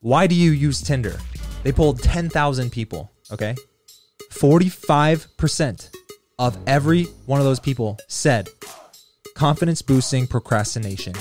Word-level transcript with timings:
Why 0.00 0.26
do 0.26 0.34
you 0.34 0.50
use 0.50 0.82
Tinder? 0.82 1.18
They 1.62 1.72
polled 1.72 2.02
10,000 2.02 2.70
people, 2.70 3.10
okay? 3.32 3.54
45% 4.30 5.90
of 6.38 6.58
every 6.66 7.04
one 7.24 7.40
of 7.40 7.46
those 7.46 7.58
people 7.58 7.96
said 8.06 8.50
confidence 9.34 9.80
boosting 9.80 10.26
procrastination. 10.26 11.14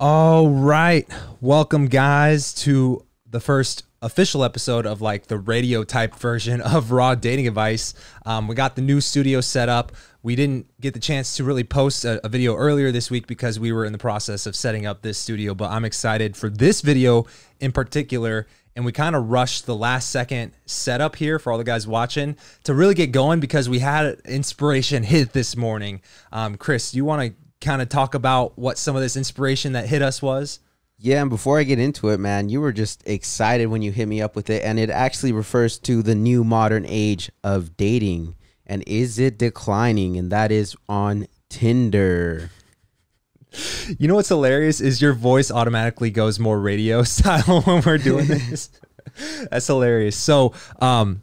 All 0.00 0.50
right. 0.50 1.08
Welcome, 1.40 1.86
guys, 1.86 2.52
to 2.54 3.06
the 3.30 3.38
first 3.38 3.84
official 4.00 4.44
episode 4.44 4.86
of 4.86 5.00
like 5.00 5.26
the 5.26 5.38
radio 5.38 5.82
type 5.84 6.14
version 6.14 6.60
of 6.60 6.92
Raw 6.92 7.14
Dating 7.14 7.48
Advice. 7.48 7.94
Um, 8.24 8.48
we 8.48 8.54
got 8.54 8.76
the 8.76 8.82
new 8.82 9.00
studio 9.00 9.40
set 9.40 9.68
up. 9.68 9.92
We 10.22 10.36
didn't 10.36 10.66
get 10.80 10.94
the 10.94 11.00
chance 11.00 11.36
to 11.36 11.44
really 11.44 11.64
post 11.64 12.04
a, 12.04 12.24
a 12.24 12.28
video 12.28 12.54
earlier 12.54 12.92
this 12.92 13.10
week 13.10 13.26
because 13.26 13.58
we 13.58 13.72
were 13.72 13.84
in 13.84 13.92
the 13.92 13.98
process 13.98 14.46
of 14.46 14.54
setting 14.54 14.86
up 14.86 15.02
this 15.02 15.18
studio, 15.18 15.54
but 15.54 15.70
I'm 15.70 15.84
excited 15.84 16.36
for 16.36 16.48
this 16.48 16.80
video 16.80 17.26
in 17.60 17.72
particular. 17.72 18.46
And 18.76 18.84
we 18.84 18.92
kind 18.92 19.16
of 19.16 19.28
rushed 19.28 19.66
the 19.66 19.74
last 19.74 20.10
second 20.10 20.52
setup 20.64 21.16
here 21.16 21.40
for 21.40 21.50
all 21.50 21.58
the 21.58 21.64
guys 21.64 21.88
watching 21.88 22.36
to 22.62 22.74
really 22.74 22.94
get 22.94 23.10
going 23.10 23.40
because 23.40 23.68
we 23.68 23.80
had 23.80 24.20
inspiration 24.24 25.02
hit 25.02 25.32
this 25.32 25.56
morning. 25.56 26.00
Um, 26.30 26.56
Chris, 26.56 26.94
you 26.94 27.04
want 27.04 27.22
to 27.22 27.66
kind 27.66 27.82
of 27.82 27.88
talk 27.88 28.14
about 28.14 28.56
what 28.56 28.78
some 28.78 28.94
of 28.94 29.02
this 29.02 29.16
inspiration 29.16 29.72
that 29.72 29.88
hit 29.88 30.00
us 30.00 30.22
was? 30.22 30.60
Yeah, 31.00 31.20
and 31.20 31.30
before 31.30 31.60
I 31.60 31.62
get 31.62 31.78
into 31.78 32.08
it, 32.08 32.18
man, 32.18 32.48
you 32.48 32.60
were 32.60 32.72
just 32.72 33.06
excited 33.06 33.66
when 33.66 33.82
you 33.82 33.92
hit 33.92 34.08
me 34.08 34.20
up 34.20 34.34
with 34.34 34.50
it, 34.50 34.64
and 34.64 34.80
it 34.80 34.90
actually 34.90 35.30
refers 35.30 35.78
to 35.80 36.02
the 36.02 36.16
new 36.16 36.42
modern 36.42 36.84
age 36.88 37.30
of 37.44 37.76
dating. 37.76 38.34
And 38.66 38.82
is 38.86 39.18
it 39.18 39.38
declining? 39.38 40.16
And 40.16 40.30
that 40.32 40.50
is 40.50 40.76
on 40.88 41.28
Tinder. 41.48 42.50
You 43.96 44.08
know 44.08 44.16
what's 44.16 44.28
hilarious 44.28 44.80
is 44.80 45.00
your 45.00 45.14
voice 45.14 45.50
automatically 45.50 46.10
goes 46.10 46.38
more 46.38 46.58
radio 46.60 47.02
style 47.04 47.62
when 47.62 47.82
we're 47.86 47.98
doing 47.98 48.26
this. 48.26 48.68
That's 49.50 49.66
hilarious. 49.68 50.16
So, 50.16 50.52
um, 50.80 51.22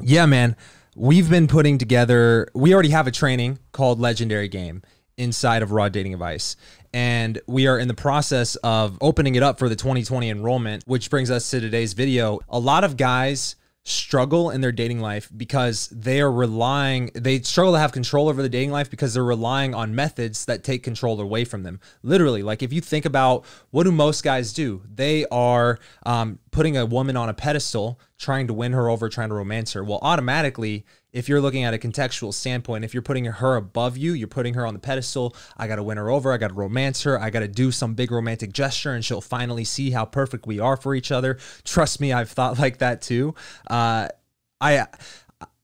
yeah, 0.00 0.24
man, 0.24 0.56
we've 0.96 1.28
been 1.28 1.48
putting 1.48 1.76
together. 1.76 2.48
We 2.54 2.72
already 2.72 2.90
have 2.90 3.06
a 3.06 3.12
training 3.12 3.58
called 3.72 4.00
Legendary 4.00 4.48
Game 4.48 4.82
inside 5.16 5.62
of 5.62 5.70
Raw 5.70 5.88
Dating 5.88 6.14
Advice. 6.14 6.56
And 6.92 7.40
we 7.46 7.66
are 7.66 7.78
in 7.78 7.88
the 7.88 7.94
process 7.94 8.56
of 8.56 8.98
opening 9.00 9.34
it 9.34 9.42
up 9.42 9.58
for 9.58 9.68
the 9.68 9.76
2020 9.76 10.28
enrollment, 10.28 10.84
which 10.86 11.08
brings 11.10 11.30
us 11.30 11.48
to 11.50 11.60
today's 11.60 11.94
video. 11.94 12.40
A 12.48 12.58
lot 12.58 12.84
of 12.84 12.96
guys 12.96 13.56
struggle 13.84 14.50
in 14.50 14.60
their 14.60 14.70
dating 14.70 15.00
life 15.00 15.28
because 15.36 15.88
they 15.88 16.20
are 16.20 16.30
relying 16.30 17.10
they 17.14 17.40
struggle 17.40 17.72
to 17.72 17.78
have 17.80 17.90
control 17.90 18.28
over 18.28 18.40
the 18.40 18.48
dating 18.48 18.70
life 18.70 18.88
because 18.88 19.12
they're 19.12 19.24
relying 19.24 19.74
on 19.74 19.92
methods 19.92 20.44
that 20.44 20.62
take 20.62 20.84
control 20.84 21.20
away 21.20 21.44
from 21.44 21.64
them. 21.64 21.80
Literally 22.04 22.44
like 22.44 22.62
if 22.62 22.72
you 22.72 22.80
think 22.80 23.04
about 23.04 23.44
what 23.70 23.82
do 23.82 23.90
most 23.90 24.22
guys 24.22 24.52
do? 24.52 24.82
They 24.88 25.26
are 25.32 25.80
um, 26.06 26.38
putting 26.52 26.76
a 26.76 26.86
woman 26.86 27.16
on 27.16 27.28
a 27.28 27.34
pedestal 27.34 27.98
trying 28.18 28.46
to 28.46 28.54
win 28.54 28.72
her 28.72 28.88
over 28.88 29.08
trying 29.08 29.30
to 29.30 29.34
romance 29.34 29.72
her. 29.72 29.82
Well 29.82 29.98
automatically 30.00 30.86
if 31.12 31.28
you're 31.28 31.40
looking 31.40 31.64
at 31.64 31.74
a 31.74 31.78
contextual 31.78 32.32
standpoint, 32.32 32.84
if 32.84 32.94
you're 32.94 33.02
putting 33.02 33.26
her 33.26 33.56
above 33.56 33.96
you, 33.96 34.14
you're 34.14 34.28
putting 34.28 34.54
her 34.54 34.66
on 34.66 34.74
the 34.74 34.80
pedestal. 34.80 35.36
I 35.56 35.68
got 35.68 35.76
to 35.76 35.82
win 35.82 35.98
her 35.98 36.10
over. 36.10 36.32
I 36.32 36.38
got 36.38 36.48
to 36.48 36.54
romance 36.54 37.02
her. 37.02 37.20
I 37.20 37.30
got 37.30 37.40
to 37.40 37.48
do 37.48 37.70
some 37.70 37.94
big 37.94 38.10
romantic 38.10 38.52
gesture, 38.52 38.92
and 38.92 39.04
she'll 39.04 39.20
finally 39.20 39.64
see 39.64 39.90
how 39.90 40.04
perfect 40.04 40.46
we 40.46 40.58
are 40.58 40.76
for 40.76 40.94
each 40.94 41.12
other. 41.12 41.38
Trust 41.64 42.00
me, 42.00 42.12
I've 42.12 42.30
thought 42.30 42.58
like 42.58 42.78
that 42.78 43.02
too. 43.02 43.34
Uh, 43.68 44.08
I 44.60 44.86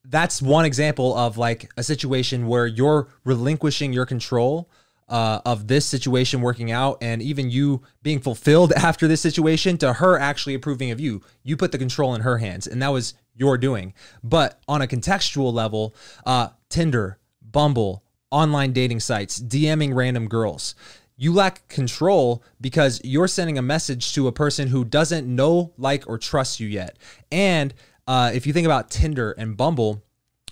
that's 0.05 0.41
one 0.41 0.65
example 0.65 1.15
of 1.17 1.37
like 1.37 1.71
a 1.77 1.83
situation 1.83 2.47
where 2.47 2.67
you're 2.67 3.09
relinquishing 3.25 3.93
your 3.93 4.07
control 4.07 4.71
uh, 5.09 5.41
of 5.45 5.69
this 5.69 5.87
situation 5.87 6.41
working 6.41 6.71
out 6.71 6.99
and 7.01 7.23
even 7.23 7.51
you 7.51 7.83
being 8.03 8.21
fulfilled 8.21 8.73
after 8.77 9.09
this 9.09 9.21
situation 9.21 9.79
to 9.79 9.95
her 9.95 10.19
actually 10.19 10.55
approving 10.55 10.91
of 10.91 11.01
you. 11.01 11.23
You 11.43 11.57
put 11.57 11.73
the 11.73 11.79
control 11.79 12.15
in 12.15 12.23
her 12.23 12.39
hands, 12.39 12.67
and 12.67 12.83
that 12.83 12.89
was 12.89 13.15
you're 13.39 13.59
doing. 13.59 13.95
But 14.23 14.61
on 14.69 14.83
a 14.83 14.87
contextual 14.87 15.53
level, 15.53 15.95
uh, 16.27 16.49
Tinder, 16.69 17.19
Bumble, 17.41 18.03
online 18.31 18.73
dating 18.73 19.01
sites, 19.01 19.41
DMing 19.41 19.95
random 19.95 20.29
girls. 20.29 20.75
You 21.17 21.33
lack 21.33 21.67
control 21.69 22.45
because 22.61 23.01
you're 23.03 23.27
sending 23.29 23.59
a 23.59 23.63
message 23.63 24.13
to 24.15 24.29
a 24.29 24.33
person 24.33 24.69
who 24.69 24.85
doesn't 24.85 25.27
know, 25.27 25.73
like, 25.77 26.09
or 26.09 26.19
trust 26.19 26.61
you 26.61 26.69
yet. 26.69 26.97
And 27.33 27.75
uh, 28.07 28.31
if 28.33 28.47
you 28.47 28.53
think 28.53 28.67
about 28.67 28.91
Tinder 28.91 29.33
and 29.33 29.57
Bumble, 29.57 30.05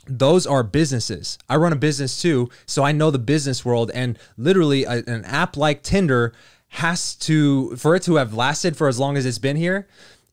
those 0.08 0.46
are 0.46 0.62
businesses. 0.62 1.38
I 1.48 1.56
run 1.56 1.72
a 1.72 1.76
business 1.76 2.20
too, 2.20 2.48
so 2.64 2.84
I 2.84 2.92
know 2.92 3.10
the 3.10 3.18
business 3.18 3.64
world. 3.64 3.90
And 3.94 4.18
literally, 4.36 4.84
a, 4.84 5.04
an 5.06 5.24
app 5.24 5.56
like 5.56 5.82
Tinder 5.82 6.32
has 6.68 7.14
to, 7.14 7.76
for 7.76 7.94
it 7.94 8.02
to 8.04 8.16
have 8.16 8.34
lasted 8.34 8.76
for 8.76 8.88
as 8.88 8.98
long 8.98 9.16
as 9.16 9.24
it's 9.24 9.38
been 9.38 9.56
here, 9.56 9.86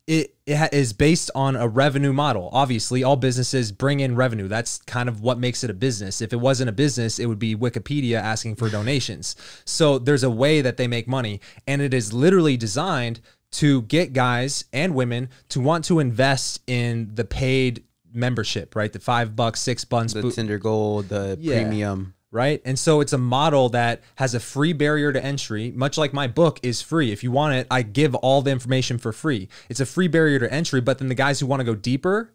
it, 0.08 0.33
it 0.46 0.74
is 0.74 0.92
based 0.94 1.32
on 1.36 1.56
a 1.56 1.68
revenue 1.68 2.12
model. 2.12 2.50
Obviously, 2.52 3.04
all 3.04 3.16
businesses 3.16 3.72
bring 3.72 4.02
in 4.02 4.16
revenue. 4.16 4.48
That's 4.48 4.80
kind 4.80 5.08
of 5.08 5.22
what 5.22 5.40
makes 5.40 5.64
it 5.64 5.70
a 5.70 5.74
business. 5.74 6.22
If 6.22 6.34
it 6.34 6.38
wasn't 6.38 6.70
a 6.70 6.74
business, 6.74 7.18
it 7.20 7.28
would 7.28 7.40
be 7.40 7.56
Wikipedia 7.56 8.16
asking 8.16 8.56
for 8.56 8.70
donations. 8.70 9.36
So 9.66 10.00
there's 10.00 10.24
a 10.24 10.30
way 10.30 10.62
that 10.62 10.78
they 10.78 10.88
make 10.88 11.08
money, 11.08 11.40
and 11.66 11.82
it 11.82 11.94
is 11.94 12.12
literally 12.12 12.58
designed 12.58 13.22
to 13.52 13.84
get 13.84 14.14
guys 14.14 14.66
and 14.74 14.96
women 14.96 15.30
to 15.50 15.62
want 15.62 15.86
to 15.86 16.00
invest 16.00 16.62
in 16.68 17.12
the 17.14 17.24
paid 17.24 17.84
membership, 18.12 18.76
right? 18.76 18.92
The 18.92 19.00
five 19.00 19.36
bucks, 19.36 19.62
six 19.62 19.86
bucks, 19.86 20.14
the 20.14 20.30
Tinder 20.30 20.58
Gold, 20.58 21.10
the 21.10 21.38
yeah. 21.40 21.62
premium 21.62 22.16
right? 22.34 22.62
And 22.66 22.78
so 22.78 23.00
it's 23.00 23.14
a 23.14 23.18
model 23.18 23.70
that 23.70 24.02
has 24.16 24.34
a 24.34 24.40
free 24.40 24.74
barrier 24.74 25.14
to 25.14 25.24
entry, 25.24 25.72
much 25.72 25.98
like 26.00 26.14
my 26.14 26.26
book 26.28 26.60
is 26.64 26.82
free. 26.82 27.12
If 27.12 27.24
you 27.24 27.32
want 27.32 27.54
it, 27.54 27.68
I 27.70 27.84
give 27.84 28.16
all 28.16 28.42
the 28.42 28.50
information 28.52 28.98
for 28.98 29.14
free. 29.14 29.48
It's 29.70 29.80
a 29.80 29.86
free 29.86 30.08
barrier 30.08 30.40
to 30.40 30.52
entry, 30.52 30.82
but 30.82 30.98
then 30.98 31.10
the 31.10 31.16
guys 31.16 31.40
who 31.40 31.46
want 31.46 31.60
to 31.60 31.64
go 31.64 31.76
deeper 31.76 32.34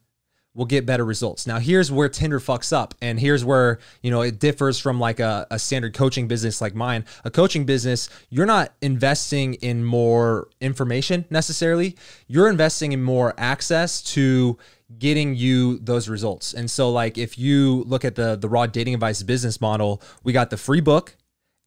will 0.54 0.66
get 0.66 0.86
better 0.86 1.04
results. 1.04 1.46
Now, 1.46 1.58
here's 1.58 1.90
where 1.90 2.08
Tinder 2.08 2.40
fucks 2.40 2.72
up, 2.72 2.94
and 3.02 3.18
here's 3.18 3.44
where 3.44 3.78
you 4.02 4.10
know 4.10 4.22
it 4.22 4.38
differs 4.38 4.78
from 4.78 4.98
like 4.98 5.20
a, 5.20 5.46
a 5.50 5.58
standard 5.58 5.94
coaching 5.94 6.26
business 6.26 6.60
like 6.60 6.74
mine. 6.74 7.04
A 7.24 7.30
coaching 7.30 7.64
business, 7.64 8.08
you're 8.30 8.46
not 8.46 8.72
investing 8.80 9.54
in 9.54 9.84
more 9.84 10.48
information 10.60 11.24
necessarily. 11.28 11.96
You're 12.26 12.48
investing 12.48 12.92
in 12.92 13.02
more 13.02 13.34
access 13.36 14.02
to 14.14 14.58
getting 14.96 15.34
you 15.34 15.78
those 15.78 16.08
results. 16.08 16.54
And 16.54 16.70
so 16.70 16.90
like 16.90 17.18
if 17.18 17.38
you 17.38 17.84
look 17.86 18.04
at 18.04 18.14
the 18.14 18.36
the 18.36 18.48
raw 18.48 18.66
dating 18.66 18.94
advice 18.94 19.22
business 19.22 19.60
model, 19.60 20.02
we 20.22 20.32
got 20.32 20.50
the 20.50 20.56
free 20.56 20.80
book 20.80 21.16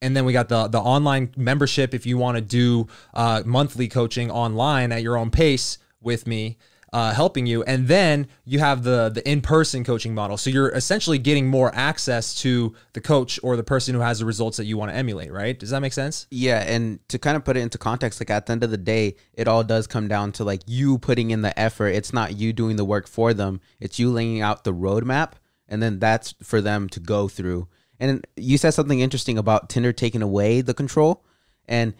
and 0.02 0.18
then 0.18 0.26
we 0.26 0.34
got 0.34 0.50
the 0.50 0.68
the 0.68 0.80
online 0.80 1.32
membership 1.38 1.94
if 1.94 2.06
you 2.06 2.18
want 2.18 2.38
to 2.38 2.42
do 2.42 2.88
uh, 3.14 3.44
monthly 3.46 3.88
coaching 3.88 4.32
online 4.32 4.92
at 4.92 5.04
your 5.04 5.18
own 5.18 5.30
pace 5.30 5.78
with 6.02 6.26
me 6.26 6.58
uh, 6.94 7.14
helping 7.14 7.46
you, 7.46 7.64
and 7.64 7.88
then 7.88 8.28
you 8.44 8.60
have 8.60 8.84
the 8.84 9.10
the 9.10 9.28
in 9.30 9.42
person 9.42 9.84
coaching 9.84 10.14
model. 10.14 10.38
So 10.38 10.50
you're 10.50 10.70
essentially 10.70 11.18
getting 11.18 11.48
more 11.48 11.74
access 11.74 12.36
to 12.42 12.76
the 12.94 13.02
coach 13.02 13.40
or 13.44 13.56
the 13.56 13.64
person 13.64 13.96
who 13.96 14.02
has 14.02 14.20
the 14.20 14.26
results 14.26 14.58
that 14.58 14.66
you 14.66 14.78
want 14.78 14.92
to 14.92 14.96
emulate. 14.96 15.32
Right? 15.32 15.58
Does 15.58 15.70
that 15.70 15.80
make 15.82 15.94
sense? 15.94 16.28
Yeah, 16.32 16.60
and 16.60 17.00
to 17.10 17.18
kind 17.18 17.38
of 17.38 17.46
put 17.46 17.56
it 17.56 17.62
into 17.62 17.78
context, 17.78 18.20
like 18.20 18.30
at 18.30 18.46
the 18.46 18.52
end 18.52 18.64
of 18.64 18.72
the 18.72 18.78
day, 18.78 19.16
it 19.34 19.48
all 19.48 19.64
does 19.64 19.88
come 19.88 20.08
down 20.08 20.34
to 20.34 20.44
like 20.44 20.62
you 20.66 20.98
putting 20.98 21.32
in 21.32 21.42
the 21.42 21.58
effort. 21.58 21.90
It's 21.90 22.12
not 22.12 22.36
you 22.36 22.52
doing 22.52 22.76
the 22.76 22.86
work 22.86 23.08
for 23.08 23.34
them. 23.34 23.62
It's 23.80 23.98
you 23.98 24.12
laying 24.12 24.42
out 24.42 24.66
the 24.66 24.74
roadmap, 24.74 25.34
and 25.70 25.82
then 25.82 26.00
that's 26.00 26.36
for 26.44 26.60
them 26.60 26.90
to 26.90 27.00
go 27.00 27.30
through. 27.30 27.68
And 28.02 28.26
you 28.36 28.58
said 28.58 28.72
something 28.72 29.00
interesting 29.00 29.38
about 29.38 29.70
Tinder 29.70 29.94
taking 29.94 30.24
away 30.24 30.62
the 30.62 30.74
control. 30.74 31.24
And 31.68 31.94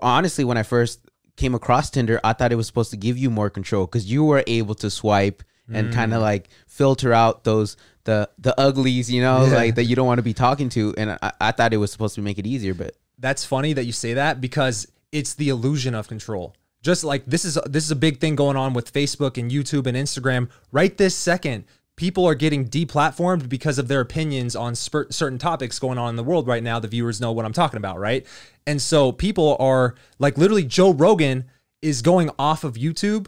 honestly, 0.00 0.44
when 0.44 0.56
I 0.56 0.62
first 0.62 1.00
came 1.36 1.54
across 1.54 1.90
Tinder, 1.90 2.20
I 2.22 2.32
thought 2.32 2.52
it 2.52 2.56
was 2.56 2.66
supposed 2.66 2.90
to 2.90 2.96
give 2.96 3.16
you 3.16 3.30
more 3.30 3.50
control 3.50 3.86
because 3.86 4.10
you 4.10 4.24
were 4.24 4.44
able 4.46 4.74
to 4.76 4.90
swipe 4.90 5.42
and 5.72 5.88
mm. 5.88 5.92
kind 5.92 6.12
of 6.12 6.20
like 6.20 6.48
filter 6.66 7.12
out 7.12 7.44
those 7.44 7.76
the 8.04 8.28
the 8.38 8.58
uglies, 8.60 9.10
you 9.10 9.22
know, 9.22 9.46
yeah. 9.46 9.54
like 9.54 9.74
that 9.76 9.84
you 9.84 9.96
don't 9.96 10.06
want 10.06 10.18
to 10.18 10.22
be 10.22 10.34
talking 10.34 10.68
to. 10.70 10.94
And 10.96 11.18
I, 11.22 11.32
I 11.40 11.52
thought 11.52 11.72
it 11.72 11.78
was 11.78 11.92
supposed 11.92 12.14
to 12.16 12.22
make 12.22 12.38
it 12.38 12.46
easier, 12.46 12.74
but 12.74 12.96
that's 13.18 13.44
funny 13.44 13.72
that 13.72 13.84
you 13.84 13.92
say 13.92 14.14
that 14.14 14.40
because 14.40 14.86
it's 15.12 15.34
the 15.34 15.48
illusion 15.48 15.94
of 15.94 16.08
control. 16.08 16.54
Just 16.82 17.04
like 17.04 17.24
this 17.26 17.44
is 17.44 17.58
this 17.66 17.84
is 17.84 17.90
a 17.92 17.96
big 17.96 18.18
thing 18.18 18.34
going 18.34 18.56
on 18.56 18.72
with 18.74 18.92
Facebook 18.92 19.38
and 19.38 19.50
YouTube 19.50 19.86
and 19.86 19.96
Instagram 19.96 20.48
right 20.72 20.96
this 20.96 21.14
second 21.14 21.64
people 21.96 22.26
are 22.26 22.34
getting 22.34 22.68
deplatformed 22.68 23.48
because 23.48 23.78
of 23.78 23.88
their 23.88 24.00
opinions 24.00 24.56
on 24.56 24.74
certain 24.74 25.38
topics 25.38 25.78
going 25.78 25.98
on 25.98 26.10
in 26.10 26.16
the 26.16 26.24
world 26.24 26.46
right 26.46 26.62
now. 26.62 26.78
The 26.78 26.88
viewers 26.88 27.20
know 27.20 27.32
what 27.32 27.44
I'm 27.44 27.52
talking 27.52 27.76
about, 27.76 27.98
right? 27.98 28.26
And 28.66 28.80
so 28.80 29.12
people 29.12 29.56
are 29.60 29.94
like 30.18 30.38
literally 30.38 30.64
Joe 30.64 30.92
Rogan 30.92 31.44
is 31.82 32.02
going 32.02 32.30
off 32.38 32.64
of 32.64 32.74
YouTube 32.74 33.26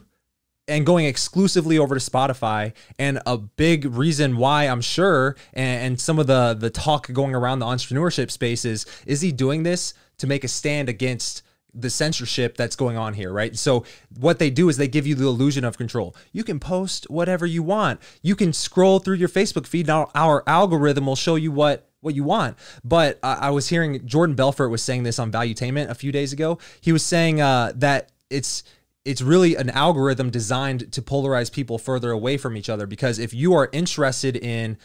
and 0.67 0.85
going 0.85 1.05
exclusively 1.05 1.77
over 1.77 1.93
to 1.93 2.01
Spotify. 2.01 2.73
And 2.97 3.21
a 3.25 3.37
big 3.37 3.85
reason 3.85 4.37
why 4.37 4.63
I'm 4.63 4.81
sure, 4.81 5.35
and, 5.53 5.85
and 5.85 6.01
some 6.01 6.17
of 6.17 6.27
the 6.27 6.55
the 6.59 6.69
talk 6.69 7.11
going 7.13 7.35
around 7.35 7.59
the 7.59 7.65
entrepreneurship 7.65 8.31
spaces, 8.31 8.85
is 9.05 9.21
he 9.21 9.31
doing 9.31 9.63
this 9.63 9.93
to 10.17 10.27
make 10.27 10.43
a 10.43 10.47
stand 10.47 10.89
against 10.89 11.43
the 11.75 11.89
censorship 11.89 12.55
that's 12.55 12.75
going 12.75 12.97
on 12.97 13.13
here, 13.13 13.31
right? 13.31 13.55
So 13.55 13.83
what 14.17 14.39
they 14.39 14.49
do 14.49 14.69
is 14.69 14.77
they 14.77 14.87
give 14.87 15.05
you 15.05 15.13
the 15.13 15.25
illusion 15.25 15.65
of 15.65 15.77
control. 15.77 16.15
You 16.31 16.43
can 16.43 16.59
post 16.59 17.09
whatever 17.09 17.45
you 17.45 17.61
want. 17.61 17.99
You 18.21 18.35
can 18.35 18.53
scroll 18.53 18.99
through 18.99 19.17
your 19.17 19.29
Facebook 19.29 19.67
feed. 19.67 19.87
Now 19.87 20.09
our 20.15 20.43
algorithm 20.47 21.05
will 21.05 21.15
show 21.15 21.35
you 21.35 21.51
what 21.51 21.89
what 22.01 22.13
you 22.13 22.23
want. 22.23 22.55
But 22.83 23.19
I 23.23 23.49
was 23.49 23.67
hearing 23.67 24.05
Jordan 24.05 24.35
Belfort 24.35 24.69
was 24.69 24.83
saying 24.83 25.03
this 25.03 25.17
on 25.17 25.31
Valuetainment 25.31 25.89
a 25.89 25.95
few 25.95 26.11
days 26.11 26.31
ago. 26.31 26.59
He 26.79 26.91
was 26.91 27.03
saying 27.03 27.41
uh, 27.41 27.73
that 27.75 28.11
it's 28.29 28.63
it's 29.03 29.21
really 29.21 29.55
an 29.55 29.69
algorithm 29.71 30.29
designed 30.29 30.91
to 30.93 31.01
polarize 31.01 31.51
people 31.51 31.77
further 31.77 32.11
away 32.11 32.37
from 32.37 32.57
each 32.57 32.69
other 32.69 32.87
because 32.87 33.19
if 33.19 33.33
you 33.33 33.53
are 33.53 33.69
interested 33.71 34.35
in 34.35 34.77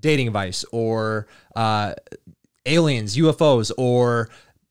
dating 0.00 0.28
advice 0.28 0.64
or 0.72 1.26
uh, 1.56 1.94
aliens, 2.66 3.16
UFOs, 3.16 3.72
or 3.76 4.28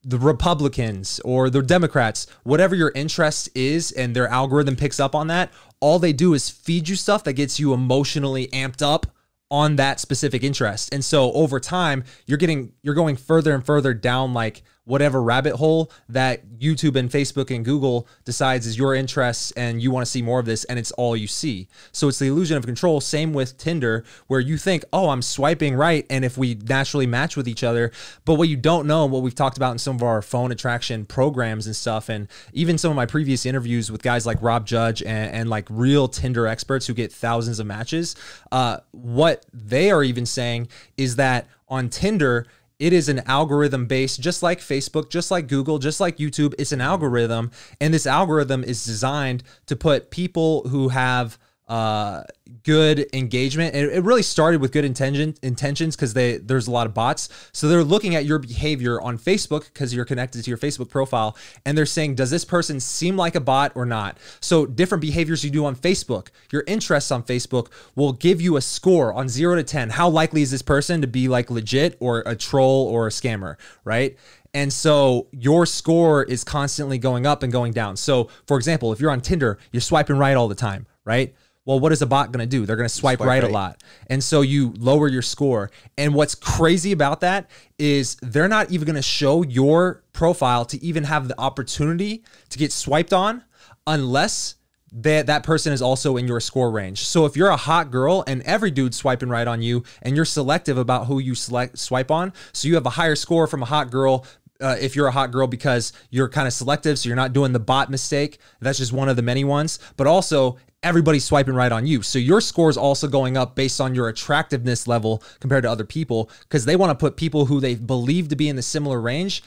the 0.07 0.17
Republicans 0.17 1.19
or 1.25 1.49
the 1.49 1.61
Democrats, 1.61 2.27
whatever 2.43 2.73
your 2.73 2.93
interest 2.95 3.49
is, 3.53 3.91
and 3.91 4.15
their 4.15 4.27
algorithm 4.29 4.77
picks 4.77 5.01
up 5.01 5.13
on 5.13 5.27
that, 5.27 5.51
all 5.81 5.99
they 5.99 6.13
do 6.13 6.33
is 6.33 6.49
feed 6.49 6.87
you 6.87 6.95
stuff 6.95 7.25
that 7.25 7.33
gets 7.33 7.59
you 7.59 7.73
emotionally 7.73 8.47
amped 8.47 8.81
up 8.81 9.05
on 9.51 9.75
that 9.75 9.99
specific 9.99 10.43
interest. 10.43 10.93
And 10.93 11.03
so 11.03 11.33
over 11.33 11.59
time, 11.59 12.05
you're 12.25 12.37
getting 12.37 12.71
you're 12.83 12.95
going 12.95 13.17
further 13.17 13.53
and 13.53 13.65
further 13.65 13.93
down 13.93 14.33
like 14.33 14.63
whatever 14.87 15.21
rabbit 15.21 15.53
hole 15.57 15.91
that 16.07 16.47
YouTube 16.59 16.95
and 16.95 17.09
Facebook 17.09 17.53
and 17.53 17.65
Google 17.65 18.07
decides 18.23 18.65
is 18.65 18.77
your 18.77 18.95
interests 18.95 19.51
and 19.51 19.81
you 19.81 19.91
want 19.91 20.05
to 20.05 20.09
see 20.09 20.21
more 20.21 20.39
of 20.39 20.45
this 20.45 20.63
and 20.63 20.79
it's 20.79 20.93
all 20.93 21.15
you 21.15 21.27
see. 21.27 21.67
So 21.91 22.07
it's 22.07 22.19
the 22.19 22.27
illusion 22.27 22.55
of 22.55 22.65
control. 22.65 23.01
Same 23.01 23.33
with 23.33 23.57
Tinder, 23.57 24.05
where 24.27 24.39
you 24.39 24.57
think, 24.57 24.85
oh, 24.93 25.09
I'm 25.09 25.21
swiping 25.21 25.75
right. 25.75 26.05
And 26.09 26.23
if 26.23 26.37
we 26.37 26.55
naturally 26.55 27.05
match 27.05 27.35
with 27.35 27.49
each 27.49 27.65
other, 27.65 27.91
but 28.23 28.35
what 28.35 28.47
you 28.47 28.55
don't 28.55 28.87
know, 28.87 29.03
and 29.03 29.11
what 29.11 29.23
we've 29.23 29.35
talked 29.35 29.57
about 29.57 29.73
in 29.73 29.77
some 29.77 29.97
of 29.97 30.03
our 30.03 30.21
phone 30.21 30.53
attraction 30.53 31.05
programs 31.05 31.67
and 31.67 31.75
stuff, 31.75 32.07
and 32.07 32.29
even 32.53 32.77
some 32.77 32.89
of 32.89 32.95
my 32.95 33.05
previous 33.05 33.45
interviews 33.45 33.91
with 33.91 34.01
guys 34.01 34.25
like 34.25 34.41
Rob 34.41 34.65
Judge 34.65 35.01
and, 35.03 35.33
and 35.33 35.49
like 35.49 35.67
real 35.69 36.07
Tinder 36.07 36.47
experts 36.47 36.87
who 36.87 36.93
get 36.93 37.11
thousands 37.11 37.59
of 37.59 37.67
matches, 37.67 38.15
uh, 38.53 38.77
what 38.91 39.45
they 39.53 39.91
are 39.91 40.01
even 40.01 40.25
saying 40.25 40.69
is 40.95 41.17
that 41.17 41.45
on 41.67 41.89
Tinder, 41.89 42.47
it 42.79 42.93
is 42.93 43.09
an 43.09 43.19
algorithm 43.25 43.85
based, 43.87 44.21
just 44.21 44.43
like 44.43 44.59
Facebook, 44.59 45.09
just 45.09 45.31
like 45.31 45.47
Google, 45.47 45.79
just 45.79 45.99
like 45.99 46.17
YouTube. 46.17 46.53
It's 46.59 46.71
an 46.71 46.81
algorithm. 46.81 47.51
And 47.81 47.93
this 47.93 48.05
algorithm 48.05 48.63
is 48.63 48.85
designed 48.85 49.43
to 49.65 49.75
put 49.75 50.11
people 50.11 50.67
who 50.69 50.89
have 50.89 51.39
uh, 51.67 52.23
good 52.63 53.07
engagement. 53.13 53.75
It, 53.75 54.03
really 54.03 54.23
started 54.23 54.61
with 54.61 54.71
good 54.71 54.85
intention 54.85 55.35
intentions 55.43 55.95
because 55.95 56.13
they 56.13 56.37
there's 56.37 56.67
a 56.67 56.71
lot 56.71 56.87
of 56.87 56.93
bots. 56.93 57.27
So 57.51 57.67
they're 57.67 57.83
looking 57.83 58.15
at 58.15 58.25
your 58.25 58.39
behavior 58.39 59.01
on 59.01 59.17
Facebook 59.17 59.65
because 59.65 59.93
you're 59.93 60.05
connected 60.05 60.43
to 60.43 60.49
your 60.49 60.57
Facebook 60.57 60.89
profile, 60.89 61.35
and 61.65 61.77
they're 61.77 61.85
saying, 61.85 62.15
does 62.15 62.31
this 62.31 62.45
person 62.45 62.79
seem 62.79 63.17
like 63.17 63.35
a 63.35 63.41
bot 63.41 63.73
or 63.75 63.85
not? 63.85 64.17
So 64.39 64.65
different 64.65 65.01
behaviors 65.01 65.43
you 65.43 65.51
do 65.51 65.65
on 65.65 65.75
Facebook, 65.75 66.27
your 66.51 66.63
interests 66.67 67.11
on 67.11 67.23
Facebook 67.23 67.67
will 67.95 68.13
give 68.13 68.39
you 68.39 68.55
a 68.55 68.61
score 68.61 69.13
on 69.13 69.27
zero 69.27 69.55
to 69.55 69.63
ten. 69.63 69.89
How 69.89 70.07
likely 70.07 70.41
is 70.41 70.51
this 70.51 70.61
person 70.61 71.01
to 71.01 71.07
be 71.07 71.27
like 71.27 71.49
legit 71.49 71.97
or 71.99 72.23
a 72.25 72.35
troll 72.35 72.87
or 72.87 73.07
a 73.07 73.09
scammer, 73.09 73.57
right? 73.83 74.15
And 74.53 74.71
so 74.71 75.27
your 75.31 75.65
score 75.65 76.23
is 76.23 76.43
constantly 76.43 76.97
going 76.97 77.25
up 77.25 77.43
and 77.43 77.51
going 77.51 77.73
down. 77.73 77.97
So, 77.97 78.29
for 78.45 78.57
example, 78.57 78.93
if 78.93 78.99
you're 78.99 79.11
on 79.11 79.21
Tinder, 79.21 79.59
you're 79.71 79.81
swiping 79.81 80.17
right 80.17 80.35
all 80.35 80.47
the 80.47 80.55
time, 80.55 80.87
right? 81.03 81.35
Well, 81.67 81.81
what 81.81 81.91
is 81.91 82.01
a 82.01 82.05
bot 82.05 82.31
going 82.31 82.39
to 82.39 82.49
do? 82.49 82.65
They're 82.65 82.77
going 82.77 82.87
to 82.87 82.93
swipe, 82.93 83.17
swipe 83.17 83.27
right, 83.27 83.43
right, 83.43 83.51
a 83.51 83.53
lot. 83.53 83.83
And 84.09 84.23
so 84.23 84.39
you 84.39 84.73
lower 84.79 85.09
your 85.09 85.21
score. 85.21 85.69
And 85.97 86.13
what's 86.13 86.33
crazy 86.33 86.93
about 86.93 87.19
that 87.21 87.51
is 87.77 88.15
they're 88.21 88.47
not 88.47 88.71
even 88.71 88.85
going 88.85 88.95
to 88.95 89.01
show 89.01 89.43
your 89.43 90.01
profile 90.13 90.63
to 90.63 90.81
even 90.81 91.03
have 91.03 91.27
the 91.27 91.37
opportunity 91.37 92.23
to 92.49 92.57
get 92.57 92.71
swiped 92.71 93.11
on 93.11 93.43
unless 93.85 94.55
that 94.93 95.25
that 95.27 95.43
person 95.43 95.73
is 95.73 95.81
also 95.81 96.15
in 96.15 96.25
your 96.25 96.39
score 96.39 96.71
range. 96.71 97.05
So 97.05 97.25
if 97.25 97.35
you're 97.35 97.49
a 97.49 97.57
hot 97.57 97.91
girl 97.91 98.23
and 98.25 98.41
every 98.43 98.71
dude's 98.71 98.95
swiping 98.95 99.27
right 99.27 99.45
on 99.45 99.61
you 99.61 99.83
and 100.01 100.15
you're 100.15 100.23
selective 100.23 100.77
about 100.77 101.07
who 101.07 101.19
you 101.19 101.35
select 101.35 101.77
swipe 101.77 102.09
on, 102.09 102.31
so 102.53 102.69
you 102.69 102.75
have 102.75 102.85
a 102.85 102.91
higher 102.91 103.15
score 103.15 103.45
from 103.45 103.61
a 103.61 103.65
hot 103.65 103.91
girl 103.91 104.25
uh, 104.61 104.75
if 104.79 104.95
you're 104.95 105.07
a 105.07 105.11
hot 105.11 105.31
girl 105.31 105.47
because 105.47 105.93
you're 106.09 106.29
kind 106.29 106.47
of 106.47 106.53
selective, 106.53 106.97
so 106.97 107.07
you're 107.07 107.15
not 107.15 107.33
doing 107.33 107.53
the 107.53 107.59
bot 107.59 107.91
mistake. 107.91 108.39
That's 108.59 108.77
just 108.77 108.91
one 108.91 109.09
of 109.09 109.15
the 109.15 109.21
many 109.21 109.43
ones. 109.43 109.79
But 109.97 110.07
also, 110.07 110.57
everybody's 110.87 111.25
swiping 111.25 111.53
right 111.53 111.71
on 111.71 111.85
you. 111.85 112.01
So 112.01 112.17
your 112.17 112.41
score 112.41 112.69
is 112.69 112.77
also 112.77 113.07
going 113.07 113.37
up 113.37 113.55
based 113.55 113.81
on 113.81 113.93
your 113.93 114.07
attractiveness 114.07 114.87
level 114.87 115.21
compared 115.39 115.63
to 115.63 115.71
other 115.71 115.85
people 115.85 116.31
because 116.41 116.65
they 116.65 116.75
want 116.75 116.89
to 116.91 116.95
put 116.95 117.17
people 117.17 117.45
who 117.45 117.59
they 117.59 117.75
believe 117.75 118.29
to 118.29 118.35
be 118.35 118.49
in 118.49 118.55
the 118.55 118.61
similar 118.61 118.99
range 118.99 119.43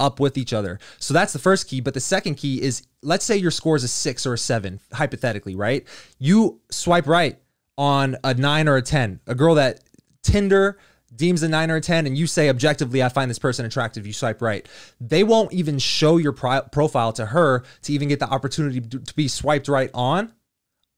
up 0.00 0.20
with 0.20 0.38
each 0.38 0.52
other. 0.52 0.78
So 0.98 1.12
that's 1.12 1.32
the 1.32 1.38
first 1.38 1.68
key. 1.68 1.80
But 1.80 1.94
the 1.94 2.00
second 2.00 2.36
key 2.36 2.62
is 2.62 2.86
let's 3.02 3.24
say 3.24 3.36
your 3.36 3.50
score 3.50 3.76
is 3.76 3.84
a 3.84 3.88
six 3.88 4.26
or 4.26 4.34
a 4.34 4.38
seven, 4.38 4.80
hypothetically, 4.92 5.54
right? 5.54 5.86
You 6.18 6.60
swipe 6.70 7.06
right 7.06 7.38
on 7.76 8.16
a 8.24 8.34
nine 8.34 8.68
or 8.68 8.76
a 8.76 8.82
10, 8.82 9.20
a 9.26 9.34
girl 9.34 9.54
that 9.56 9.80
Tinder 10.22 10.78
deems 11.14 11.42
a 11.42 11.48
nine 11.48 11.70
or 11.70 11.76
a 11.76 11.80
10, 11.80 12.06
and 12.06 12.16
you 12.16 12.26
say 12.26 12.48
objectively, 12.48 13.02
I 13.02 13.08
find 13.08 13.30
this 13.30 13.38
person 13.38 13.64
attractive, 13.64 14.06
you 14.06 14.12
swipe 14.12 14.42
right. 14.42 14.66
They 15.00 15.24
won't 15.24 15.52
even 15.52 15.78
show 15.78 16.16
your 16.16 16.32
profile 16.32 17.12
to 17.14 17.26
her 17.26 17.64
to 17.82 17.92
even 17.92 18.08
get 18.08 18.18
the 18.18 18.28
opportunity 18.28 18.80
to 18.80 19.14
be 19.14 19.28
swiped 19.28 19.68
right 19.68 19.90
on 19.94 20.32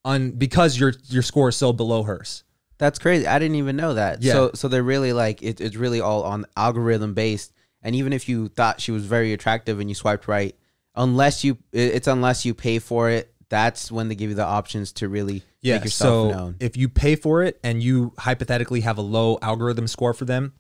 on 0.09 0.31
because 0.31 0.79
your 0.79 0.95
your 1.09 1.23
score 1.23 1.51
is 1.51 1.57
so 1.57 1.73
below 1.73 2.03
hers. 2.03 2.45
That's 2.79 2.99
crazy. 2.99 3.27
I 3.27 3.39
didn't 3.39 3.57
even 3.57 3.77
know 3.77 3.95
that. 3.95 4.23
Yeah. 4.23 4.33
So 4.33 4.51
so 4.55 4.69
they're 4.69 4.83
really 4.83 5.13
like 5.13 5.43
it, 5.43 5.61
it's 5.61 5.77
really 5.77 6.01
all 6.01 6.23
on 6.23 6.47
algorithm 6.57 7.15
based. 7.15 7.53
And 7.83 7.95
even 7.95 8.13
if 8.13 8.29
you 8.29 8.49
thought 8.49 8.81
she 8.81 8.91
was 8.91 9.05
very 9.05 9.33
attractive 9.33 9.79
and 9.81 9.89
you 9.89 9.95
swiped 9.95 10.27
right, 10.27 10.57
unless 10.95 11.45
you 11.45 11.59
it's 11.73 12.07
unless 12.07 12.45
you 12.45 12.55
pay 12.55 12.79
for 12.79 13.11
it, 13.11 13.33
that's 13.49 13.93
when 13.93 14.09
they 14.09 14.15
give 14.15 14.31
you 14.31 14.37
the 14.37 14.45
options 14.45 14.93
to 14.95 15.09
really 15.09 15.43
yeah, 15.61 15.75
make 15.75 15.85
yourself 15.85 16.33
so 16.33 16.37
known. 16.37 16.57
If 16.61 16.77
you 16.77 16.89
pay 16.89 17.15
for 17.15 17.43
it 17.43 17.61
and 17.63 17.83
you 17.83 18.15
hypothetically 18.19 18.81
have 18.81 18.99
a 18.99 19.03
low 19.03 19.39
algorithm 19.43 19.87
score 19.87 20.15
for 20.15 20.25
them, 20.25 20.55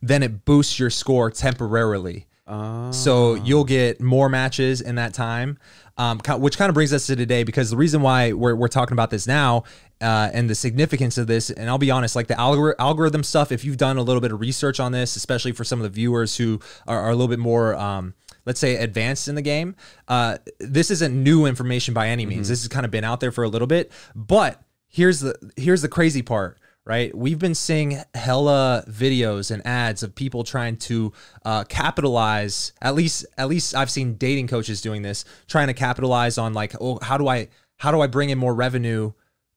then 0.00 0.22
it 0.22 0.44
boosts 0.44 0.78
your 0.78 0.90
score 0.90 1.30
temporarily. 1.30 2.26
Oh. 2.46 2.90
So 2.90 3.34
you'll 3.34 3.64
get 3.64 4.00
more 4.00 4.28
matches 4.28 4.80
in 4.80 4.96
that 4.96 5.14
time 5.14 5.58
um, 5.96 6.20
which 6.38 6.56
kind 6.56 6.68
of 6.68 6.74
brings 6.74 6.92
us 6.92 7.06
to 7.06 7.16
today 7.16 7.44
because 7.44 7.70
the 7.70 7.76
reason 7.76 8.02
why 8.02 8.32
we're, 8.32 8.54
we're 8.54 8.68
talking 8.68 8.94
about 8.94 9.10
this 9.10 9.26
now 9.26 9.64
uh, 10.00 10.30
and 10.32 10.48
the 10.48 10.54
significance 10.54 11.18
of 11.18 11.26
this, 11.26 11.50
and 11.50 11.68
I'll 11.68 11.78
be 11.78 11.90
honest, 11.90 12.16
like 12.16 12.26
the 12.26 12.34
algor- 12.34 12.74
algorithm 12.78 13.22
stuff, 13.22 13.52
if 13.52 13.64
you've 13.64 13.76
done 13.76 13.96
a 13.98 14.02
little 14.02 14.20
bit 14.20 14.32
of 14.32 14.40
research 14.40 14.80
on 14.80 14.92
this, 14.92 15.16
especially 15.16 15.52
for 15.52 15.64
some 15.64 15.78
of 15.78 15.84
the 15.84 15.90
viewers 15.90 16.36
who 16.36 16.60
are, 16.86 16.98
are 16.98 17.10
a 17.10 17.14
little 17.14 17.28
bit 17.28 17.38
more, 17.38 17.74
um, 17.76 18.14
let's 18.44 18.58
say, 18.58 18.76
advanced 18.76 19.28
in 19.28 19.34
the 19.34 19.42
game, 19.42 19.76
uh, 20.08 20.38
this 20.58 20.90
isn't 20.90 21.14
new 21.14 21.46
information 21.46 21.94
by 21.94 22.08
any 22.08 22.26
means. 22.26 22.46
Mm-hmm. 22.46 22.52
This 22.52 22.62
has 22.62 22.68
kind 22.68 22.84
of 22.84 22.90
been 22.90 23.04
out 23.04 23.20
there 23.20 23.32
for 23.32 23.44
a 23.44 23.48
little 23.48 23.68
bit, 23.68 23.92
but 24.14 24.62
here's 24.88 25.20
the 25.20 25.34
here's 25.56 25.82
the 25.82 25.88
crazy 25.88 26.22
part 26.22 26.58
right? 26.84 27.16
We've 27.16 27.38
been 27.38 27.54
seeing 27.54 28.02
hella 28.14 28.84
videos 28.88 29.50
and 29.50 29.64
ads 29.66 30.02
of 30.02 30.14
people 30.14 30.44
trying 30.44 30.76
to 30.78 31.12
uh, 31.44 31.64
capitalize. 31.64 32.72
At 32.80 32.94
least, 32.94 33.24
at 33.38 33.48
least 33.48 33.74
I've 33.74 33.90
seen 33.90 34.14
dating 34.14 34.48
coaches 34.48 34.80
doing 34.80 35.02
this, 35.02 35.24
trying 35.46 35.68
to 35.68 35.74
capitalize 35.74 36.38
on 36.38 36.54
like, 36.54 36.74
oh, 36.80 36.98
how 37.02 37.18
do 37.18 37.28
I, 37.28 37.48
how 37.78 37.92
do 37.92 38.00
I 38.00 38.06
bring 38.06 38.30
in 38.30 38.38
more 38.38 38.54
revenue 38.54 39.12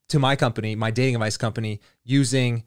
to 0.08 0.18
my 0.18 0.36
company, 0.36 0.76
my 0.76 0.90
dating 0.90 1.16
advice 1.16 1.36
company, 1.36 1.80
using 2.04 2.62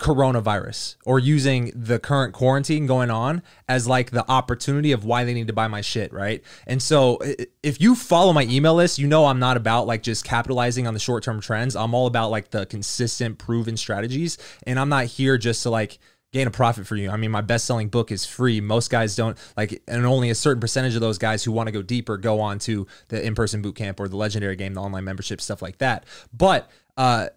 coronavirus 0.00 0.96
or 1.04 1.18
using 1.18 1.70
the 1.74 1.98
current 1.98 2.32
quarantine 2.32 2.86
going 2.86 3.10
on 3.10 3.42
as 3.68 3.86
like 3.86 4.10
the 4.10 4.28
opportunity 4.30 4.92
of 4.92 5.04
why 5.04 5.24
they 5.24 5.34
need 5.34 5.46
to 5.46 5.52
buy 5.52 5.68
my 5.68 5.82
shit, 5.82 6.10
right? 6.10 6.42
And 6.66 6.82
so 6.82 7.18
if 7.62 7.80
you 7.82 7.94
follow 7.94 8.32
my 8.32 8.44
email 8.44 8.74
list, 8.74 8.98
you 8.98 9.06
know 9.06 9.26
I'm 9.26 9.38
not 9.38 9.58
about 9.58 9.86
like 9.86 10.02
just 10.02 10.24
capitalizing 10.24 10.86
on 10.86 10.94
the 10.94 11.00
short-term 11.00 11.42
trends. 11.42 11.76
I'm 11.76 11.92
all 11.92 12.06
about 12.06 12.30
like 12.30 12.50
the 12.50 12.64
consistent 12.64 13.36
proven 13.36 13.76
strategies 13.76 14.38
and 14.66 14.80
I'm 14.80 14.88
not 14.88 15.04
here 15.04 15.36
just 15.36 15.62
to 15.64 15.70
like 15.70 15.98
gain 16.32 16.46
a 16.46 16.50
profit 16.50 16.86
for 16.86 16.96
you. 16.96 17.10
I 17.10 17.18
mean, 17.18 17.30
my 17.30 17.42
best-selling 17.42 17.88
book 17.88 18.10
is 18.10 18.24
free. 18.24 18.62
Most 18.62 18.88
guys 18.88 19.14
don't 19.14 19.36
like 19.54 19.82
and 19.86 20.06
only 20.06 20.30
a 20.30 20.34
certain 20.34 20.60
percentage 20.60 20.94
of 20.94 21.02
those 21.02 21.18
guys 21.18 21.44
who 21.44 21.52
want 21.52 21.66
to 21.66 21.72
go 21.72 21.82
deeper 21.82 22.16
go 22.16 22.40
on 22.40 22.58
to 22.60 22.86
the 23.08 23.22
in-person 23.22 23.60
boot 23.60 23.74
camp 23.74 24.00
or 24.00 24.08
the 24.08 24.16
legendary 24.16 24.56
game, 24.56 24.72
the 24.72 24.80
online 24.80 25.04
membership 25.04 25.42
stuff 25.42 25.60
like 25.60 25.76
that. 25.78 26.06
But 26.32 26.70
uh 26.96 27.28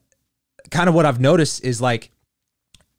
kind 0.72 0.88
of 0.88 0.96
what 0.96 1.06
I've 1.06 1.20
noticed 1.20 1.66
is 1.66 1.82
like 1.82 2.13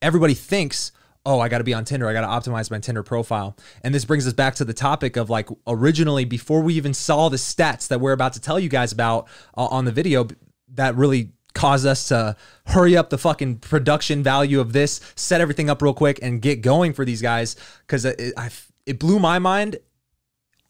everybody 0.02 0.34
thinks 0.34 0.92
oh, 1.26 1.40
I 1.40 1.48
got 1.48 1.58
to 1.58 1.64
be 1.64 1.74
on 1.74 1.84
Tinder. 1.84 2.08
I 2.08 2.12
got 2.12 2.20
to 2.20 2.50
optimize 2.50 2.70
my 2.70 2.78
Tinder 2.78 3.02
profile. 3.02 3.56
And 3.82 3.94
this 3.94 4.04
brings 4.04 4.26
us 4.26 4.32
back 4.32 4.54
to 4.56 4.64
the 4.64 4.74
topic 4.74 5.16
of 5.16 5.30
like 5.30 5.48
originally, 5.66 6.24
before 6.24 6.60
we 6.60 6.74
even 6.74 6.92
saw 6.92 7.28
the 7.28 7.36
stats 7.36 7.88
that 7.88 8.00
we're 8.00 8.12
about 8.12 8.34
to 8.34 8.40
tell 8.40 8.60
you 8.60 8.68
guys 8.68 8.92
about 8.92 9.26
uh, 9.56 9.66
on 9.66 9.84
the 9.84 9.92
video, 9.92 10.28
that 10.74 10.94
really 10.96 11.30
caused 11.54 11.86
us 11.86 12.08
to 12.08 12.36
hurry 12.66 12.96
up 12.96 13.10
the 13.10 13.18
fucking 13.18 13.58
production 13.58 14.22
value 14.22 14.60
of 14.60 14.72
this, 14.72 15.00
set 15.14 15.40
everything 15.40 15.70
up 15.70 15.80
real 15.80 15.94
quick, 15.94 16.18
and 16.20 16.42
get 16.42 16.60
going 16.60 16.92
for 16.92 17.04
these 17.04 17.22
guys 17.22 17.56
because 17.86 18.04
it, 18.04 18.34
it 18.86 18.98
blew 18.98 19.18
my 19.18 19.38
mind. 19.38 19.76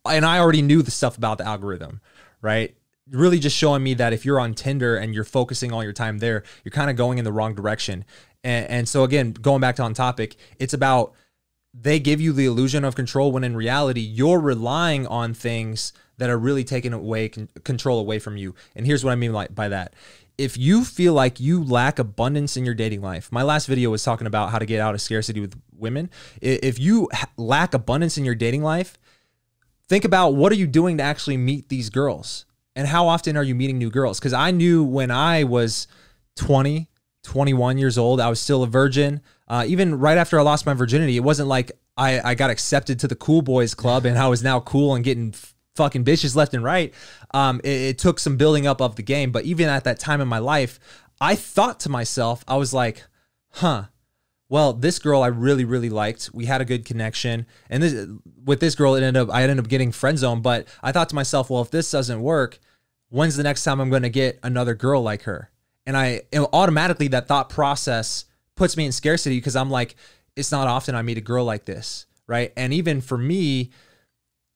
And 0.07 0.27
I 0.27 0.39
already 0.39 0.63
knew 0.63 0.83
the 0.83 0.91
stuff 0.91 1.17
about 1.17 1.39
the 1.39 1.47
algorithm, 1.47 2.01
right? 2.43 2.77
Really 3.11 3.39
just 3.39 3.57
showing 3.57 3.83
me 3.83 3.95
that 3.95 4.13
if 4.13 4.27
you're 4.27 4.39
on 4.39 4.53
Tinder 4.53 4.97
and 4.97 5.15
you're 5.15 5.25
focusing 5.25 5.73
all 5.73 5.83
your 5.83 5.95
time 5.95 6.19
there, 6.19 6.45
you're 6.63 6.73
kind 6.73 6.91
of 6.91 6.97
going 6.97 7.17
in 7.17 7.25
the 7.25 7.33
wrong 7.33 7.55
direction. 7.55 8.05
And, 8.45 8.67
and 8.69 8.89
so 8.89 9.03
again, 9.03 9.33
going 9.33 9.61
back 9.61 9.77
to 9.77 9.83
on 9.83 9.95
topic, 9.95 10.37
it's 10.59 10.75
about 10.75 11.15
they 11.73 11.99
give 11.99 12.21
you 12.21 12.33
the 12.33 12.47
illusion 12.47 12.85
of 12.85 12.95
control 12.95 13.33
when 13.33 13.43
in 13.43 13.57
reality 13.57 14.01
you're 14.01 14.39
relying 14.39 15.07
on 15.09 15.35
things 15.35 15.93
that 16.19 16.31
are 16.31 16.39
really 16.39 16.63
taking 16.63 16.93
away 16.93 17.29
con- 17.29 17.49
control 17.65 17.99
away 17.99 18.21
from 18.21 18.37
you. 18.37 18.55
And 18.77 18.87
here's 18.87 19.03
what 19.03 19.11
I 19.11 19.17
mean 19.17 19.33
by 19.33 19.69
that. 19.69 19.95
If 20.39 20.57
you 20.57 20.85
feel 20.85 21.15
like 21.15 21.41
you 21.41 21.65
lack 21.65 21.99
abundance 21.99 22.57
in 22.57 22.65
your 22.65 22.75
dating 22.75 23.03
life, 23.03 23.33
my 23.33 23.43
last 23.43 23.67
video 23.67 23.91
was 23.91 24.05
talking 24.05 24.27
about 24.27 24.51
how 24.51 24.59
to 24.59 24.67
get 24.67 24.81
out 24.81 24.95
of 24.95 25.01
scarcity 25.01 25.41
with 25.41 25.61
women. 25.77 26.11
If 26.41 26.79
you 26.79 27.09
lack 27.37 27.75
abundance 27.75 28.19
in 28.19 28.25
your 28.25 28.35
dating 28.35 28.63
life, 28.63 28.99
think 29.89 30.05
about 30.05 30.31
what 30.35 30.53
are 30.53 30.57
you 30.57 30.67
doing 30.67 30.99
to 30.99 31.03
actually 31.03 31.37
meet 31.37 31.69
these 31.69 31.91
girls 31.91 32.47
and 32.77 32.89
how 32.89 33.07
often 33.09 33.37
are 33.37 33.43
you 33.43 33.55
meeting 33.55 33.79
new 33.79 33.91
girls 33.91 34.19
because 34.19 34.33
i 34.33 34.51
knew 34.51 34.83
when 34.83 35.11
i 35.11 35.45
was 35.45 35.87
20 36.37 36.89
21 37.25 37.79
years 37.79 37.99
old 37.99 38.21
i 38.21 38.29
was 38.29 38.41
still 38.41 38.63
a 38.63 38.67
virgin 38.67 39.21
uh, 39.49 39.65
even 39.67 39.99
right 39.99 40.17
after 40.17 40.39
i 40.39 40.43
lost 40.43 40.65
my 40.67 40.75
virginity 40.75 41.17
it 41.17 41.25
wasn't 41.25 41.49
like 41.49 41.73
I, 41.97 42.31
I 42.31 42.35
got 42.35 42.51
accepted 42.51 42.99
to 43.01 43.09
the 43.09 43.15
cool 43.15 43.43
boys 43.43 43.75
club 43.75 44.05
and 44.07 44.17
i 44.19 44.29
was 44.29 44.43
now 44.43 44.61
cool 44.61 44.95
and 44.95 45.05
getting 45.05 45.31
f- 45.35 45.55
fucking 45.77 46.05
bitches 46.05 46.37
left 46.37 46.55
and 46.55 46.63
right 46.63 46.95
um, 47.33 47.61
it, 47.65 47.69
it 47.69 47.99
took 47.99 48.21
some 48.21 48.37
building 48.37 48.67
up 48.67 48.81
of 48.81 48.97
the 48.97 49.03
game 49.03 49.33
but 49.33 49.45
even 49.45 49.69
at 49.69 49.85
that 49.85 49.99
time 49.99 50.21
in 50.21 50.29
my 50.29 50.39
life 50.39 50.79
i 51.21 51.35
thought 51.35 51.81
to 51.81 51.89
myself 51.89 52.45
i 52.47 52.57
was 52.57 52.73
like 52.73 53.05
huh 53.55 53.85
well, 54.49 54.73
this 54.73 54.99
girl 54.99 55.23
I 55.23 55.29
really, 55.29 55.65
really 55.65 55.91
liked. 55.91 56.31
We 56.33 56.45
had 56.45 56.61
a 56.61 56.65
good 56.65 56.85
connection, 56.85 57.47
and 57.71 57.83
this 57.83 58.09
with 58.45 58.61
this 58.61 58.75
girl, 58.75 58.95
it 58.95 59.03
ended 59.03 59.23
up 59.23 59.35
I 59.35 59.43
ended 59.43 59.59
up 59.59 59.69
getting 59.69 59.91
friend 59.91 60.19
zone. 60.19 60.43
But 60.43 60.69
I 60.83 60.93
thought 60.93 61.09
to 61.09 61.15
myself, 61.15 61.51
well, 61.51 61.63
if 61.63 61.71
this 61.71 61.91
doesn't 61.91 62.21
work, 62.21 62.61
when's 63.09 63.37
the 63.37 63.43
next 63.43 63.65
time 63.65 63.81
I'm 63.81 63.91
going 63.91 64.03
to 64.03 64.11
get 64.11 64.39
another 64.43 64.75
girl 64.75 65.03
like 65.03 65.23
her? 65.23 65.51
And 65.87 65.97
I 65.97 66.23
automatically 66.53 67.09
that 67.09 67.29
thought 67.29 67.51
process 67.51 68.25
puts 68.57 68.77
me 68.77 68.87
in 68.87 68.93
scarcity 68.93 69.39
because 69.39 69.57
I'm 69.57 69.71
like, 69.71 69.97
it's 70.37 70.51
not 70.51 70.67
often 70.67 70.95
I 70.95 71.03
meet 71.03 71.19
a 71.19 71.23
girl 71.23 71.45
like 71.45 71.65
this, 71.65 72.07
right? 72.27 72.53
And 72.57 72.73
even 72.73 73.01
for 73.01 73.19
me, 73.19 73.71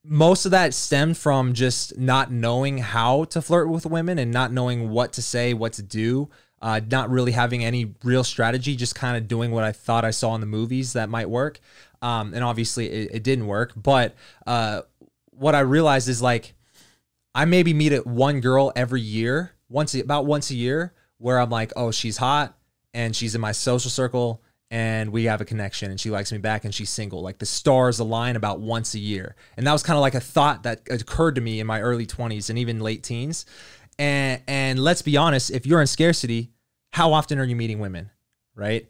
most 0.04 0.46
of 0.46 0.52
that 0.52 0.72
stemmed 0.72 1.18
from 1.18 1.52
just 1.52 1.98
not 1.98 2.32
knowing 2.32 2.78
how 2.78 3.24
to 3.24 3.42
flirt 3.42 3.68
with 3.68 3.84
women 3.84 4.18
and 4.18 4.32
not 4.32 4.52
knowing 4.52 4.88
what 4.88 5.12
to 5.14 5.22
say, 5.22 5.52
what 5.52 5.74
to 5.74 5.82
do 5.82 6.30
uh, 6.60 6.80
not 6.90 7.10
really 7.10 7.32
having 7.32 7.64
any 7.64 7.94
real 8.02 8.24
strategy, 8.24 8.74
just 8.74 8.94
kind 8.94 9.16
of 9.16 9.28
doing 9.28 9.50
what 9.50 9.64
I 9.64 9.72
thought 9.72 10.04
I 10.04 10.10
saw 10.10 10.34
in 10.34 10.40
the 10.40 10.46
movies 10.46 10.94
that 10.94 11.08
might 11.08 11.30
work. 11.30 11.60
Um, 12.02 12.34
and 12.34 12.42
obviously 12.42 12.88
it, 12.88 13.10
it 13.14 13.22
didn't 13.22 13.46
work. 13.46 13.72
But 13.76 14.14
uh, 14.46 14.82
what 15.30 15.54
I 15.54 15.60
realized 15.60 16.08
is 16.08 16.20
like, 16.20 16.54
I 17.34 17.44
maybe 17.44 17.72
meet 17.74 17.92
at 17.92 18.06
one 18.06 18.40
girl 18.40 18.72
every 18.74 19.00
year, 19.00 19.52
once 19.68 19.94
about 19.94 20.26
once 20.26 20.50
a 20.50 20.54
year, 20.54 20.92
where 21.18 21.38
I'm 21.38 21.50
like, 21.50 21.72
oh, 21.76 21.90
she's 21.90 22.16
hot 22.16 22.56
and 22.94 23.14
she's 23.14 23.34
in 23.34 23.40
my 23.40 23.52
social 23.52 23.90
circle 23.90 24.42
and 24.70 25.10
we 25.10 25.24
have 25.24 25.40
a 25.40 25.44
connection 25.44 25.90
and 25.90 25.98
she 25.98 26.10
likes 26.10 26.30
me 26.30 26.38
back 26.38 26.64
and 26.64 26.74
she's 26.74 26.90
single. 26.90 27.22
Like 27.22 27.38
the 27.38 27.46
stars 27.46 27.98
align 27.98 28.36
about 28.36 28.60
once 28.60 28.94
a 28.94 28.98
year. 28.98 29.34
And 29.56 29.66
that 29.66 29.72
was 29.72 29.82
kind 29.82 29.96
of 29.96 30.02
like 30.02 30.14
a 30.14 30.20
thought 30.20 30.64
that 30.64 30.82
occurred 30.90 31.36
to 31.36 31.40
me 31.40 31.60
in 31.60 31.66
my 31.66 31.80
early 31.80 32.06
20s 32.06 32.50
and 32.50 32.58
even 32.58 32.80
late 32.80 33.02
teens. 33.02 33.46
And 33.98 34.42
and 34.46 34.78
let's 34.78 35.02
be 35.02 35.16
honest, 35.16 35.50
if 35.50 35.66
you're 35.66 35.80
in 35.80 35.86
scarcity, 35.86 36.50
how 36.92 37.12
often 37.12 37.38
are 37.38 37.44
you 37.44 37.56
meeting 37.56 37.78
women? 37.78 38.10
Right? 38.54 38.88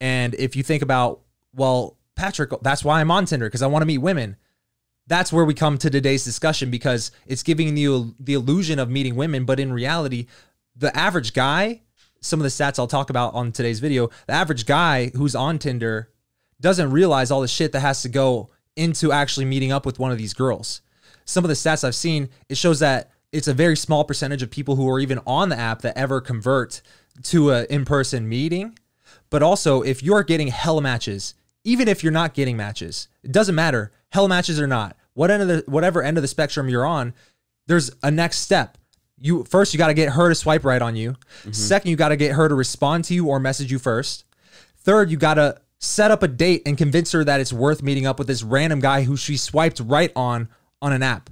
And 0.00 0.34
if 0.34 0.56
you 0.56 0.62
think 0.62 0.82
about, 0.82 1.20
well, 1.54 1.96
Patrick, 2.16 2.50
that's 2.62 2.84
why 2.84 3.00
I'm 3.00 3.10
on 3.10 3.24
Tinder 3.24 3.46
because 3.46 3.62
I 3.62 3.68
want 3.68 3.82
to 3.82 3.86
meet 3.86 3.98
women. 3.98 4.36
That's 5.06 5.32
where 5.32 5.44
we 5.44 5.54
come 5.54 5.78
to 5.78 5.90
today's 5.90 6.24
discussion 6.24 6.70
because 6.70 7.12
it's 7.26 7.42
giving 7.42 7.76
you 7.76 8.14
the 8.18 8.34
illusion 8.34 8.78
of 8.78 8.88
meeting 8.88 9.16
women, 9.16 9.44
but 9.44 9.58
in 9.58 9.72
reality, 9.72 10.26
the 10.76 10.96
average 10.96 11.32
guy, 11.32 11.82
some 12.20 12.40
of 12.40 12.44
the 12.44 12.50
stats 12.50 12.78
I'll 12.78 12.86
talk 12.86 13.10
about 13.10 13.34
on 13.34 13.52
today's 13.52 13.80
video, 13.80 14.10
the 14.26 14.32
average 14.32 14.66
guy 14.66 15.10
who's 15.14 15.34
on 15.34 15.58
Tinder 15.58 16.10
doesn't 16.60 16.90
realize 16.90 17.30
all 17.30 17.40
the 17.40 17.48
shit 17.48 17.72
that 17.72 17.80
has 17.80 18.02
to 18.02 18.08
go 18.08 18.50
into 18.76 19.12
actually 19.12 19.44
meeting 19.44 19.72
up 19.72 19.84
with 19.84 19.98
one 19.98 20.12
of 20.12 20.18
these 20.18 20.34
girls. 20.34 20.80
Some 21.24 21.44
of 21.44 21.48
the 21.48 21.54
stats 21.54 21.84
I've 21.84 21.94
seen, 21.94 22.28
it 22.48 22.56
shows 22.56 22.78
that 22.80 23.10
it's 23.32 23.48
a 23.48 23.54
very 23.54 23.76
small 23.76 24.04
percentage 24.04 24.42
of 24.42 24.50
people 24.50 24.76
who 24.76 24.88
are 24.88 25.00
even 25.00 25.20
on 25.26 25.48
the 25.48 25.58
app 25.58 25.82
that 25.82 25.96
ever 25.96 26.20
convert 26.20 26.82
to 27.24 27.50
an 27.50 27.66
in-person 27.70 28.28
meeting. 28.28 28.78
But 29.30 29.42
also, 29.42 29.82
if 29.82 30.02
you're 30.02 30.22
getting 30.22 30.48
hell 30.48 30.80
matches, 30.80 31.34
even 31.64 31.88
if 31.88 32.02
you're 32.02 32.12
not 32.12 32.34
getting 32.34 32.56
matches, 32.56 33.08
it 33.22 33.32
doesn't 33.32 33.54
matter, 33.54 33.92
hell 34.10 34.28
matches 34.28 34.60
or 34.60 34.66
not. 34.66 34.96
What 35.14 35.30
end 35.30 35.42
of 35.42 35.48
the 35.48 35.64
whatever 35.66 36.02
end 36.02 36.18
of 36.18 36.22
the 36.22 36.28
spectrum 36.28 36.68
you're 36.68 36.86
on, 36.86 37.14
there's 37.66 37.90
a 38.02 38.10
next 38.10 38.38
step. 38.38 38.78
You 39.22 39.44
first 39.44 39.72
you 39.72 39.78
got 39.78 39.86
to 39.86 39.94
get 39.94 40.10
her 40.10 40.28
to 40.28 40.34
swipe 40.34 40.64
right 40.64 40.82
on 40.82 40.96
you. 40.96 41.12
Mm-hmm. 41.12 41.52
Second, 41.52 41.90
you 41.90 41.96
got 41.96 42.08
to 42.08 42.16
get 42.16 42.32
her 42.32 42.48
to 42.48 42.54
respond 42.54 43.04
to 43.04 43.14
you 43.14 43.28
or 43.28 43.38
message 43.38 43.70
you 43.70 43.78
first. 43.78 44.24
Third, 44.78 45.10
you 45.10 45.16
got 45.16 45.34
to 45.34 45.60
set 45.78 46.10
up 46.10 46.22
a 46.22 46.28
date 46.28 46.62
and 46.66 46.76
convince 46.76 47.12
her 47.12 47.24
that 47.24 47.40
it's 47.40 47.52
worth 47.52 47.82
meeting 47.82 48.06
up 48.06 48.18
with 48.18 48.26
this 48.26 48.42
random 48.42 48.80
guy 48.80 49.02
who 49.02 49.16
she 49.16 49.36
swiped 49.36 49.80
right 49.80 50.12
on 50.16 50.48
on 50.80 50.92
an 50.92 51.02
app. 51.02 51.30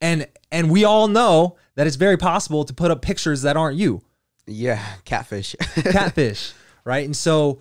And 0.00 0.26
and 0.50 0.70
we 0.70 0.84
all 0.84 1.06
know 1.06 1.56
that 1.74 1.86
it's 1.86 1.96
very 1.96 2.16
possible 2.16 2.64
to 2.64 2.72
put 2.72 2.90
up 2.90 3.02
pictures 3.02 3.42
that 3.42 3.56
aren't 3.56 3.76
you. 3.76 4.02
Yeah, 4.46 4.82
catfish. 5.04 5.54
catfish, 5.74 6.52
right? 6.84 7.04
And 7.04 7.14
so 7.14 7.60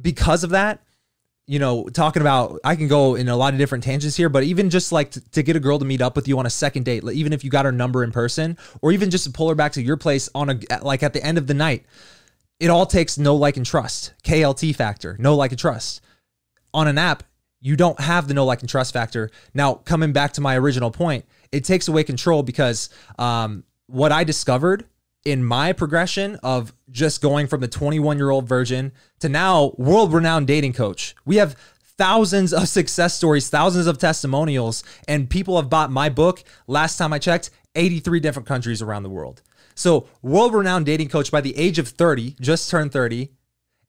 because 0.00 0.42
of 0.42 0.50
that, 0.50 0.82
you 1.50 1.58
know, 1.58 1.82
talking 1.88 2.22
about 2.22 2.60
I 2.62 2.76
can 2.76 2.86
go 2.86 3.16
in 3.16 3.28
a 3.28 3.34
lot 3.34 3.54
of 3.54 3.58
different 3.58 3.82
tangents 3.82 4.16
here, 4.16 4.28
but 4.28 4.44
even 4.44 4.70
just 4.70 4.92
like 4.92 5.10
to, 5.10 5.30
to, 5.30 5.42
get 5.42 5.56
a 5.56 5.60
girl 5.60 5.80
to 5.80 5.84
meet 5.84 6.00
up 6.00 6.14
with 6.14 6.28
you 6.28 6.38
on 6.38 6.46
a 6.46 6.50
second 6.50 6.84
date, 6.84 7.02
even 7.02 7.32
if 7.32 7.42
you 7.42 7.50
got 7.50 7.64
her 7.64 7.72
number 7.72 8.04
in 8.04 8.12
person, 8.12 8.56
or 8.82 8.92
even 8.92 9.10
just 9.10 9.24
to 9.24 9.32
pull 9.32 9.48
her 9.48 9.56
back 9.56 9.72
to 9.72 9.82
your 9.82 9.96
place 9.96 10.28
on 10.32 10.48
a 10.48 10.60
like 10.80 11.02
at 11.02 11.12
the 11.12 11.20
end 11.24 11.38
of 11.38 11.48
the 11.48 11.54
night, 11.54 11.84
it 12.60 12.70
all 12.70 12.86
takes 12.86 13.18
know 13.18 13.34
like 13.34 13.56
and 13.56 13.66
trust. 13.66 14.14
KLT 14.22 14.76
factor, 14.76 15.16
know 15.18 15.34
like 15.34 15.50
and 15.50 15.58
trust. 15.58 16.02
On 16.72 16.86
an 16.86 16.98
app, 16.98 17.24
you 17.60 17.74
don't 17.74 17.98
have 17.98 18.28
the 18.28 18.34
know 18.34 18.44
like 18.44 18.60
and 18.60 18.68
trust 18.68 18.92
factor. 18.92 19.28
Now, 19.52 19.74
coming 19.74 20.12
back 20.12 20.34
to 20.34 20.40
my 20.40 20.56
original 20.56 20.92
point, 20.92 21.24
it 21.50 21.64
takes 21.64 21.88
away 21.88 22.04
control 22.04 22.44
because 22.44 22.90
um, 23.18 23.64
what 23.88 24.12
I 24.12 24.22
discovered 24.22 24.84
in 25.24 25.44
my 25.44 25.72
progression 25.72 26.36
of 26.42 26.72
just 26.90 27.20
going 27.20 27.46
from 27.46 27.60
the 27.60 27.68
21 27.68 28.16
year 28.16 28.30
old 28.30 28.48
virgin 28.48 28.92
to 29.20 29.28
now 29.28 29.74
world 29.76 30.12
renowned 30.12 30.46
dating 30.46 30.72
coach. 30.72 31.14
We 31.24 31.36
have 31.36 31.56
thousands 31.98 32.52
of 32.52 32.68
success 32.68 33.14
stories, 33.14 33.50
thousands 33.50 33.86
of 33.86 33.98
testimonials, 33.98 34.82
and 35.06 35.28
people 35.28 35.56
have 35.56 35.68
bought 35.68 35.90
my 35.90 36.08
book. 36.08 36.42
Last 36.66 36.96
time 36.96 37.12
I 37.12 37.18
checked, 37.18 37.50
83 37.74 38.20
different 38.20 38.48
countries 38.48 38.82
around 38.82 39.02
the 39.02 39.10
world. 39.10 39.42
So, 39.74 40.08
world 40.22 40.54
renowned 40.54 40.86
dating 40.86 41.08
coach 41.08 41.30
by 41.30 41.40
the 41.40 41.56
age 41.56 41.78
of 41.78 41.88
30, 41.88 42.36
just 42.40 42.70
turned 42.70 42.92
30. 42.92 43.30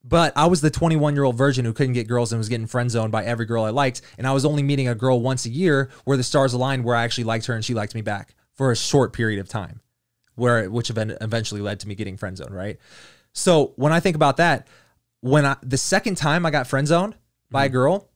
But 0.03 0.33
I 0.35 0.47
was 0.47 0.61
the 0.61 0.71
21 0.71 1.13
year 1.13 1.23
old 1.23 1.37
virgin 1.37 1.63
who 1.63 1.73
couldn't 1.73 1.93
get 1.93 2.07
girls 2.07 2.31
and 2.31 2.39
was 2.39 2.49
getting 2.49 2.65
friend 2.65 2.89
zoned 2.89 3.11
by 3.11 3.23
every 3.23 3.45
girl 3.45 3.63
I 3.63 3.69
liked. 3.69 4.01
And 4.17 4.25
I 4.25 4.31
was 4.31 4.45
only 4.45 4.63
meeting 4.63 4.87
a 4.87 4.95
girl 4.95 5.21
once 5.21 5.45
a 5.45 5.49
year 5.49 5.89
where 6.05 6.17
the 6.17 6.23
stars 6.23 6.53
aligned, 6.53 6.83
where 6.83 6.95
I 6.95 7.03
actually 7.03 7.25
liked 7.25 7.45
her 7.45 7.53
and 7.53 7.63
she 7.63 7.73
liked 7.73 7.93
me 7.93 8.01
back 8.01 8.33
for 8.55 8.71
a 8.71 8.75
short 8.75 9.13
period 9.13 9.39
of 9.39 9.47
time 9.47 9.80
where 10.41 10.69
which 10.69 10.89
eventually 10.89 11.61
led 11.61 11.79
to 11.79 11.87
me 11.87 11.93
getting 11.93 12.17
friend 12.17 12.35
zoned, 12.35 12.53
right? 12.53 12.79
So 13.31 13.73
when 13.75 13.93
I 13.93 13.99
think 13.99 14.15
about 14.15 14.37
that, 14.37 14.67
when 15.21 15.45
I 15.45 15.55
the 15.61 15.77
second 15.77 16.15
time 16.15 16.45
I 16.45 16.51
got 16.51 16.65
friend 16.67 16.87
zoned 16.87 17.15
by 17.51 17.67
mm-hmm. 17.67 17.71
a 17.71 17.73
girl, 17.73 18.09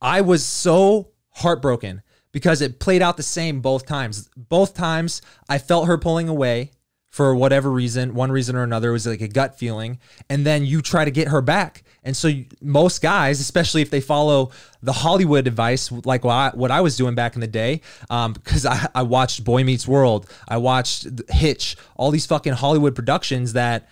I 0.00 0.22
was 0.22 0.44
so 0.44 1.10
heartbroken 1.30 2.02
because 2.32 2.62
it 2.62 2.80
played 2.80 3.02
out 3.02 3.18
the 3.18 3.22
same 3.22 3.60
both 3.60 3.86
times. 3.86 4.30
Both 4.36 4.74
times 4.74 5.20
I 5.48 5.58
felt 5.58 5.86
her 5.86 5.98
pulling 5.98 6.28
away 6.30 6.70
for 7.10 7.34
whatever 7.36 7.70
reason, 7.70 8.14
one 8.14 8.32
reason 8.32 8.56
or 8.56 8.62
another, 8.62 8.88
it 8.88 8.92
was 8.92 9.06
like 9.06 9.20
a 9.20 9.28
gut 9.28 9.56
feeling. 9.56 10.00
And 10.28 10.44
then 10.44 10.64
you 10.64 10.82
try 10.82 11.04
to 11.04 11.12
get 11.12 11.28
her 11.28 11.42
back. 11.42 11.84
And 12.04 12.16
so 12.16 12.30
most 12.60 13.00
guys, 13.00 13.40
especially 13.40 13.82
if 13.82 13.90
they 13.90 14.00
follow 14.00 14.50
the 14.82 14.92
Hollywood 14.92 15.46
advice, 15.46 15.90
like 15.90 16.22
what 16.22 16.32
I, 16.32 16.50
what 16.54 16.70
I 16.70 16.82
was 16.82 16.96
doing 16.96 17.14
back 17.14 17.34
in 17.34 17.40
the 17.40 17.46
day, 17.46 17.80
because 18.08 18.66
um, 18.66 18.72
I, 18.72 18.88
I 18.96 19.02
watched 19.02 19.42
Boy 19.42 19.64
Meets 19.64 19.88
World, 19.88 20.30
I 20.46 20.58
watched 20.58 21.08
Hitch, 21.30 21.76
all 21.96 22.10
these 22.10 22.26
fucking 22.26 22.52
Hollywood 22.52 22.94
productions 22.94 23.54
that 23.54 23.88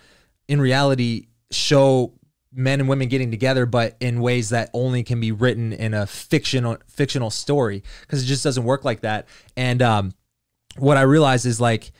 in 0.47 0.61
reality 0.61 1.29
show 1.51 2.13
men 2.55 2.81
and 2.81 2.89
women 2.89 3.09
getting 3.09 3.31
together, 3.31 3.65
but 3.65 3.97
in 4.01 4.21
ways 4.21 4.51
that 4.51 4.71
only 4.75 5.03
can 5.03 5.21
be 5.21 5.33
written 5.33 5.73
in 5.73 5.95
a 5.95 6.07
fictional 6.07 6.77
fictional 6.89 7.31
story 7.31 7.83
because 8.03 8.23
it 8.23 8.27
just 8.27 8.45
doesn't 8.45 8.65
work 8.65 8.85
like 8.85 9.01
that. 9.01 9.27
And 9.57 9.81
um, 9.81 10.13
what 10.77 10.97
I 10.97 11.03
realized 11.03 11.47
is 11.47 11.61
like 11.61 11.93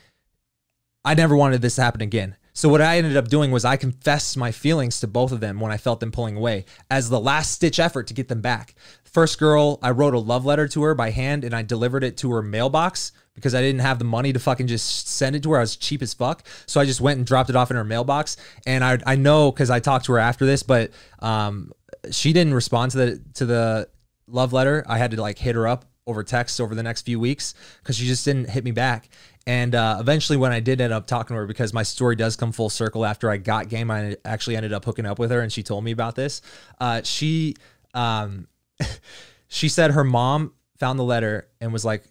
I 1.03 1.15
never 1.15 1.35
wanted 1.35 1.61
this 1.61 1.75
to 1.75 1.81
happen 1.81 2.01
again. 2.01 2.35
So 2.53 2.69
what 2.69 2.81
I 2.81 2.97
ended 2.97 3.17
up 3.17 3.27
doing 3.27 3.51
was 3.51 3.65
I 3.65 3.77
confessed 3.77 4.37
my 4.37 4.51
feelings 4.51 4.99
to 4.99 5.07
both 5.07 5.31
of 5.31 5.39
them 5.39 5.59
when 5.59 5.71
I 5.71 5.77
felt 5.77 5.99
them 5.99 6.11
pulling 6.11 6.37
away 6.37 6.65
as 6.89 7.09
the 7.09 7.19
last 7.19 7.51
stitch 7.51 7.79
effort 7.79 8.07
to 8.07 8.13
get 8.13 8.27
them 8.27 8.41
back. 8.41 8.75
First 9.03 9.39
girl, 9.39 9.79
I 9.81 9.91
wrote 9.91 10.13
a 10.13 10.19
love 10.19 10.45
letter 10.45 10.67
to 10.67 10.83
her 10.83 10.95
by 10.95 11.09
hand 11.09 11.43
and 11.43 11.55
I 11.55 11.63
delivered 11.63 12.03
it 12.03 12.15
to 12.17 12.31
her 12.31 12.41
mailbox 12.41 13.11
because 13.33 13.55
I 13.55 13.61
didn't 13.61 13.81
have 13.81 13.97
the 13.97 14.05
money 14.05 14.31
to 14.33 14.39
fucking 14.39 14.67
just 14.67 15.07
send 15.07 15.35
it 15.35 15.43
to 15.43 15.51
her. 15.51 15.57
I 15.57 15.61
was 15.61 15.75
cheap 15.75 16.03
as 16.03 16.13
fuck. 16.13 16.45
So 16.67 16.79
I 16.79 16.85
just 16.85 17.01
went 17.01 17.17
and 17.17 17.25
dropped 17.25 17.49
it 17.49 17.55
off 17.55 17.71
in 17.71 17.77
her 17.77 17.83
mailbox. 17.83 18.37
And 18.65 18.83
I 18.83 18.99
I 19.05 19.15
know 19.15 19.51
because 19.51 19.69
I 19.69 19.79
talked 19.79 20.05
to 20.05 20.13
her 20.13 20.19
after 20.19 20.45
this, 20.45 20.63
but 20.63 20.91
um 21.19 21.71
she 22.11 22.33
didn't 22.33 22.53
respond 22.53 22.91
to 22.91 22.97
the 22.97 23.21
to 23.35 23.45
the 23.45 23.89
love 24.27 24.53
letter. 24.53 24.85
I 24.87 24.99
had 24.99 25.11
to 25.11 25.21
like 25.21 25.39
hit 25.39 25.55
her 25.55 25.67
up 25.67 25.85
over 26.05 26.23
text 26.23 26.59
over 26.59 26.75
the 26.75 26.83
next 26.83 27.03
few 27.03 27.19
weeks 27.19 27.53
because 27.81 27.97
she 27.97 28.05
just 28.05 28.25
didn't 28.25 28.49
hit 28.49 28.63
me 28.63 28.71
back. 28.71 29.09
And 29.45 29.75
uh, 29.75 29.97
eventually, 29.99 30.37
when 30.37 30.51
I 30.51 30.59
did 30.59 30.79
end 30.79 30.93
up 30.93 31.05
talking 31.05 31.33
to 31.35 31.41
her, 31.41 31.45
because 31.45 31.73
my 31.73 31.83
story 31.83 32.15
does 32.15 32.35
come 32.35 32.51
full 32.51 32.69
circle 32.69 33.05
after 33.05 33.29
I 33.29 33.37
got 33.37 33.67
game, 33.67 33.91
I 33.91 34.15
actually 34.23 34.55
ended 34.55 34.71
up 34.71 34.85
hooking 34.85 35.05
up 35.05 35.19
with 35.19 35.31
her, 35.31 35.41
and 35.41 35.51
she 35.51 35.63
told 35.63 35.83
me 35.83 35.91
about 35.91 36.15
this. 36.15 36.41
Uh, 36.79 37.01
she 37.03 37.55
um, 37.93 38.47
she 39.47 39.67
said 39.67 39.91
her 39.91 40.03
mom 40.03 40.53
found 40.77 40.97
the 40.97 41.03
letter 41.03 41.49
and 41.59 41.73
was 41.73 41.83
like, 41.83 42.05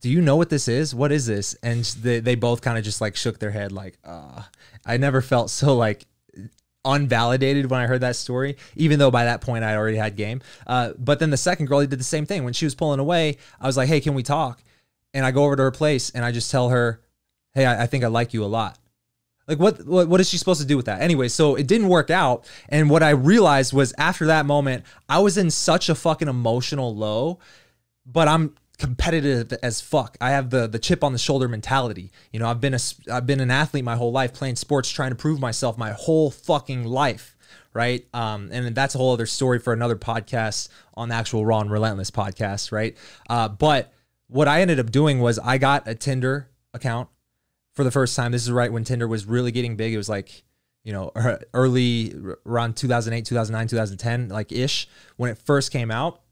"Do 0.00 0.08
you 0.08 0.22
know 0.22 0.36
what 0.36 0.48
this 0.48 0.68
is? 0.68 0.94
What 0.94 1.12
is 1.12 1.26
this?" 1.26 1.54
And 1.62 1.84
they 1.84 2.20
they 2.20 2.34
both 2.34 2.62
kind 2.62 2.78
of 2.78 2.84
just 2.84 3.02
like 3.02 3.14
shook 3.14 3.38
their 3.38 3.50
head, 3.50 3.72
like, 3.72 3.98
"Uh." 4.04 4.42
I 4.84 4.96
never 4.96 5.22
felt 5.22 5.50
so 5.50 5.76
like 5.76 6.06
unvalidated 6.84 7.66
when 7.66 7.80
I 7.80 7.86
heard 7.86 8.00
that 8.00 8.16
story, 8.16 8.56
even 8.74 8.98
though 8.98 9.10
by 9.10 9.24
that 9.24 9.40
point 9.40 9.64
I 9.64 9.76
already 9.76 9.96
had 9.96 10.16
game. 10.16 10.40
Uh, 10.66 10.92
but 10.98 11.20
then 11.20 11.30
the 11.30 11.36
second 11.36 11.66
girl, 11.66 11.80
he 11.80 11.86
did 11.86 12.00
the 12.00 12.04
same 12.04 12.26
thing. 12.26 12.44
When 12.44 12.52
she 12.52 12.64
was 12.64 12.74
pulling 12.74 12.98
away, 12.98 13.36
I 13.60 13.66
was 13.66 13.76
like, 13.76 13.88
"Hey, 13.88 14.00
can 14.00 14.14
we 14.14 14.22
talk?" 14.22 14.62
And 15.14 15.26
I 15.26 15.30
go 15.30 15.44
over 15.44 15.56
to 15.56 15.62
her 15.62 15.70
place 15.70 16.10
and 16.10 16.24
I 16.24 16.32
just 16.32 16.50
tell 16.50 16.70
her, 16.70 17.00
"Hey, 17.54 17.66
I, 17.66 17.84
I 17.84 17.86
think 17.86 18.04
I 18.04 18.08
like 18.08 18.32
you 18.32 18.44
a 18.44 18.46
lot." 18.46 18.78
Like 19.48 19.58
what, 19.58 19.84
what 19.86 20.08
what 20.08 20.20
is 20.20 20.28
she 20.28 20.38
supposed 20.38 20.60
to 20.60 20.66
do 20.66 20.76
with 20.76 20.86
that? 20.86 21.00
Anyway, 21.00 21.28
so 21.28 21.56
it 21.56 21.66
didn't 21.66 21.88
work 21.88 22.10
out. 22.10 22.48
And 22.68 22.88
what 22.88 23.02
I 23.02 23.10
realized 23.10 23.72
was 23.72 23.92
after 23.98 24.26
that 24.26 24.46
moment, 24.46 24.84
I 25.08 25.18
was 25.18 25.36
in 25.36 25.50
such 25.50 25.88
a 25.88 25.94
fucking 25.94 26.28
emotional 26.28 26.94
low, 26.94 27.38
but 28.06 28.28
I'm 28.28 28.54
competitive 28.78 29.52
as 29.62 29.80
fuck. 29.80 30.16
I 30.20 30.30
have 30.30 30.50
the 30.50 30.66
the 30.66 30.78
chip 30.78 31.02
on 31.02 31.12
the 31.12 31.18
shoulder 31.18 31.48
mentality. 31.48 32.12
You 32.32 32.40
know, 32.40 32.48
I've 32.48 32.60
been 32.60 32.74
a 32.74 32.78
I've 33.10 33.26
been 33.26 33.40
an 33.40 33.50
athlete 33.50 33.84
my 33.84 33.96
whole 33.96 34.12
life, 34.12 34.32
playing 34.32 34.56
sports, 34.56 34.90
trying 34.90 35.10
to 35.10 35.16
prove 35.16 35.40
myself 35.40 35.76
my 35.76 35.90
whole 35.90 36.30
fucking 36.30 36.84
life, 36.84 37.36
right? 37.74 38.06
Um, 38.14 38.48
and 38.52 38.74
that's 38.74 38.94
a 38.94 38.98
whole 38.98 39.12
other 39.12 39.26
story 39.26 39.58
for 39.58 39.72
another 39.72 39.96
podcast 39.96 40.68
on 40.94 41.08
the 41.08 41.14
actual 41.14 41.44
Raw 41.44 41.60
and 41.60 41.70
Relentless 41.70 42.10
podcast, 42.10 42.70
right? 42.70 42.96
Uh, 43.28 43.48
but 43.48 43.92
what 44.32 44.48
I 44.48 44.62
ended 44.62 44.80
up 44.80 44.90
doing 44.90 45.20
was 45.20 45.38
I 45.38 45.58
got 45.58 45.86
a 45.86 45.94
Tinder 45.94 46.48
account 46.72 47.08
for 47.74 47.84
the 47.84 47.90
first 47.90 48.16
time. 48.16 48.32
This 48.32 48.42
is 48.42 48.50
right 48.50 48.72
when 48.72 48.82
Tinder 48.82 49.06
was 49.06 49.26
really 49.26 49.52
getting 49.52 49.76
big. 49.76 49.92
It 49.92 49.98
was 49.98 50.08
like, 50.08 50.42
you 50.84 50.92
know, 50.92 51.12
early 51.54 52.14
around 52.46 52.76
2008, 52.76 53.26
2009, 53.26 53.68
2010, 53.68 54.28
like 54.28 54.50
ish 54.50 54.88
when 55.16 55.30
it 55.30 55.38
first 55.38 55.70
came 55.70 55.90
out. 55.90 56.22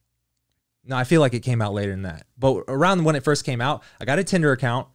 No, 0.86 0.96
I 0.96 1.04
feel 1.04 1.20
like 1.20 1.34
it 1.34 1.40
came 1.40 1.60
out 1.60 1.74
later 1.74 1.90
than 1.90 2.02
that. 2.02 2.26
But 2.38 2.64
around 2.68 3.04
when 3.04 3.16
it 3.16 3.22
first 3.22 3.44
came 3.44 3.60
out, 3.60 3.82
I 4.00 4.06
got 4.06 4.18
a 4.18 4.24
Tinder 4.24 4.52
account 4.52 4.88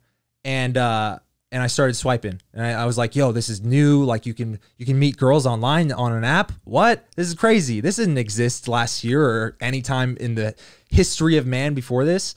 and 0.44 0.76
uh 0.76 1.20
and 1.52 1.62
I 1.62 1.68
started 1.68 1.94
swiping. 1.94 2.42
And 2.54 2.66
I, 2.66 2.82
I 2.82 2.86
was 2.86 2.98
like, 2.98 3.16
yo, 3.16 3.32
this 3.32 3.50
is 3.50 3.62
new. 3.62 4.04
Like 4.04 4.26
you 4.26 4.34
can 4.34 4.60
you 4.78 4.86
can 4.86 4.98
meet 4.98 5.16
girls 5.16 5.46
online 5.46 5.92
on 5.92 6.12
an 6.12 6.24
app. 6.24 6.52
What? 6.64 7.06
This 7.16 7.28
is 7.28 7.36
crazy. 7.36 7.82
This 7.82 7.98
didn't 7.98 8.18
exist 8.18 8.68
last 8.68 9.04
year 9.04 9.24
or 9.24 9.58
any 9.62 9.84
time 9.84 10.18
in 10.20 10.34
the 10.34 10.56
history 10.90 11.38
of 11.38 11.46
man 11.46 11.76
before 11.76 12.04
this 12.04 12.34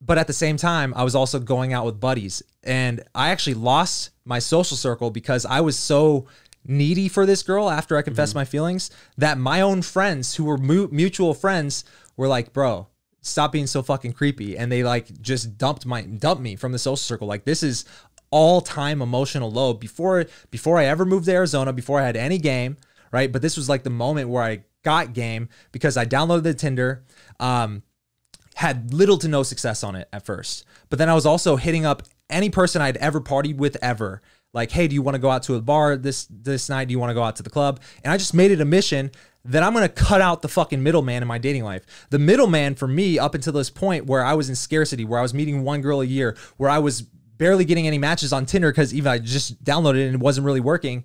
but 0.00 0.18
at 0.18 0.26
the 0.26 0.32
same 0.32 0.56
time, 0.56 0.94
I 0.94 1.04
was 1.04 1.14
also 1.14 1.38
going 1.38 1.72
out 1.72 1.84
with 1.84 2.00
buddies. 2.00 2.42
And 2.62 3.02
I 3.14 3.30
actually 3.30 3.54
lost 3.54 4.10
my 4.24 4.38
social 4.38 4.76
circle 4.76 5.10
because 5.10 5.44
I 5.44 5.60
was 5.60 5.78
so 5.78 6.26
needy 6.64 7.08
for 7.08 7.26
this 7.26 7.42
girl 7.42 7.70
after 7.70 7.96
I 7.96 8.02
confessed 8.02 8.30
mm-hmm. 8.30 8.40
my 8.40 8.44
feelings 8.44 8.90
that 9.16 9.38
my 9.38 9.60
own 9.60 9.82
friends 9.82 10.34
who 10.34 10.44
were 10.44 10.58
mu- 10.58 10.88
mutual 10.90 11.34
friends 11.34 11.84
were 12.16 12.28
like, 12.28 12.52
bro, 12.52 12.88
stop 13.22 13.52
being 13.52 13.66
so 13.66 13.82
fucking 13.82 14.12
creepy. 14.12 14.56
And 14.56 14.70
they 14.70 14.84
like 14.84 15.20
just 15.20 15.58
dumped 15.58 15.86
my 15.86 16.02
dumped 16.02 16.42
me 16.42 16.56
from 16.56 16.72
the 16.72 16.78
social 16.78 16.96
circle. 16.96 17.26
Like 17.26 17.44
this 17.44 17.62
is 17.62 17.84
all 18.30 18.60
time 18.60 19.00
emotional 19.00 19.50
low 19.50 19.72
before 19.72 20.26
before 20.50 20.78
I 20.78 20.84
ever 20.84 21.04
moved 21.04 21.26
to 21.26 21.32
Arizona, 21.32 21.72
before 21.72 22.00
I 22.00 22.04
had 22.04 22.16
any 22.16 22.38
game, 22.38 22.76
right? 23.10 23.32
But 23.32 23.42
this 23.42 23.56
was 23.56 23.68
like 23.68 23.82
the 23.82 23.90
moment 23.90 24.28
where 24.28 24.42
I 24.42 24.64
got 24.84 25.12
game 25.12 25.48
because 25.72 25.96
I 25.96 26.04
downloaded 26.04 26.44
the 26.44 26.54
Tinder. 26.54 27.04
Um, 27.40 27.82
had 28.58 28.92
little 28.92 29.16
to 29.16 29.28
no 29.28 29.44
success 29.44 29.84
on 29.84 29.94
it 29.94 30.08
at 30.12 30.26
first. 30.26 30.64
But 30.90 30.98
then 30.98 31.08
I 31.08 31.14
was 31.14 31.24
also 31.24 31.54
hitting 31.54 31.86
up 31.86 32.02
any 32.28 32.50
person 32.50 32.82
I'd 32.82 32.96
ever 32.96 33.20
partied 33.20 33.56
with 33.56 33.76
ever. 33.80 34.20
Like, 34.52 34.72
hey, 34.72 34.88
do 34.88 34.96
you 34.96 35.02
want 35.02 35.14
to 35.14 35.20
go 35.20 35.30
out 35.30 35.44
to 35.44 35.54
a 35.54 35.60
bar 35.60 35.96
this 35.96 36.26
this 36.28 36.68
night? 36.68 36.88
Do 36.88 36.92
you 36.92 36.98
want 36.98 37.10
to 37.10 37.14
go 37.14 37.22
out 37.22 37.36
to 37.36 37.44
the 37.44 37.50
club? 37.50 37.78
And 38.02 38.12
I 38.12 38.16
just 38.16 38.34
made 38.34 38.50
it 38.50 38.60
a 38.60 38.64
mission 38.64 39.12
that 39.44 39.62
I'm 39.62 39.74
gonna 39.74 39.88
cut 39.88 40.20
out 40.20 40.42
the 40.42 40.48
fucking 40.48 40.82
middleman 40.82 41.22
in 41.22 41.28
my 41.28 41.38
dating 41.38 41.62
life. 41.62 42.08
The 42.10 42.18
middleman 42.18 42.74
for 42.74 42.88
me 42.88 43.16
up 43.16 43.36
until 43.36 43.52
this 43.52 43.70
point 43.70 44.06
where 44.06 44.24
I 44.24 44.34
was 44.34 44.48
in 44.48 44.56
scarcity, 44.56 45.04
where 45.04 45.20
I 45.20 45.22
was 45.22 45.32
meeting 45.32 45.62
one 45.62 45.80
girl 45.80 46.00
a 46.00 46.04
year, 46.04 46.36
where 46.56 46.68
I 46.68 46.80
was 46.80 47.02
barely 47.02 47.64
getting 47.64 47.86
any 47.86 47.98
matches 47.98 48.32
on 48.32 48.44
Tinder 48.44 48.72
because 48.72 48.92
even 48.92 49.12
I 49.12 49.18
just 49.18 49.62
downloaded 49.62 50.00
it 50.00 50.06
and 50.06 50.16
it 50.16 50.20
wasn't 50.20 50.46
really 50.46 50.58
working. 50.58 51.04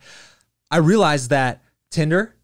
I 0.72 0.78
realized 0.78 1.30
that 1.30 1.62
Tinder, 1.92 2.36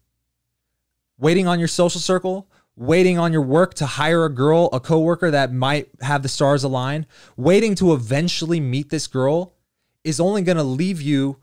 waiting 1.18 1.48
on 1.48 1.58
your 1.58 1.66
social 1.66 2.00
circle, 2.00 2.48
waiting 2.80 3.18
on 3.18 3.30
your 3.30 3.42
work 3.42 3.74
to 3.74 3.84
hire 3.84 4.24
a 4.24 4.34
girl, 4.34 4.70
a 4.72 4.80
coworker 4.80 5.30
that 5.30 5.52
might 5.52 5.90
have 6.00 6.22
the 6.22 6.28
stars 6.30 6.64
align, 6.64 7.04
waiting 7.36 7.74
to 7.74 7.92
eventually 7.92 8.58
meet 8.58 8.88
this 8.88 9.06
girl 9.06 9.52
is 10.02 10.18
only 10.18 10.40
going 10.40 10.56
to 10.56 10.62
leave 10.62 11.02
you 11.02 11.36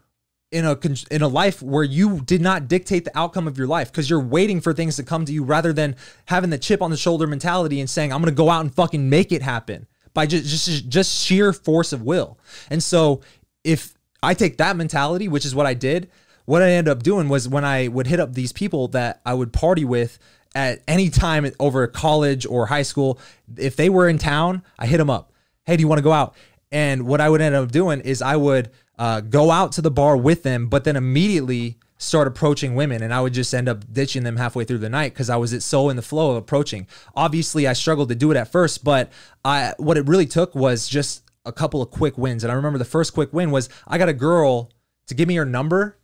in 0.51 0.65
a 0.65 0.79
in 1.11 1.21
a 1.21 1.27
life 1.27 1.61
where 1.61 1.83
you 1.83 2.21
did 2.21 2.41
not 2.41 2.67
dictate 2.67 3.05
the 3.05 3.15
outcome 3.15 3.47
of 3.47 3.55
your 3.55 3.67
life 3.67 3.91
because 3.91 4.09
you're 4.09 4.19
waiting 4.19 4.59
for 4.59 4.73
things 4.73 4.95
to 4.95 5.03
come 5.03 5.25
to 5.25 5.33
you 5.33 5.43
rather 5.43 5.73
than 5.73 5.95
having 6.25 6.49
the 6.49 6.57
chip 6.57 6.81
on 6.81 6.89
the 6.89 6.97
shoulder 6.97 7.27
mentality 7.27 7.79
and 7.79 7.89
saying 7.89 8.11
I'm 8.11 8.21
going 8.21 8.33
to 8.33 8.35
go 8.35 8.49
out 8.49 8.61
and 8.61 8.73
fucking 8.73 9.07
make 9.07 9.31
it 9.31 9.43
happen 9.43 9.85
by 10.15 10.25
just 10.25 10.45
just 10.45 10.89
just 10.89 11.23
sheer 11.23 11.53
force 11.53 11.93
of 11.93 12.01
will. 12.01 12.39
And 12.71 12.81
so 12.81 13.21
if 13.63 13.93
I 14.23 14.33
take 14.33 14.57
that 14.57 14.75
mentality, 14.75 15.27
which 15.27 15.45
is 15.45 15.53
what 15.53 15.67
I 15.67 15.75
did, 15.75 16.09
what 16.45 16.63
I 16.63 16.71
ended 16.71 16.91
up 16.91 17.03
doing 17.03 17.29
was 17.29 17.47
when 17.47 17.63
I 17.63 17.89
would 17.89 18.07
hit 18.07 18.19
up 18.19 18.33
these 18.33 18.53
people 18.53 18.87
that 18.89 19.21
I 19.23 19.35
would 19.35 19.53
party 19.53 19.85
with 19.85 20.17
at 20.55 20.81
any 20.87 21.09
time 21.09 21.49
over 21.59 21.85
college 21.87 22.45
or 22.45 22.65
high 22.65 22.81
school, 22.83 23.19
if 23.57 23.75
they 23.75 23.89
were 23.89 24.09
in 24.09 24.17
town, 24.17 24.63
I 24.77 24.87
hit 24.87 24.97
them 24.97 25.09
up. 25.09 25.31
Hey, 25.65 25.77
do 25.77 25.81
you 25.81 25.87
want 25.87 25.99
to 25.99 26.03
go 26.03 26.13
out? 26.13 26.35
And 26.71 27.05
what 27.05 27.21
I 27.21 27.29
would 27.29 27.41
end 27.41 27.55
up 27.55 27.71
doing 27.71 28.01
is 28.01 28.21
I 28.21 28.35
would 28.35 28.71
uh, 28.99 29.21
go 29.21 29.51
out 29.51 29.73
to 29.73 29.81
the 29.81 29.91
bar 29.91 30.17
with 30.17 30.43
them, 30.43 30.67
but 30.67 30.83
then 30.83 30.95
immediately 30.95 31.77
start 31.97 32.27
approaching 32.27 32.75
women 32.75 33.01
and 33.01 33.13
I 33.13 33.21
would 33.21 33.33
just 33.33 33.53
end 33.53 33.67
up 33.67 33.91
ditching 33.91 34.23
them 34.23 34.37
halfway 34.37 34.63
through 34.63 34.77
the 34.79 34.89
night 34.89 35.13
because 35.13 35.29
I 35.29 35.37
was 35.37 35.65
so 35.65 35.89
in 35.89 35.95
the 35.95 36.01
flow 36.01 36.31
of 36.31 36.37
approaching. 36.37 36.87
Obviously, 37.15 37.67
I 37.67 37.73
struggled 37.73 38.09
to 38.09 38.15
do 38.15 38.31
it 38.31 38.37
at 38.37 38.51
first, 38.51 38.83
but 38.83 39.11
I 39.43 39.73
what 39.77 39.97
it 39.97 40.07
really 40.07 40.27
took 40.27 40.53
was 40.53 40.87
just 40.87 41.23
a 41.45 41.51
couple 41.51 41.81
of 41.81 41.89
quick 41.89 42.17
wins. 42.17 42.43
And 42.43 42.51
I 42.51 42.55
remember 42.55 42.77
the 42.77 42.85
first 42.85 43.13
quick 43.13 43.33
win 43.33 43.51
was 43.51 43.69
I 43.87 43.97
got 43.97 44.09
a 44.09 44.13
girl 44.13 44.71
to 45.07 45.15
give 45.15 45.27
me 45.27 45.35
her 45.35 45.45
number 45.45 45.96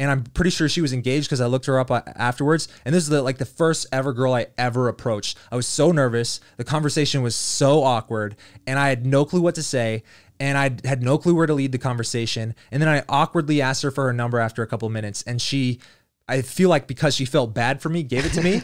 and 0.00 0.10
I'm 0.10 0.22
pretty 0.22 0.50
sure 0.50 0.66
she 0.66 0.80
was 0.80 0.94
engaged 0.94 1.26
because 1.26 1.42
I 1.42 1.46
looked 1.46 1.66
her 1.66 1.78
up 1.78 1.90
uh, 1.90 2.00
afterwards. 2.16 2.68
And 2.86 2.94
this 2.94 3.04
is 3.04 3.10
the, 3.10 3.20
like 3.20 3.36
the 3.36 3.44
first 3.44 3.86
ever 3.92 4.14
girl 4.14 4.32
I 4.32 4.46
ever 4.56 4.88
approached. 4.88 5.36
I 5.52 5.56
was 5.56 5.66
so 5.66 5.92
nervous. 5.92 6.40
The 6.56 6.64
conversation 6.64 7.20
was 7.20 7.36
so 7.36 7.84
awkward, 7.84 8.36
and 8.66 8.78
I 8.78 8.88
had 8.88 9.04
no 9.04 9.26
clue 9.26 9.42
what 9.42 9.56
to 9.56 9.62
say, 9.62 10.02
and 10.40 10.56
I 10.56 10.74
had 10.88 11.02
no 11.02 11.18
clue 11.18 11.34
where 11.34 11.46
to 11.46 11.52
lead 11.52 11.72
the 11.72 11.78
conversation. 11.78 12.54
And 12.72 12.80
then 12.80 12.88
I 12.88 13.04
awkwardly 13.10 13.60
asked 13.60 13.82
her 13.82 13.90
for 13.90 14.04
her 14.06 14.14
number 14.14 14.38
after 14.38 14.62
a 14.62 14.66
couple 14.66 14.88
minutes, 14.88 15.22
and 15.24 15.40
she, 15.40 15.80
I 16.26 16.40
feel 16.40 16.70
like 16.70 16.86
because 16.86 17.14
she 17.14 17.26
felt 17.26 17.52
bad 17.52 17.82
for 17.82 17.90
me, 17.90 18.02
gave 18.02 18.24
it 18.24 18.32
to 18.32 18.42
me. 18.42 18.62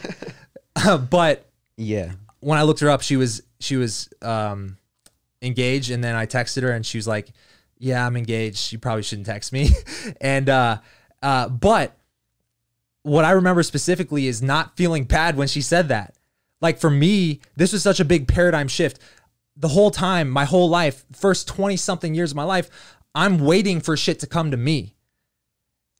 but 1.11 1.47
yeah, 1.77 2.13
when 2.39 2.57
I 2.57 2.63
looked 2.63 2.79
her 2.79 2.89
up, 2.89 3.03
she 3.03 3.15
was 3.15 3.43
she 3.59 3.75
was 3.75 4.09
um, 4.23 4.77
engaged, 5.43 5.91
and 5.91 6.03
then 6.03 6.15
I 6.15 6.25
texted 6.25 6.63
her, 6.63 6.71
and 6.71 6.83
she 6.83 6.97
was 6.97 7.07
like. 7.07 7.29
Yeah, 7.79 8.03
I'm 8.03 8.17
engaged. 8.17 8.71
You 8.71 8.79
probably 8.79 9.03
shouldn't 9.03 9.27
text 9.27 9.53
me. 9.53 9.69
and 10.19 10.49
uh, 10.49 10.79
uh, 11.27 11.49
but 11.49 11.91
what 13.03 13.25
I 13.25 13.31
remember 13.31 13.61
specifically 13.61 14.27
is 14.27 14.41
not 14.41 14.77
feeling 14.77 15.03
bad 15.03 15.35
when 15.35 15.49
she 15.49 15.61
said 15.61 15.89
that. 15.89 16.15
Like 16.61 16.79
for 16.79 16.89
me, 16.89 17.41
this 17.57 17.73
was 17.73 17.83
such 17.83 17.99
a 17.99 18.05
big 18.05 18.29
paradigm 18.29 18.69
shift. 18.69 18.99
The 19.57 19.67
whole 19.67 19.91
time, 19.91 20.29
my 20.29 20.45
whole 20.45 20.69
life, 20.69 21.03
first 21.11 21.45
20 21.49 21.75
something 21.75 22.15
years 22.15 22.31
of 22.31 22.37
my 22.37 22.45
life, 22.45 22.69
I'm 23.13 23.39
waiting 23.39 23.81
for 23.81 23.97
shit 23.97 24.21
to 24.21 24.27
come 24.27 24.51
to 24.51 24.57
me. 24.57 24.95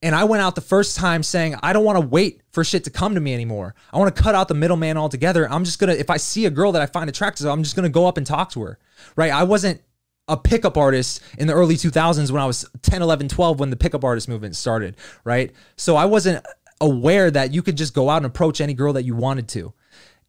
And 0.01 0.15
I 0.15 0.23
went 0.23 0.43
out 0.43 0.55
the 0.55 0.61
first 0.61 0.95
time 0.95 1.23
saying, 1.23 1.57
I 1.61 1.73
don't 1.73 1.83
want 1.83 1.99
to 1.99 2.07
wait 2.07 2.39
for 2.53 2.63
shit 2.63 2.85
to 2.85 2.89
come 2.89 3.13
to 3.15 3.19
me 3.19 3.33
anymore. 3.33 3.75
I 3.91 3.97
want 3.97 4.15
to 4.15 4.23
cut 4.23 4.33
out 4.33 4.47
the 4.47 4.53
middleman 4.53 4.95
altogether. 4.95 5.51
I'm 5.51 5.65
just 5.65 5.77
going 5.77 5.93
to, 5.93 5.99
if 5.99 6.09
I 6.09 6.15
see 6.15 6.45
a 6.45 6.49
girl 6.49 6.71
that 6.71 6.81
I 6.81 6.85
find 6.85 7.09
attractive, 7.09 7.47
I'm 7.47 7.63
just 7.63 7.75
going 7.75 7.83
to 7.83 7.89
go 7.89 8.07
up 8.07 8.15
and 8.15 8.25
talk 8.25 8.51
to 8.51 8.61
her. 8.61 8.79
Right. 9.17 9.33
I 9.33 9.43
wasn't 9.43 9.81
a 10.27 10.35
pickup 10.37 10.77
artist 10.77 11.21
in 11.37 11.47
the 11.47 11.53
early 11.53 11.75
2000s 11.75 12.31
when 12.31 12.41
I 12.41 12.45
was 12.45 12.65
10, 12.81 13.01
11, 13.01 13.29
12 13.29 13.59
when 13.59 13.69
the 13.69 13.75
pickup 13.75 14.03
artist 14.03 14.27
movement 14.27 14.55
started, 14.55 14.97
right? 15.23 15.51
So 15.77 15.95
I 15.95 16.05
wasn't 16.05 16.45
aware 16.81 17.31
that 17.31 17.53
you 17.53 17.61
could 17.61 17.77
just 17.77 17.93
go 17.93 18.09
out 18.09 18.17
and 18.17 18.25
approach 18.25 18.61
any 18.61 18.73
girl 18.73 18.93
that 18.93 19.03
you 19.03 19.15
wanted 19.15 19.47
to. 19.49 19.73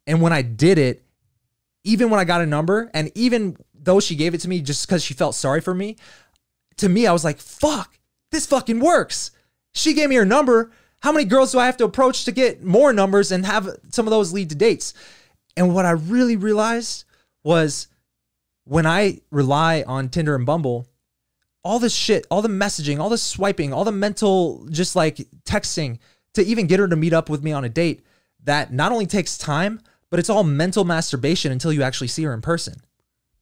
And 0.07 0.21
when 0.21 0.33
I 0.33 0.41
did 0.41 0.77
it, 0.77 1.03
even 1.83 2.09
when 2.09 2.19
I 2.19 2.23
got 2.23 2.41
a 2.41 2.45
number 2.45 2.89
and 2.93 3.11
even 3.15 3.57
though 3.73 3.99
she 3.99 4.15
gave 4.15 4.33
it 4.33 4.41
to 4.41 4.49
me 4.49 4.61
just 4.61 4.87
because 4.87 5.03
she 5.03 5.13
felt 5.13 5.35
sorry 5.35 5.61
for 5.61 5.73
me, 5.73 5.97
to 6.77 6.89
me, 6.89 7.05
I 7.05 7.11
was 7.11 7.23
like, 7.23 7.39
fuck, 7.39 7.99
this 8.31 8.45
fucking 8.45 8.79
works. 8.79 9.31
She 9.73 9.93
gave 9.93 10.09
me 10.09 10.15
her 10.15 10.25
number. 10.25 10.71
How 11.01 11.11
many 11.11 11.25
girls 11.25 11.51
do 11.51 11.59
I 11.59 11.65
have 11.65 11.77
to 11.77 11.85
approach 11.85 12.25
to 12.25 12.31
get 12.31 12.63
more 12.63 12.91
numbers 12.91 13.31
and 13.31 13.45
have 13.45 13.69
some 13.91 14.07
of 14.07 14.11
those 14.11 14.33
lead 14.33 14.49
to 14.49 14.55
dates? 14.55 14.93
And 15.55 15.73
what 15.73 15.85
I 15.85 15.91
really 15.91 16.35
realized 16.35 17.03
was 17.43 17.87
when 18.69 18.85
I 18.85 19.21
rely 19.31 19.83
on 19.87 20.09
Tinder 20.09 20.35
and 20.35 20.45
Bumble, 20.45 20.87
all 21.63 21.79
this 21.79 21.93
shit, 21.93 22.27
all 22.29 22.43
the 22.43 22.47
messaging, 22.49 22.99
all 22.99 23.09
the 23.09 23.17
swiping, 23.17 23.73
all 23.73 23.83
the 23.83 23.91
mental 23.91 24.67
just 24.69 24.95
like 24.95 25.17
texting 25.43 25.97
to 26.35 26.43
even 26.43 26.67
get 26.67 26.79
her 26.79 26.87
to 26.87 26.95
meet 26.95 27.11
up 27.11 27.31
with 27.31 27.43
me 27.43 27.51
on 27.51 27.65
a 27.65 27.69
date, 27.69 28.03
that 28.43 28.71
not 28.71 28.91
only 28.91 29.07
takes 29.07 29.39
time, 29.39 29.81
but 30.11 30.19
it's 30.19 30.29
all 30.29 30.43
mental 30.43 30.85
masturbation 30.85 31.51
until 31.51 31.73
you 31.73 31.81
actually 31.81 32.07
see 32.07 32.23
her 32.23 32.33
in 32.33 32.41
person. 32.41 32.75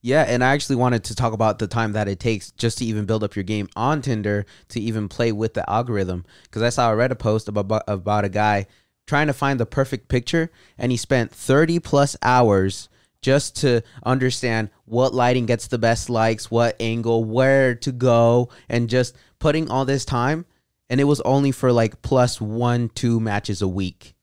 Yeah, 0.01 0.23
and 0.23 0.41
I 0.41 0.53
actually 0.53 0.77
wanted 0.77 1.03
to 1.03 1.15
talk 1.15 1.33
about 1.33 1.59
the 1.59 1.67
time 1.67 1.91
that 1.91 2.07
it 2.07 2.21
takes 2.21 2.51
just 2.51 2.77
to 2.77 2.85
even 2.85 3.05
build 3.05 3.21
up 3.21 3.35
your 3.35 3.43
game 3.43 3.67
on 3.75 4.01
Tinder 4.01 4.45
to 4.69 4.79
even 4.79 5.09
play 5.09 5.33
with 5.33 5.55
the 5.55 5.69
algorithm. 5.69 6.25
Because 6.43 6.61
I 6.61 6.69
saw 6.69 6.89
I 6.89 6.93
read 6.93 7.11
a 7.11 7.15
post 7.15 7.49
about 7.49 7.83
about 7.85 8.23
a 8.23 8.29
guy 8.29 8.67
trying 9.05 9.27
to 9.27 9.33
find 9.33 9.59
the 9.59 9.65
perfect 9.65 10.07
picture 10.07 10.51
and 10.77 10.91
he 10.91 10.97
spent 10.97 11.33
30 11.33 11.79
plus 11.79 12.15
hours 12.21 12.87
just 13.21 13.57
to 13.57 13.81
understand 14.03 14.69
what 14.85 15.13
lighting 15.13 15.45
gets 15.45 15.67
the 15.67 15.77
best 15.77 16.09
likes, 16.09 16.51
what 16.51 16.75
angle, 16.79 17.23
where 17.23 17.75
to 17.75 17.91
go, 17.91 18.49
and 18.69 18.89
just 18.89 19.15
putting 19.39 19.69
all 19.69 19.85
this 19.85 20.05
time. 20.05 20.45
And 20.89 21.01
it 21.01 21.05
was 21.05 21.19
only 21.21 21.51
for 21.51 21.71
like 21.71 22.01
plus 22.01 22.39
one, 22.39 22.89
two 22.89 23.19
matches 23.19 23.61
a 23.61 23.67
week. 23.67 24.15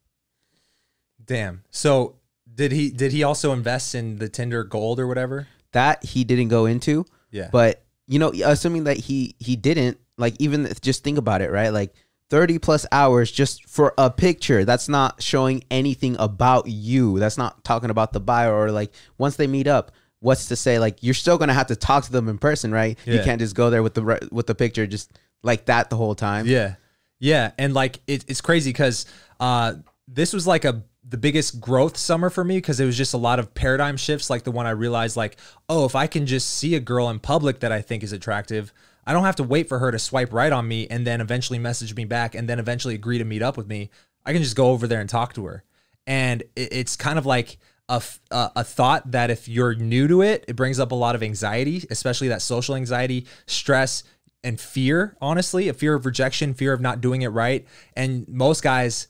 Damn. 1.23 1.63
So 1.69 2.15
did 2.53 2.71
he 2.71 2.89
did 2.89 3.11
he 3.11 3.23
also 3.23 3.53
invest 3.53 3.95
in 3.95 4.17
the 4.17 4.29
Tinder 4.29 4.63
Gold 4.63 4.99
or 4.99 5.07
whatever? 5.07 5.47
That 5.73 6.03
he 6.03 6.23
didn't 6.23 6.47
go 6.47 6.65
into. 6.65 7.05
Yeah. 7.31 7.49
But 7.51 7.83
you 8.07 8.19
know, 8.19 8.31
assuming 8.43 8.85
that 8.85 8.97
he 8.97 9.35
he 9.39 9.55
didn't, 9.55 9.99
like 10.17 10.35
even 10.39 10.71
just 10.81 11.03
think 11.03 11.17
about 11.17 11.41
it, 11.41 11.51
right? 11.51 11.69
Like 11.69 11.93
30 12.29 12.59
plus 12.59 12.85
hours 12.91 13.31
just 13.31 13.67
for 13.69 13.93
a 13.97 14.09
picture. 14.09 14.65
That's 14.65 14.89
not 14.89 15.21
showing 15.21 15.63
anything 15.69 16.15
about 16.19 16.67
you. 16.67 17.19
That's 17.19 17.37
not 17.37 17.63
talking 17.63 17.89
about 17.89 18.13
the 18.13 18.19
bio 18.19 18.53
or 18.53 18.71
like 18.71 18.93
once 19.17 19.35
they 19.35 19.47
meet 19.47 19.67
up, 19.67 19.91
what's 20.19 20.47
to 20.47 20.55
say 20.55 20.79
like 20.79 21.03
you're 21.03 21.13
still 21.13 21.37
going 21.37 21.49
to 21.49 21.53
have 21.53 21.67
to 21.67 21.75
talk 21.75 22.05
to 22.05 22.11
them 22.11 22.27
in 22.27 22.37
person, 22.37 22.71
right? 22.71 22.97
You 23.05 23.19
can't 23.23 23.39
just 23.39 23.55
go 23.55 23.69
there 23.69 23.83
with 23.83 23.93
the 23.93 24.27
with 24.31 24.47
the 24.47 24.55
picture 24.55 24.87
just 24.87 25.11
like 25.43 25.65
that 25.65 25.89
the 25.89 25.97
whole 25.97 26.15
time. 26.15 26.47
Yeah, 26.47 26.75
yeah, 27.19 27.51
and 27.57 27.73
like 27.73 27.99
it, 28.07 28.25
it's 28.27 28.41
crazy 28.41 28.71
because 28.71 29.05
uh, 29.39 29.75
this 30.07 30.33
was 30.33 30.47
like 30.47 30.65
a 30.65 30.83
the 31.07 31.17
biggest 31.17 31.61
growth 31.61 31.97
summer 31.97 32.31
for 32.31 32.43
me 32.43 32.57
because 32.57 32.79
it 32.79 32.85
was 32.85 32.97
just 32.97 33.13
a 33.13 33.17
lot 33.17 33.37
of 33.37 33.53
paradigm 33.53 33.95
shifts. 33.95 34.29
Like 34.29 34.43
the 34.43 34.51
one 34.51 34.65
I 34.65 34.71
realized, 34.71 35.15
like, 35.15 35.37
oh, 35.69 35.85
if 35.85 35.95
I 35.95 36.07
can 36.07 36.25
just 36.25 36.49
see 36.49 36.75
a 36.75 36.79
girl 36.79 37.09
in 37.09 37.19
public 37.19 37.59
that 37.59 37.71
I 37.71 37.81
think 37.81 38.03
is 38.03 38.11
attractive, 38.11 38.73
I 39.05 39.13
don't 39.13 39.25
have 39.25 39.35
to 39.37 39.43
wait 39.43 39.69
for 39.69 39.79
her 39.79 39.91
to 39.91 39.99
swipe 39.99 40.33
right 40.33 40.51
on 40.51 40.67
me 40.67 40.87
and 40.87 41.05
then 41.05 41.21
eventually 41.21 41.59
message 41.59 41.95
me 41.95 42.05
back 42.05 42.35
and 42.35 42.49
then 42.49 42.59
eventually 42.59 42.95
agree 42.95 43.17
to 43.17 43.25
meet 43.25 43.41
up 43.41 43.57
with 43.57 43.67
me. 43.67 43.89
I 44.25 44.33
can 44.33 44.41
just 44.41 44.55
go 44.55 44.71
over 44.71 44.87
there 44.87 45.01
and 45.01 45.09
talk 45.09 45.33
to 45.35 45.45
her, 45.45 45.63
and 46.07 46.43
it's 46.55 46.95
kind 46.95 47.19
of 47.19 47.25
like. 47.25 47.57
a, 47.87 48.01
a 48.31 48.63
thought 48.63 49.11
that 49.11 49.29
if 49.29 49.47
you're 49.47 49.75
new 49.75 50.07
to 50.07 50.23
it, 50.23 50.43
it 50.47 50.55
brings 50.55 50.79
up 50.79 50.91
a 50.91 50.95
lot 50.95 51.13
of 51.13 51.21
anxiety, 51.21 51.85
especially 51.91 52.29
that 52.29 52.41
social 52.41 52.73
anxiety, 52.73 53.27
stress, 53.45 54.03
and 54.43 54.59
fear, 54.59 55.15
honestly, 55.21 55.69
a 55.69 55.73
fear 55.73 55.93
of 55.93 56.03
rejection, 56.03 56.55
fear 56.55 56.73
of 56.73 56.81
not 56.81 56.99
doing 56.99 57.21
it 57.21 57.27
right. 57.27 57.63
And 57.95 58.27
most 58.27 58.63
guys 58.63 59.07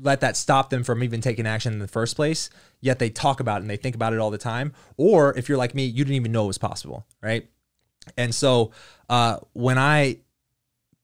let 0.00 0.20
that 0.20 0.36
stop 0.36 0.70
them 0.70 0.84
from 0.84 1.02
even 1.02 1.20
taking 1.20 1.48
action 1.48 1.72
in 1.72 1.80
the 1.80 1.88
first 1.88 2.14
place. 2.14 2.48
Yet 2.80 3.00
they 3.00 3.10
talk 3.10 3.40
about 3.40 3.56
it 3.56 3.62
and 3.62 3.70
they 3.70 3.76
think 3.76 3.96
about 3.96 4.12
it 4.12 4.20
all 4.20 4.30
the 4.30 4.38
time. 4.38 4.72
Or 4.96 5.36
if 5.36 5.48
you're 5.48 5.58
like 5.58 5.74
me, 5.74 5.84
you 5.84 6.04
didn't 6.04 6.14
even 6.14 6.30
know 6.30 6.44
it 6.44 6.46
was 6.46 6.58
possible, 6.58 7.06
right? 7.20 7.48
And 8.16 8.34
so 8.34 8.72
uh, 9.08 9.38
when 9.52 9.78
I 9.78 10.18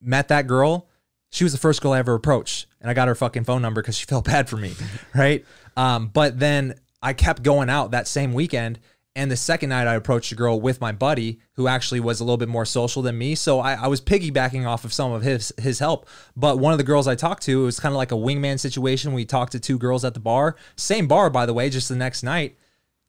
met 0.01 0.29
that 0.29 0.47
girl, 0.47 0.89
she 1.31 1.45
was 1.45 1.53
the 1.53 1.59
first 1.59 1.83
girl 1.83 1.93
I 1.93 1.99
ever 1.99 2.15
approached, 2.15 2.67
and 2.81 2.91
I 2.91 2.95
got 2.95 3.09
her 3.09 3.15
fucking 3.15 3.45
phone 3.45 3.63
number 3.63 3.83
because 3.83 3.97
she 3.97 4.07
felt 4.09 4.25
bad 4.25 4.49
for 4.49 4.57
me, 4.57 4.75
right? 5.15 5.45
Um, 5.77 6.09
but 6.09 6.39
then 6.39 6.75
I 7.03 7.13
kept 7.13 7.43
going 7.43 7.69
out 7.69 7.91
that 7.91 8.09
same 8.09 8.33
weekend, 8.33 8.79
and 9.15 9.31
the 9.31 9.37
second 9.37 9.71
night 9.71 9.87
I 9.87 9.95
approached 9.95 10.31
a 10.33 10.35
girl 10.35 10.61
with 10.61 10.81
my 10.81 10.93
buddy 10.93 11.41
who 11.55 11.69
actually 11.69 12.01
was 12.01 12.21
a 12.21 12.25
little 12.25 12.37
bit 12.37 12.49
more 12.49 12.65
social 12.65 13.03
than 13.03 13.17
me, 13.17 13.35
so 13.35 13.61
I, 13.61 13.75
I 13.75 13.87
was 13.89 14.01
piggybacking 14.01 14.67
off 14.67 14.85
of 14.85 14.93
some 14.93 15.13
of 15.13 15.23
his 15.23 15.53
his 15.59 15.79
help. 15.79 16.07
But 16.37 16.59
one 16.59 16.73
of 16.73 16.79
the 16.79 16.85
girls 16.85 17.07
I 17.09 17.15
talked 17.15 17.43
to, 17.45 17.63
it 17.63 17.65
was 17.65 17.81
kind 17.81 17.93
of 17.93 17.97
like 17.97 18.13
a 18.13 18.17
wingman 18.17 18.59
situation. 18.61 19.13
We 19.13 19.25
talked 19.25 19.53
to 19.53 19.61
two 19.61 19.79
girls 19.79 20.05
at 20.05 20.15
the 20.15 20.21
bar, 20.21 20.57
same 20.77 21.09
bar 21.09 21.31
by 21.31 21.47
the 21.47 21.55
way, 21.55 21.71
just 21.71 21.89
the 21.89 21.97
next 21.97 22.23
night, 22.23 22.57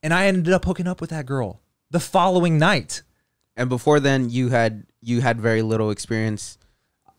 and 0.02 0.14
I 0.14 0.28
ended 0.28 0.54
up 0.54 0.66
hooking 0.66 0.88
up 0.88 1.02
with 1.02 1.10
that 1.12 1.26
girl 1.26 1.62
the 1.92 2.00
following 2.00 2.58
night. 2.58 3.04
And 3.58 3.70
before 3.70 4.00
then 4.00 4.30
you 4.30 4.50
had 4.50 4.86
you 5.02 5.20
had 5.20 5.42
very 5.42 5.62
little 5.64 5.90
experience. 5.90 6.58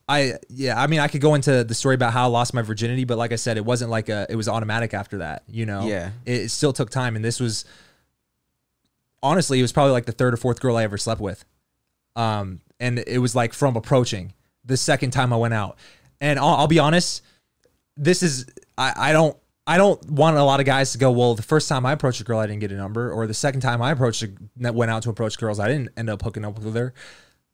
I 0.08 0.34
yeah, 0.48 0.80
I 0.80 0.86
mean 0.86 1.00
I 1.00 1.08
could 1.08 1.20
go 1.20 1.34
into 1.34 1.64
the 1.64 1.74
story 1.74 1.96
about 1.96 2.12
how 2.14 2.24
I 2.24 2.26
lost 2.28 2.54
my 2.54 2.62
virginity, 2.62 3.04
but 3.04 3.18
like 3.18 3.32
I 3.32 3.36
said, 3.36 3.58
it 3.58 3.64
wasn't 3.64 3.90
like 3.90 4.08
a 4.08 4.26
it 4.30 4.36
was 4.36 4.48
automatic 4.48 4.94
after 4.94 5.18
that, 5.18 5.42
you 5.48 5.66
know. 5.66 5.86
Yeah. 5.86 6.12
It, 6.24 6.42
it 6.42 6.48
still 6.50 6.72
took 6.72 6.88
time 6.88 7.16
and 7.16 7.24
this 7.24 7.40
was 7.40 7.64
honestly, 9.22 9.58
it 9.58 9.62
was 9.62 9.72
probably 9.72 9.92
like 9.92 10.06
the 10.06 10.12
third 10.12 10.32
or 10.32 10.38
fourth 10.38 10.60
girl 10.60 10.76
I 10.76 10.84
ever 10.84 10.96
slept 10.96 11.20
with. 11.20 11.44
Um 12.16 12.60
and 12.80 13.00
it 13.00 13.18
was 13.18 13.34
like 13.34 13.52
from 13.52 13.76
approaching 13.76 14.32
the 14.64 14.76
second 14.76 15.10
time 15.10 15.32
I 15.32 15.36
went 15.36 15.54
out. 15.54 15.76
And 16.20 16.38
I'll, 16.38 16.54
I'll 16.54 16.68
be 16.68 16.78
honest, 16.78 17.22
this 17.96 18.22
is 18.22 18.46
I, 18.78 18.92
I 18.96 19.12
don't 19.12 19.36
I 19.68 19.76
don't 19.76 20.10
want 20.10 20.38
a 20.38 20.42
lot 20.42 20.60
of 20.60 20.66
guys 20.66 20.92
to 20.92 20.98
go, 20.98 21.12
well, 21.12 21.34
the 21.34 21.42
first 21.42 21.68
time 21.68 21.84
I 21.84 21.92
approached 21.92 22.22
a 22.22 22.24
girl, 22.24 22.38
I 22.38 22.46
didn't 22.46 22.60
get 22.60 22.72
a 22.72 22.76
number, 22.76 23.12
or 23.12 23.26
the 23.26 23.34
second 23.34 23.60
time 23.60 23.82
I 23.82 23.90
approached 23.92 24.22
a, 24.22 24.72
went 24.72 24.90
out 24.90 25.02
to 25.02 25.10
approach 25.10 25.38
girls, 25.38 25.60
I 25.60 25.68
didn't 25.68 25.90
end 25.94 26.08
up 26.08 26.22
hooking 26.22 26.42
up 26.46 26.58
with 26.58 26.74
her. 26.74 26.94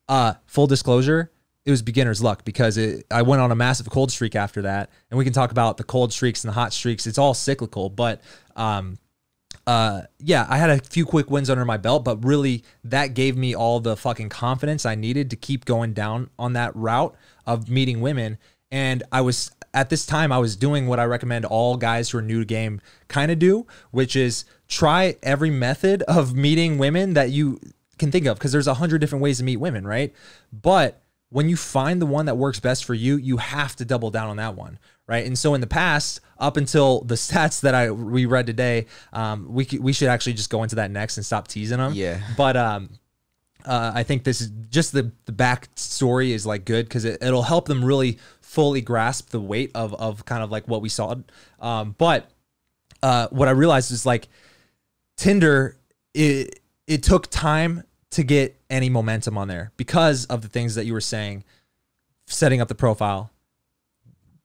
Uh, 0.08 0.34
full 0.46 0.68
disclosure, 0.68 1.32
it 1.64 1.72
was 1.72 1.82
beginner's 1.82 2.22
luck 2.22 2.44
because 2.44 2.76
it, 2.76 3.04
I 3.10 3.22
went 3.22 3.42
on 3.42 3.50
a 3.50 3.56
massive 3.56 3.90
cold 3.90 4.12
streak 4.12 4.36
after 4.36 4.62
that, 4.62 4.90
and 5.10 5.18
we 5.18 5.24
can 5.24 5.32
talk 5.32 5.50
about 5.50 5.76
the 5.76 5.82
cold 5.82 6.12
streaks 6.12 6.44
and 6.44 6.50
the 6.50 6.54
hot 6.54 6.72
streaks. 6.72 7.04
It's 7.08 7.18
all 7.18 7.34
cyclical, 7.34 7.90
but 7.90 8.20
um, 8.54 8.96
uh, 9.66 10.02
yeah, 10.20 10.46
I 10.48 10.58
had 10.58 10.70
a 10.70 10.78
few 10.78 11.04
quick 11.04 11.32
wins 11.32 11.50
under 11.50 11.64
my 11.64 11.78
belt, 11.78 12.04
but 12.04 12.24
really 12.24 12.62
that 12.84 13.14
gave 13.14 13.36
me 13.36 13.56
all 13.56 13.80
the 13.80 13.96
fucking 13.96 14.28
confidence 14.28 14.86
I 14.86 14.94
needed 14.94 15.30
to 15.30 15.36
keep 15.36 15.64
going 15.64 15.94
down 15.94 16.30
on 16.38 16.52
that 16.52 16.76
route 16.76 17.16
of 17.44 17.68
meeting 17.68 18.00
women. 18.00 18.38
And 18.70 19.02
I 19.10 19.22
was 19.22 19.50
at 19.74 19.90
this 19.90 20.06
time 20.06 20.32
I 20.32 20.38
was 20.38 20.56
doing 20.56 20.86
what 20.86 20.98
I 20.98 21.04
recommend 21.04 21.44
all 21.44 21.76
guys 21.76 22.10
who 22.10 22.18
are 22.18 22.22
new 22.22 22.38
to 22.38 22.46
game 22.46 22.80
kind 23.08 23.30
of 23.30 23.38
do, 23.38 23.66
which 23.90 24.16
is 24.16 24.44
try 24.68 25.16
every 25.22 25.50
method 25.50 26.02
of 26.02 26.34
meeting 26.34 26.78
women 26.78 27.14
that 27.14 27.30
you 27.30 27.60
can 27.98 28.10
think 28.10 28.26
of 28.26 28.38
because 28.38 28.52
there's 28.52 28.68
a 28.68 28.74
hundred 28.74 29.00
different 29.00 29.22
ways 29.22 29.38
to 29.38 29.44
meet 29.44 29.58
women, 29.58 29.86
right? 29.86 30.14
But 30.52 31.02
when 31.30 31.48
you 31.48 31.56
find 31.56 32.00
the 32.00 32.06
one 32.06 32.26
that 32.26 32.36
works 32.36 32.60
best 32.60 32.84
for 32.84 32.94
you, 32.94 33.16
you 33.16 33.38
have 33.38 33.74
to 33.76 33.84
double 33.84 34.10
down 34.10 34.30
on 34.30 34.36
that 34.36 34.54
one, 34.54 34.78
right? 35.08 35.26
And 35.26 35.36
so 35.36 35.54
in 35.54 35.60
the 35.60 35.66
past, 35.66 36.20
up 36.38 36.56
until 36.56 37.00
the 37.02 37.14
stats 37.16 37.60
that 37.62 37.74
I 37.74 37.90
we 37.90 38.26
read 38.26 38.46
today, 38.46 38.86
um, 39.12 39.52
we 39.52 39.66
we 39.80 39.92
should 39.92 40.08
actually 40.08 40.34
just 40.34 40.50
go 40.50 40.62
into 40.62 40.76
that 40.76 40.92
next 40.92 41.16
and 41.16 41.26
stop 41.26 41.48
teasing 41.48 41.78
them. 41.78 41.92
Yeah. 41.94 42.20
But 42.36 42.56
um, 42.56 42.90
uh, 43.64 43.92
I 43.94 44.02
think 44.02 44.24
this 44.24 44.40
is 44.40 44.50
just 44.70 44.92
the 44.92 45.10
the 45.24 45.32
back 45.32 45.68
story 45.74 46.32
is 46.32 46.46
like 46.46 46.64
good 46.64 46.86
because 46.86 47.04
it, 47.04 47.22
it'll 47.22 47.42
help 47.42 47.66
them 47.66 47.84
really 47.84 48.18
fully 48.54 48.80
grasp 48.80 49.30
the 49.30 49.40
weight 49.40 49.72
of 49.74 49.92
of 49.94 50.24
kind 50.24 50.42
of 50.42 50.50
like 50.50 50.68
what 50.68 50.80
we 50.80 50.88
saw. 50.88 51.16
Um, 51.58 51.94
but 51.98 52.30
uh, 53.02 53.26
what 53.30 53.48
I 53.48 53.50
realized 53.50 53.90
is 53.90 54.06
like 54.06 54.28
Tinder, 55.16 55.76
it 56.14 56.60
it 56.86 57.02
took 57.02 57.26
time 57.30 57.82
to 58.10 58.22
get 58.22 58.60
any 58.70 58.88
momentum 58.88 59.36
on 59.36 59.48
there 59.48 59.72
because 59.76 60.24
of 60.26 60.42
the 60.42 60.48
things 60.48 60.76
that 60.76 60.86
you 60.86 60.92
were 60.92 61.00
saying, 61.00 61.42
setting 62.26 62.60
up 62.60 62.68
the 62.68 62.74
profile, 62.74 63.30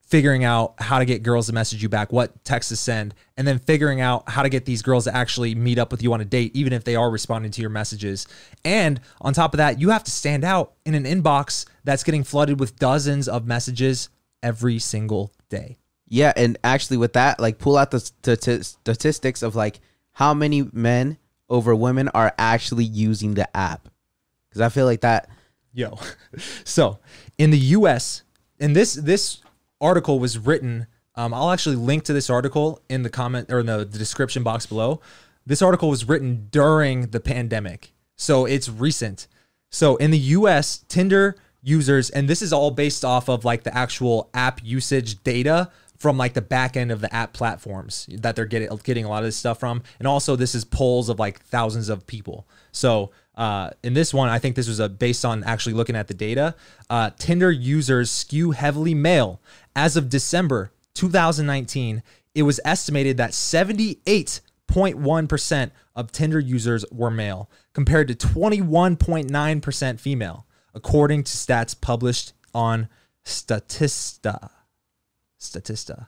figuring 0.10 0.44
out 0.44 0.74
how 0.80 0.98
to 0.98 1.06
get 1.06 1.22
girls 1.22 1.46
to 1.48 1.54
message 1.54 1.84
you 1.84 1.90
back, 1.90 2.12
what 2.12 2.44
text 2.44 2.70
to 2.70 2.76
send, 2.76 3.14
and 3.38 3.48
then 3.48 3.60
figuring 3.60 4.02
out 4.02 4.28
how 4.28 4.42
to 4.42 4.50
get 4.50 4.66
these 4.66 4.82
girls 4.82 5.04
to 5.04 5.16
actually 5.16 5.54
meet 5.54 5.78
up 5.78 5.92
with 5.92 6.02
you 6.02 6.12
on 6.14 6.20
a 6.20 6.26
date, 6.26 6.56
even 6.56 6.74
if 6.74 6.84
they 6.84 6.96
are 6.96 7.10
responding 7.12 7.52
to 7.52 7.62
your 7.62 7.70
messages. 7.70 8.28
And 8.66 9.00
on 9.22 9.34
top 9.34 9.54
of 9.54 9.60
that, 9.60 9.80
you 9.80 9.90
have 9.90 10.04
to 10.04 10.12
stand 10.12 10.44
out 10.44 10.74
in 10.86 10.96
an 10.96 11.04
inbox 11.04 11.66
that's 11.84 12.04
getting 12.04 12.24
flooded 12.24 12.60
with 12.60 12.78
dozens 12.78 13.28
of 13.28 13.46
messages 13.46 14.10
every 14.42 14.80
single 14.80 15.32
day. 15.50 15.78
Yeah, 16.08 16.34
and 16.36 16.58
actually 16.64 16.98
with 16.98 17.14
that, 17.14 17.40
like 17.40 17.60
pull 17.60 17.78
out 17.78 17.92
the 17.92 17.98
stati- 17.98 18.64
statistics 18.64 19.44
of 19.44 19.56
like 19.56 19.80
how 20.14 20.34
many 20.34 20.68
men 20.74 21.18
over 21.50 21.76
women 21.76 22.10
are 22.10 22.34
actually 22.40 22.84
using 22.84 23.36
the 23.36 23.56
app. 23.56 23.90
Cuz 24.52 24.62
I 24.62 24.70
feel 24.70 24.86
like 24.86 25.02
that 25.02 25.30
Yo. 25.74 25.98
So 26.64 27.00
in 27.38 27.52
the 27.52 27.58
US, 27.78 28.24
and 28.60 28.76
this 28.76 28.94
this 28.94 29.40
article 29.82 30.20
was 30.20 30.38
written. 30.38 30.88
Um, 31.16 31.34
I'll 31.34 31.52
actually 31.52 31.76
link 31.76 32.04
to 32.06 32.14
this 32.14 32.30
article 32.30 32.82
in 32.90 33.04
the 33.04 33.10
comment 33.10 33.52
or 33.52 33.60
in 33.60 33.66
the, 33.66 33.80
the 33.80 33.98
description 33.98 34.44
box 34.44 34.66
below. 34.66 35.02
This 35.46 35.62
article 35.62 35.90
was 35.90 36.08
written 36.08 36.48
during 36.52 37.08
the 37.08 37.20
pandemic. 37.20 37.94
So 38.16 38.46
it's 38.46 38.70
recent. 38.70 39.28
So 39.70 39.96
in 39.98 40.12
the 40.12 40.18
US, 40.18 40.84
Tinder 40.88 41.36
users, 41.62 42.10
and 42.10 42.28
this 42.28 42.42
is 42.42 42.54
all 42.54 42.72
based 42.72 43.04
off 43.04 43.30
of 43.30 43.46
like 43.46 43.64
the 43.64 43.76
actual 43.76 44.30
app 44.34 44.62
usage 44.64 45.24
data 45.24 45.72
from 45.98 46.18
like 46.18 46.34
the 46.34 46.42
back 46.42 46.78
end 46.78 46.92
of 46.92 47.02
the 47.02 47.14
app 47.14 47.34
platforms 47.34 48.08
that 48.10 48.36
they're 48.36 48.46
getting 48.46 48.70
getting 48.84 49.06
a 49.06 49.10
lot 49.10 49.20
of 49.20 49.26
this 49.26 49.36
stuff 49.36 49.60
from. 49.60 49.84
And 50.00 50.08
also 50.08 50.36
this 50.36 50.56
is 50.56 50.64
polls 50.64 51.10
of 51.10 51.20
like 51.20 51.42
thousands 51.42 51.90
of 51.90 52.08
people. 52.08 52.48
So 52.72 53.12
uh, 53.36 53.72
in 53.84 53.94
this 53.94 54.14
one, 54.14 54.30
I 54.30 54.40
think 54.40 54.58
this 54.58 54.68
was 54.68 54.80
a 54.80 54.90
based 54.90 55.24
on 55.24 55.46
actually 55.46 55.72
looking 55.74 55.96
at 55.96 56.10
the 56.10 56.14
data. 56.14 56.56
Uh, 56.90 57.12
Tinder 57.18 57.50
users 57.52 58.12
skew 58.12 58.52
heavily 58.52 58.94
male. 58.94 59.40
As 59.76 59.96
of 59.96 60.10
December 60.10 60.74
2019, 60.96 62.04
it 62.36 62.44
was 62.44 62.60
estimated 62.66 63.16
that 63.18 63.32
78.1% 63.32 65.72
of 65.96 66.12
Tinder 66.12 66.40
users 66.40 66.86
were 66.92 67.10
male, 67.10 67.50
compared 67.74 68.08
to 68.10 68.16
21.9% 68.16 70.00
female, 70.00 70.46
according 70.74 71.24
to 71.24 71.32
stats 71.32 71.80
published 71.80 72.34
on 72.54 72.90
Statista. 73.26 74.50
Statista. 75.40 76.08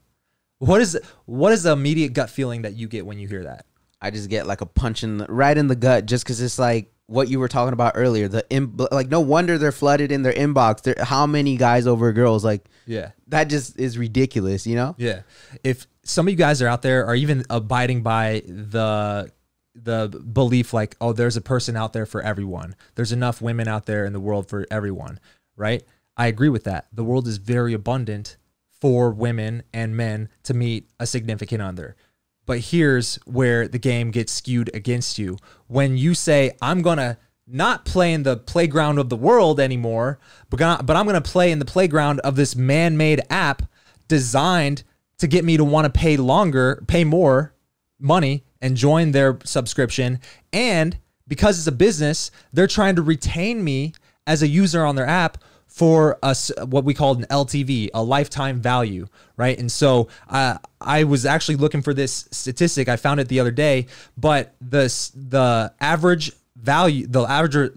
What 0.60 0.82
is 0.82 1.00
what 1.26 1.54
is 1.54 1.64
the 1.64 1.72
immediate 1.72 2.14
gut 2.14 2.30
feeling 2.30 2.64
that 2.64 2.74
you 2.74 2.88
get 2.88 3.06
when 3.06 3.20
you 3.20 3.28
hear 3.28 3.44
that? 3.44 3.66
I 4.02 4.10
just 4.12 4.30
get 4.30 4.48
like 4.48 4.62
a 4.62 4.66
punch 4.66 5.04
in 5.04 5.18
the, 5.18 5.26
right 5.28 5.58
in 5.58 5.68
the 5.68 5.76
gut 5.76 6.06
just 6.06 6.26
cuz 6.26 6.42
it's 6.42 6.58
like 6.60 6.92
what 7.08 7.28
you 7.28 7.40
were 7.40 7.48
talking 7.50 7.74
about 7.74 7.94
earlier. 7.96 8.28
The 8.28 8.46
in, 8.50 8.76
like 8.92 9.10
no 9.10 9.20
wonder 9.20 9.58
they're 9.58 9.72
flooded 9.72 10.12
in 10.12 10.24
their 10.24 10.34
inbox. 10.34 10.82
There, 10.82 10.96
how 11.00 11.28
many 11.28 11.58
guys 11.58 11.86
over 11.86 12.12
girls? 12.14 12.44
Like 12.44 12.68
Yeah. 12.86 13.12
that 13.28 13.46
just 13.46 13.78
is 13.78 13.98
ridiculous. 13.98 14.66
You 14.66 14.76
know? 14.76 14.96
Yeah. 14.98 15.22
If 15.64 15.88
some 16.04 16.28
of 16.28 16.32
you 16.32 16.38
guys 16.38 16.62
are 16.62 16.68
out 16.68 16.82
there 16.82 17.06
are 17.06 17.16
even 17.16 17.44
abiding 17.50 18.02
by 18.02 18.44
the 18.48 19.32
the 19.74 20.08
belief 20.34 20.74
like, 20.74 20.96
oh, 21.00 21.14
there's 21.14 21.38
a 21.38 21.42
person 21.42 21.78
out 21.78 21.94
there 21.94 22.06
for 22.06 22.22
everyone. 22.22 22.76
There's 22.96 23.12
enough 23.14 23.42
women 23.42 23.68
out 23.68 23.86
there 23.86 24.06
in 24.06 24.12
the 24.14 24.20
world 24.20 24.50
for 24.50 24.66
everyone, 24.70 25.20
right? 25.56 25.84
I 26.18 26.28
agree 26.28 26.50
with 26.50 26.66
that. 26.66 26.88
The 26.92 27.04
world 27.06 27.28
is 27.28 27.38
very 27.38 27.74
abundant 27.74 28.36
for 28.82 29.12
women 29.12 29.64
and 29.74 29.96
men 29.96 30.28
to 30.44 30.54
meet 30.54 30.90
a 31.00 31.06
significant 31.08 31.62
other. 31.62 31.96
But 32.46 32.60
here's 32.60 33.16
where 33.26 33.68
the 33.68 33.80
game 33.80 34.12
gets 34.12 34.32
skewed 34.34 34.70
against 34.74 35.18
you. 35.20 35.38
When 35.68 35.98
you 35.98 36.14
say, 36.14 36.52
I'm 36.62 36.82
going 36.82 36.98
to 36.98 37.18
not 37.48 37.86
play 37.86 38.14
in 38.14 38.24
the 38.24 38.38
playground 38.38 38.98
of 38.98 39.10
the 39.10 39.16
world 39.16 39.60
anymore, 39.60 40.20
but, 40.50 40.62
I'm 40.62 40.86
going 40.86 41.22
to 41.22 41.22
play 41.22 41.52
in 41.52 41.60
the 41.60 41.66
playground 41.66 42.20
of 42.22 42.36
this 42.36 42.56
man 42.56 42.98
made 42.98 43.22
app 43.30 43.64
designed 44.08 44.84
to 45.18 45.28
get 45.28 45.46
me 45.46 45.58
to 45.58 45.64
want 45.64 45.86
to 45.86 46.00
pay 46.00 46.18
longer, 46.18 46.84
pay 46.88 47.04
more 47.04 47.54
money 48.00 48.44
and 48.62 48.76
join 48.76 49.12
their 49.12 49.38
subscription. 49.44 50.20
And 50.52 50.98
because 51.28 51.58
it's 51.58 51.68
a 51.68 51.72
business, 51.72 52.32
they're 52.52 52.68
trying 52.68 52.96
to 52.96 53.02
retain 53.02 53.64
me 53.64 53.94
as 54.26 54.42
a 54.42 54.48
user 54.48 54.84
on 54.86 54.96
their 54.96 55.08
app 55.08 55.38
for 55.72 56.20
us 56.22 56.52
what 56.66 56.84
we 56.84 56.94
call 56.94 57.16
an 57.16 57.26
LTV, 57.30 57.90
a 57.94 58.04
lifetime 58.04 58.62
value, 58.62 59.08
right? 59.38 59.58
And 59.58 59.72
so 59.72 60.10
uh, 60.30 60.58
I 60.82 61.06
was 61.06 61.26
actually 61.26 61.56
looking 61.56 61.82
for 61.82 61.94
this 61.94 62.28
statistic. 62.32 62.90
I 62.90 62.98
found 62.98 63.22
it 63.22 63.30
the 63.30 63.40
other 63.40 63.52
day, 63.52 63.88
but 64.18 64.54
the 64.60 64.84
the 65.16 65.74
average 65.80 66.34
value, 66.58 67.08
the 67.08 67.22
average 67.22 67.72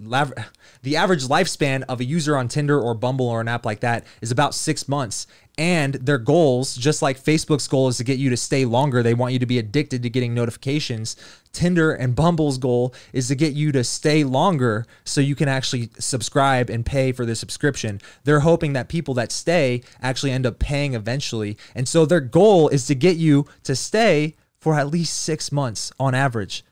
the 0.83 0.96
average 0.96 1.24
lifespan 1.24 1.85
of 1.88 2.00
a 2.00 2.04
user 2.04 2.37
on 2.37 2.48
Tinder 2.48 2.78
or 2.78 2.94
Bumble 2.94 3.26
or 3.26 3.40
an 3.40 3.48
app 3.48 3.64
like 3.64 3.80
that 3.80 4.04
is 4.20 4.33
about 4.33 4.54
six 4.54 4.88
months. 4.88 5.26
And 5.56 5.94
their 5.94 6.18
goals, 6.18 6.74
just 6.74 7.00
like 7.00 7.22
Facebook's 7.22 7.68
goal 7.68 7.86
is 7.86 7.98
to 7.98 8.04
get 8.04 8.18
you 8.18 8.28
to 8.30 8.36
stay 8.36 8.64
longer, 8.64 9.02
they 9.02 9.14
want 9.14 9.34
you 9.34 9.38
to 9.38 9.46
be 9.46 9.58
addicted 9.58 10.02
to 10.02 10.10
getting 10.10 10.34
notifications. 10.34 11.14
Tinder 11.52 11.92
and 11.92 12.16
Bumble's 12.16 12.58
goal 12.58 12.92
is 13.12 13.28
to 13.28 13.36
get 13.36 13.52
you 13.52 13.70
to 13.70 13.84
stay 13.84 14.24
longer 14.24 14.84
so 15.04 15.20
you 15.20 15.36
can 15.36 15.48
actually 15.48 15.90
subscribe 15.98 16.70
and 16.70 16.84
pay 16.84 17.12
for 17.12 17.24
the 17.24 17.36
subscription. 17.36 18.00
They're 18.24 18.40
hoping 18.40 18.72
that 18.72 18.88
people 18.88 19.14
that 19.14 19.30
stay 19.30 19.82
actually 20.02 20.32
end 20.32 20.44
up 20.44 20.58
paying 20.58 20.94
eventually. 20.94 21.56
And 21.76 21.86
so 21.88 22.04
their 22.04 22.20
goal 22.20 22.68
is 22.68 22.88
to 22.88 22.96
get 22.96 23.16
you 23.16 23.46
to 23.62 23.76
stay 23.76 24.34
for 24.58 24.74
at 24.74 24.88
least 24.88 25.20
six 25.20 25.52
months 25.52 25.92
on 26.00 26.14
average. 26.16 26.64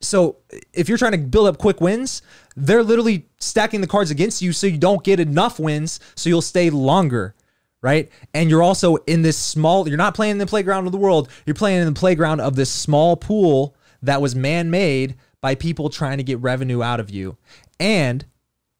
So 0.00 0.38
if 0.72 0.88
you're 0.88 0.96
trying 0.96 1.12
to 1.12 1.18
build 1.18 1.48
up 1.48 1.58
quick 1.58 1.82
wins, 1.82 2.22
they're 2.56 2.82
literally 2.82 3.26
stacking 3.38 3.82
the 3.82 3.86
cards 3.86 4.10
against 4.10 4.40
you 4.40 4.54
so 4.54 4.66
you 4.66 4.78
don't 4.78 5.04
get 5.04 5.20
enough 5.20 5.58
wins 5.58 6.00
so 6.14 6.30
you'll 6.30 6.40
stay 6.40 6.70
longer, 6.70 7.34
right? 7.82 8.10
And 8.34 8.50
you're 8.50 8.62
also 8.62 8.96
in 9.06 9.22
this 9.22 9.38
small 9.38 9.88
you're 9.88 9.96
not 9.96 10.14
playing 10.14 10.32
in 10.32 10.38
the 10.38 10.46
playground 10.46 10.86
of 10.86 10.92
the 10.92 10.98
world, 10.98 11.28
you're 11.46 11.54
playing 11.54 11.80
in 11.80 11.86
the 11.86 11.98
playground 11.98 12.40
of 12.40 12.56
this 12.56 12.70
small 12.70 13.16
pool 13.16 13.74
that 14.02 14.20
was 14.20 14.34
man-made 14.34 15.16
by 15.40 15.54
people 15.54 15.88
trying 15.88 16.18
to 16.18 16.24
get 16.24 16.38
revenue 16.40 16.82
out 16.82 17.00
of 17.00 17.10
you. 17.10 17.36
And 17.78 18.24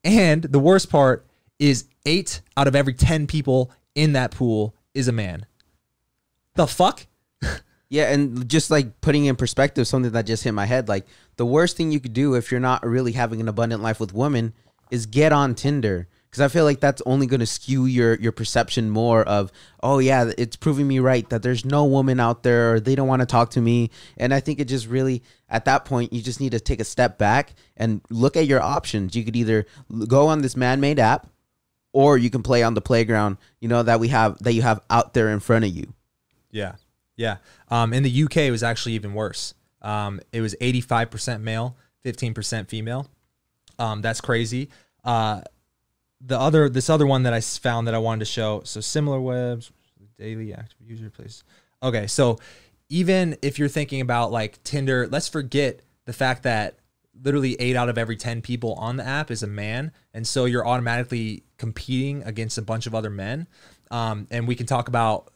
and 0.05 0.43
the 0.45 0.59
worst 0.59 0.91
part 0.91 1.27
is 1.59 1.87
8 2.07 2.41
out 2.57 2.67
of 2.69 2.75
every 2.75 2.95
10 2.95 3.27
people 3.27 3.71
in 3.95 4.15
that 4.15 4.31
pool 4.31 4.75
is 4.95 5.09
a 5.09 5.13
man. 5.13 5.47
The 6.55 6.67
fuck? 6.67 7.07
Yeah, 7.93 8.13
and 8.13 8.49
just 8.49 8.71
like 8.71 9.01
putting 9.01 9.25
in 9.25 9.35
perspective 9.35 9.85
something 9.85 10.13
that 10.13 10.25
just 10.25 10.45
hit 10.45 10.53
my 10.53 10.65
head, 10.65 10.89
like 10.89 11.09
the 11.35 11.45
worst 11.45 11.77
thing 11.77 11.91
you 11.91 11.99
could 11.99 12.13
do 12.13 12.37
if 12.37 12.53
you're 12.53 12.61
not 12.61 12.87
really 12.87 13.11
having 13.11 13.41
an 13.41 13.49
abundant 13.49 13.83
life 13.83 13.99
with 13.99 14.15
women 14.15 14.55
is 14.93 15.07
get 15.07 15.33
on 15.33 15.57
Tinder. 15.57 16.07
Because 16.31 16.43
I 16.43 16.49
feel 16.49 16.65
like 16.65 16.79
that's 16.79 17.03
only 17.07 17.27
going 17.27 17.41
to 17.41 17.47
skew 17.47 17.87
your 17.87 18.15
your 18.15 18.31
perception 18.31 18.89
more 18.89 19.25
of, 19.25 19.51
oh 19.83 19.99
yeah, 19.99 20.31
it's 20.39 20.55
proving 20.55 20.87
me 20.87 21.01
right 21.01 21.29
that 21.31 21.43
there's 21.43 21.65
no 21.65 21.85
woman 21.85 22.21
out 22.21 22.45
there, 22.45 22.75
or 22.75 22.81
they 22.81 22.95
don't 22.95 23.09
want 23.09 23.21
to 23.21 23.27
talk 23.27 23.51
to 23.51 23.61
me. 23.61 23.91
And 24.17 24.33
I 24.33 24.41
think 24.41 24.61
it 24.61 24.67
just 24.67 24.87
really, 24.87 25.23
at 25.49 25.65
that 25.65 25.85
point, 25.85 26.13
you 26.13 26.23
just 26.23 26.41
need 26.41 26.53
to 26.53 26.61
take 26.61 26.81
a 26.81 26.85
step 26.85 27.19
back 27.19 27.55
and 27.77 28.01
look 28.11 28.37
at 28.37 28.47
your 28.47 28.63
options. 28.63 29.17
You 29.17 29.25
could 29.25 29.35
either 29.35 29.67
go 30.07 30.29
on 30.29 30.43
this 30.43 30.57
man-made 30.57 31.01
app, 31.01 31.27
or 31.93 32.17
you 32.17 32.31
can 32.31 32.43
play 32.43 32.63
on 32.63 32.75
the 32.75 32.81
playground, 32.81 33.37
you 33.61 33.69
know 33.69 33.83
that 33.83 33.99
we 33.99 34.09
have 34.09 34.39
that 34.45 34.53
you 34.53 34.63
have 34.63 34.81
out 34.89 35.15
there 35.15 35.31
in 35.31 35.41
front 35.41 35.65
of 35.65 35.71
you. 35.71 35.93
Yeah. 36.51 36.77
Yeah. 37.17 37.37
Um, 37.69 37.93
in 37.93 38.03
the 38.03 38.25
UK, 38.25 38.39
it 38.39 38.51
was 38.51 38.63
actually 38.63 38.95
even 38.95 39.15
worse. 39.15 39.55
Um, 39.83 40.21
it 40.33 40.41
was 40.41 40.55
85% 40.61 41.43
male, 41.43 41.77
15% 42.05 42.69
female. 42.69 43.09
Um, 43.79 44.03
that's 44.03 44.21
crazy. 44.21 44.71
Uh, 45.05 45.43
the 46.21 46.39
other, 46.39 46.69
this 46.69 46.91
other 46.91 47.07
one 47.07 47.23
that 47.23 47.33
I 47.33 47.41
found 47.41 47.87
that 47.87 47.95
I 47.95 47.99
wanted 47.99 48.21
to 48.21 48.25
show. 48.27 48.63
So 48.65 48.81
Similarweb's, 48.81 49.73
daily 50.19 50.53
active 50.53 50.77
user 50.87 51.11
place. 51.11 51.43
Okay. 51.83 52.07
So 52.07 52.39
even 52.91 53.37
if 53.41 53.59
you're 53.59 53.69
thinking 53.69 54.03
about 54.03 54.31
like 54.31 54.63
Tinder, 54.63 55.09
let's 55.11 55.29
forget 55.29 55.81
the 56.05 56.13
fact 56.13 56.43
that 56.43 56.79
literally 57.23 57.57
eight 57.59 57.77
out 57.77 57.89
of 57.89 57.97
every 57.97 58.17
10 58.17 58.43
people 58.43 58.75
on 58.75 58.97
the 58.97 59.07
app 59.07 59.31
is 59.31 59.43
a 59.43 59.47
man. 59.47 59.93
And 60.13 60.27
so 60.27 60.45
you're 60.45 60.67
automatically 60.67 61.45
competing 61.57 62.23
against 62.25 62.59
a 62.59 62.63
bunch 62.63 62.87
of 62.87 62.95
other 62.95 63.11
men. 63.11 63.47
Um, 63.91 64.27
and 64.31 64.47
we 64.47 64.55
can 64.55 64.67
talk 64.67 64.89
about 64.89 65.33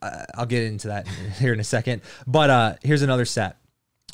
uh, 0.00 0.24
I'll 0.34 0.46
get 0.46 0.64
into 0.64 0.88
that 0.88 1.08
here 1.38 1.52
in 1.52 1.60
a 1.60 1.64
second. 1.64 2.02
But 2.26 2.50
uh, 2.50 2.74
here's 2.82 3.02
another 3.02 3.24
set. 3.24 3.56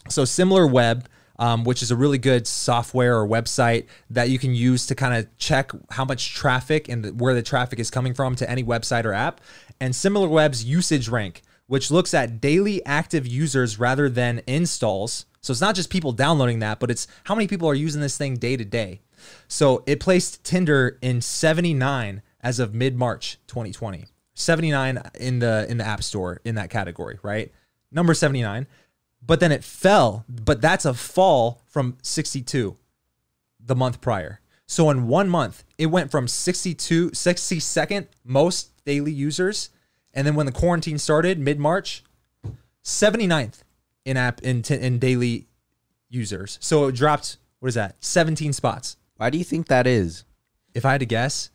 So 0.08 0.22
Similarweb, 0.22 1.04
um, 1.38 1.64
which 1.64 1.83
is 1.83 1.90
a 1.90 1.97
really 1.97 2.18
good 2.18 2.47
software 2.47 3.18
or 3.18 3.27
website 3.27 3.87
that 4.11 4.31
you 4.31 4.38
can 4.38 4.55
use 4.55 4.87
to 4.87 4.94
kind 4.94 5.14
of 5.14 5.37
check 5.38 5.73
how 5.90 6.05
much 6.05 6.35
traffic 6.35 6.88
and 6.88 7.05
the, 7.05 7.14
where 7.14 7.35
the 7.35 7.42
traffic 7.42 7.79
is 7.79 7.90
coming 7.90 8.14
from 8.14 8.37
to 8.37 8.49
any 8.49 8.62
website 8.62 9.05
or 9.05 9.12
app. 9.12 9.40
And 9.81 9.94
Similarweb's 9.94 10.64
usage 10.64 11.09
rank, 11.09 11.42
which 11.66 11.90
looks 11.90 12.14
at 12.14 12.40
daily 12.40 12.85
active 12.85 13.27
users 13.27 13.79
rather 13.79 14.09
than 14.09 14.42
installs. 14.47 15.27
So 15.40 15.51
it's 15.51 15.61
not 15.61 15.75
just 15.75 15.90
people 15.90 16.12
downloading 16.12 16.61
that, 16.61 16.81
but 16.81 16.90
it's 16.90 17.07
how 17.25 17.35
many 17.35 17.47
people 17.47 17.68
are 17.68 17.75
using 17.75 18.01
this 18.01 18.16
thing 18.16 18.37
day 18.37 18.57
to 18.57 18.64
day. 18.64 19.01
So 19.49 19.83
it 19.87 20.01
placed 20.01 20.44
Tinder 20.44 20.99
in 21.03 21.20
79 21.20 22.23
as 22.42 22.59
of 22.59 22.75
mid 22.75 22.97
March 22.97 23.38
2020. 23.47 24.07
79 24.35 25.01
in 25.20 25.38
the 25.38 25.66
in 25.68 25.79
the 25.79 25.85
app 25.85 26.03
store 26.03 26.40
in 26.44 26.57
that 26.57 26.70
category, 26.70 27.18
right? 27.23 27.53
Number 27.92 28.14
79. 28.14 28.66
But 29.26 29.40
then 29.40 29.52
it 29.52 29.64
fell, 29.64 30.24
but 30.28 30.60
that's 30.60 30.84
a 30.84 30.94
fall 30.94 31.62
from 31.66 31.96
62 32.02 32.76
the 33.58 33.74
month 33.74 34.00
prior. 34.00 34.40
So 34.66 34.90
in 34.90 35.08
one 35.08 35.28
month, 35.28 35.64
it 35.78 35.87
went 35.87 36.10
from 36.10 36.28
62 36.28 37.10
62nd 37.10 38.06
most 38.24 38.72
daily 38.84 39.12
users 39.12 39.70
and 40.12 40.26
then 40.26 40.34
when 40.34 40.46
the 40.46 40.52
quarantine 40.52 40.98
started 40.98 41.38
mid-March, 41.38 42.04
79th 42.84 43.62
in 44.04 44.16
app 44.16 44.42
in 44.42 44.62
t- 44.62 44.74
in 44.78 44.98
daily 44.98 45.48
users. 46.08 46.58
So 46.60 46.87
it 46.88 46.94
dropped 46.94 47.38
what 47.60 47.68
is 47.68 47.74
that? 47.74 47.96
17 48.04 48.52
spots 48.52 48.96
Why 49.16 49.30
do 49.30 49.38
you 49.38 49.44
think 49.44 49.68
that 49.68 49.87
is? 49.87 50.24
if 50.74 50.84
I 50.84 50.92
had 50.92 51.00
to 51.00 51.06
guess, 51.06 51.50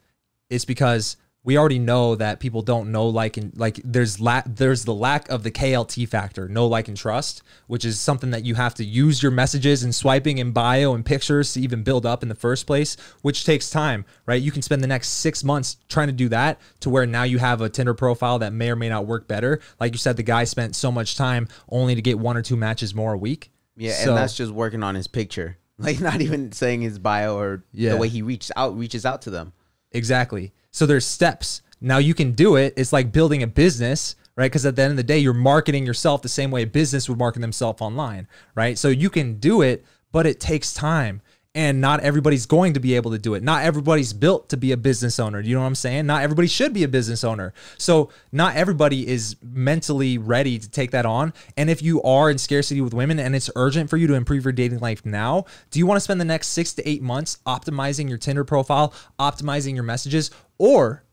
it's 0.50 0.66
because 0.66 1.18
we 1.50 1.58
already 1.58 1.80
know 1.80 2.14
that 2.14 2.40
people 2.40 2.62
don't 2.62 2.92
know 2.92 3.08
like 3.08 3.36
and 3.36 3.52
like 3.58 3.80
there's 3.84 4.20
la- 4.20 4.44
there's 4.46 4.86
the 4.86 4.94
lack 4.94 5.28
of 5.30 5.42
the 5.42 5.50
KLT 5.50 6.08
factor, 6.08 6.48
know 6.48 6.68
like 6.68 6.88
and 6.88 6.96
trust, 6.96 7.42
which 7.66 7.84
is 7.84 8.00
something 8.00 8.30
that 8.30 8.46
you 8.46 8.54
have 8.54 8.76
to 8.76 8.86
use 8.86 9.24
your 9.24 9.32
messages 9.32 9.82
and 9.82 9.96
swiping 9.96 10.40
and 10.40 10.54
bio 10.54 10.94
and 10.94 11.04
pictures 11.04 11.52
to 11.54 11.60
even 11.62 11.82
build 11.82 12.06
up 12.06 12.22
in 12.22 12.30
the 12.30 12.36
first 12.36 12.68
place, 12.68 12.96
which 13.24 13.46
takes 13.46 13.72
time, 13.72 14.06
right? 14.28 14.40
You 14.44 14.52
can 14.52 14.62
spend 14.62 14.84
the 14.84 14.88
next 14.88 15.08
6 15.08 15.44
months 15.44 15.78
trying 15.88 16.06
to 16.06 16.14
do 16.14 16.30
that 16.30 16.62
to 16.82 16.90
where 16.92 17.08
now 17.08 17.24
you 17.24 17.40
have 17.40 17.62
a 17.62 17.70
Tinder 17.70 17.96
profile 17.96 18.38
that 18.38 18.54
may 18.54 18.70
or 18.70 18.76
may 18.76 18.90
not 18.90 19.08
work 19.08 19.28
better. 19.28 19.60
Like 19.80 19.94
you 19.94 19.98
said 19.98 20.18
the 20.18 20.22
guy 20.24 20.44
spent 20.44 20.76
so 20.76 20.92
much 20.92 21.16
time 21.18 21.48
only 21.68 21.96
to 21.96 22.02
get 22.04 22.20
one 22.20 22.38
or 22.38 22.44
two 22.44 22.58
matches 22.58 22.94
more 22.94 23.14
a 23.14 23.18
week. 23.18 23.52
Yeah, 23.76 23.94
So- 23.94 24.10
and 24.10 24.18
that's 24.20 24.36
just 24.38 24.52
working 24.52 24.84
on 24.84 24.94
his 24.94 25.08
picture. 25.08 25.58
Like 25.82 26.00
not 26.00 26.20
even 26.22 26.52
saying 26.52 26.82
his 26.82 27.00
bio 27.00 27.38
or 27.40 27.64
Yeah. 27.74 27.92
the 27.92 27.98
way 27.98 28.08
he 28.10 28.22
reaches 28.22 28.52
out 28.56 28.78
reaches 28.78 29.04
out 29.04 29.22
to 29.24 29.30
them. 29.32 29.54
Exactly. 29.94 30.54
So 30.72 30.86
there's 30.86 31.06
steps. 31.06 31.62
Now 31.82 31.98
you 31.98 32.14
can 32.14 32.34
do 32.34 32.56
it. 32.56 32.74
It's 32.78 32.94
like 32.94 33.12
building 33.12 33.44
a 33.44 33.48
business, 33.48 34.16
right? 34.36 34.52
Because 34.52 34.66
at 34.66 34.76
the 34.76 34.82
end 34.82 34.92
of 34.92 34.98
the 34.98 35.04
day, 35.04 35.18
you're 35.18 35.34
marketing 35.34 35.86
yourself 35.86 36.22
the 36.22 36.30
same 36.30 36.52
way 36.52 36.64
a 36.64 36.68
business 36.68 37.10
would 37.10 37.18
market 37.18 37.40
themselves 37.40 37.82
online, 37.82 38.28
right? 38.56 38.78
So 38.78 38.90
you 38.90 39.10
can 39.10 39.36
do 39.40 39.62
it, 39.62 39.86
but 40.12 40.26
it 40.26 40.40
takes 40.40 40.74
time. 40.74 41.22
And 41.56 41.82
not 41.82 42.02
everybody's 42.02 42.46
going 42.46 42.74
to 42.74 42.80
be 42.80 42.96
able 42.96 43.10
to 43.10 43.18
do 43.18 43.34
it. 43.34 43.42
Not 43.42 43.64
everybody's 43.64 44.14
built 44.14 44.50
to 44.50 44.58
be 44.58 44.72
a 44.72 44.78
business 44.78 45.20
owner. 45.20 45.40
You 45.40 45.56
know 45.56 45.62
what 45.62 45.68
I'm 45.68 45.76
saying? 45.76 46.06
Not 46.06 46.22
everybody 46.22 46.48
should 46.48 46.74
be 46.74 46.84
a 46.84 46.88
business 46.88 47.24
owner. 47.24 47.54
So 47.80 48.12
not 48.32 48.56
everybody 48.56 49.08
is 49.08 49.36
mentally 49.42 50.20
ready 50.20 50.60
to 50.60 50.70
take 50.70 50.92
that 50.92 51.08
on. 51.08 51.34
And 51.58 51.68
if 51.68 51.82
you 51.82 52.04
are 52.04 52.30
in 52.30 52.38
scarcity 52.38 52.82
with 52.82 52.94
women 52.94 53.18
and 53.18 53.36
it's 53.36 53.50
urgent 53.56 53.90
for 53.90 53.98
you 53.98 54.06
to 54.08 54.14
improve 54.14 54.46
your 54.46 54.52
dating 54.52 54.80
life 54.80 55.04
now, 55.06 55.46
do 55.72 55.80
you 55.80 55.88
want 55.88 55.98
to 55.98 56.02
spend 56.02 56.22
the 56.22 56.26
next 56.26 56.50
six 56.50 56.74
to 56.76 56.88
eight 56.88 57.02
months 57.02 57.40
optimizing 57.48 58.08
your 58.08 58.20
Tinder 58.20 58.44
profile, 58.44 58.94
optimizing 59.20 59.74
your 59.74 59.84
messages, 59.84 60.30
or 60.60 61.04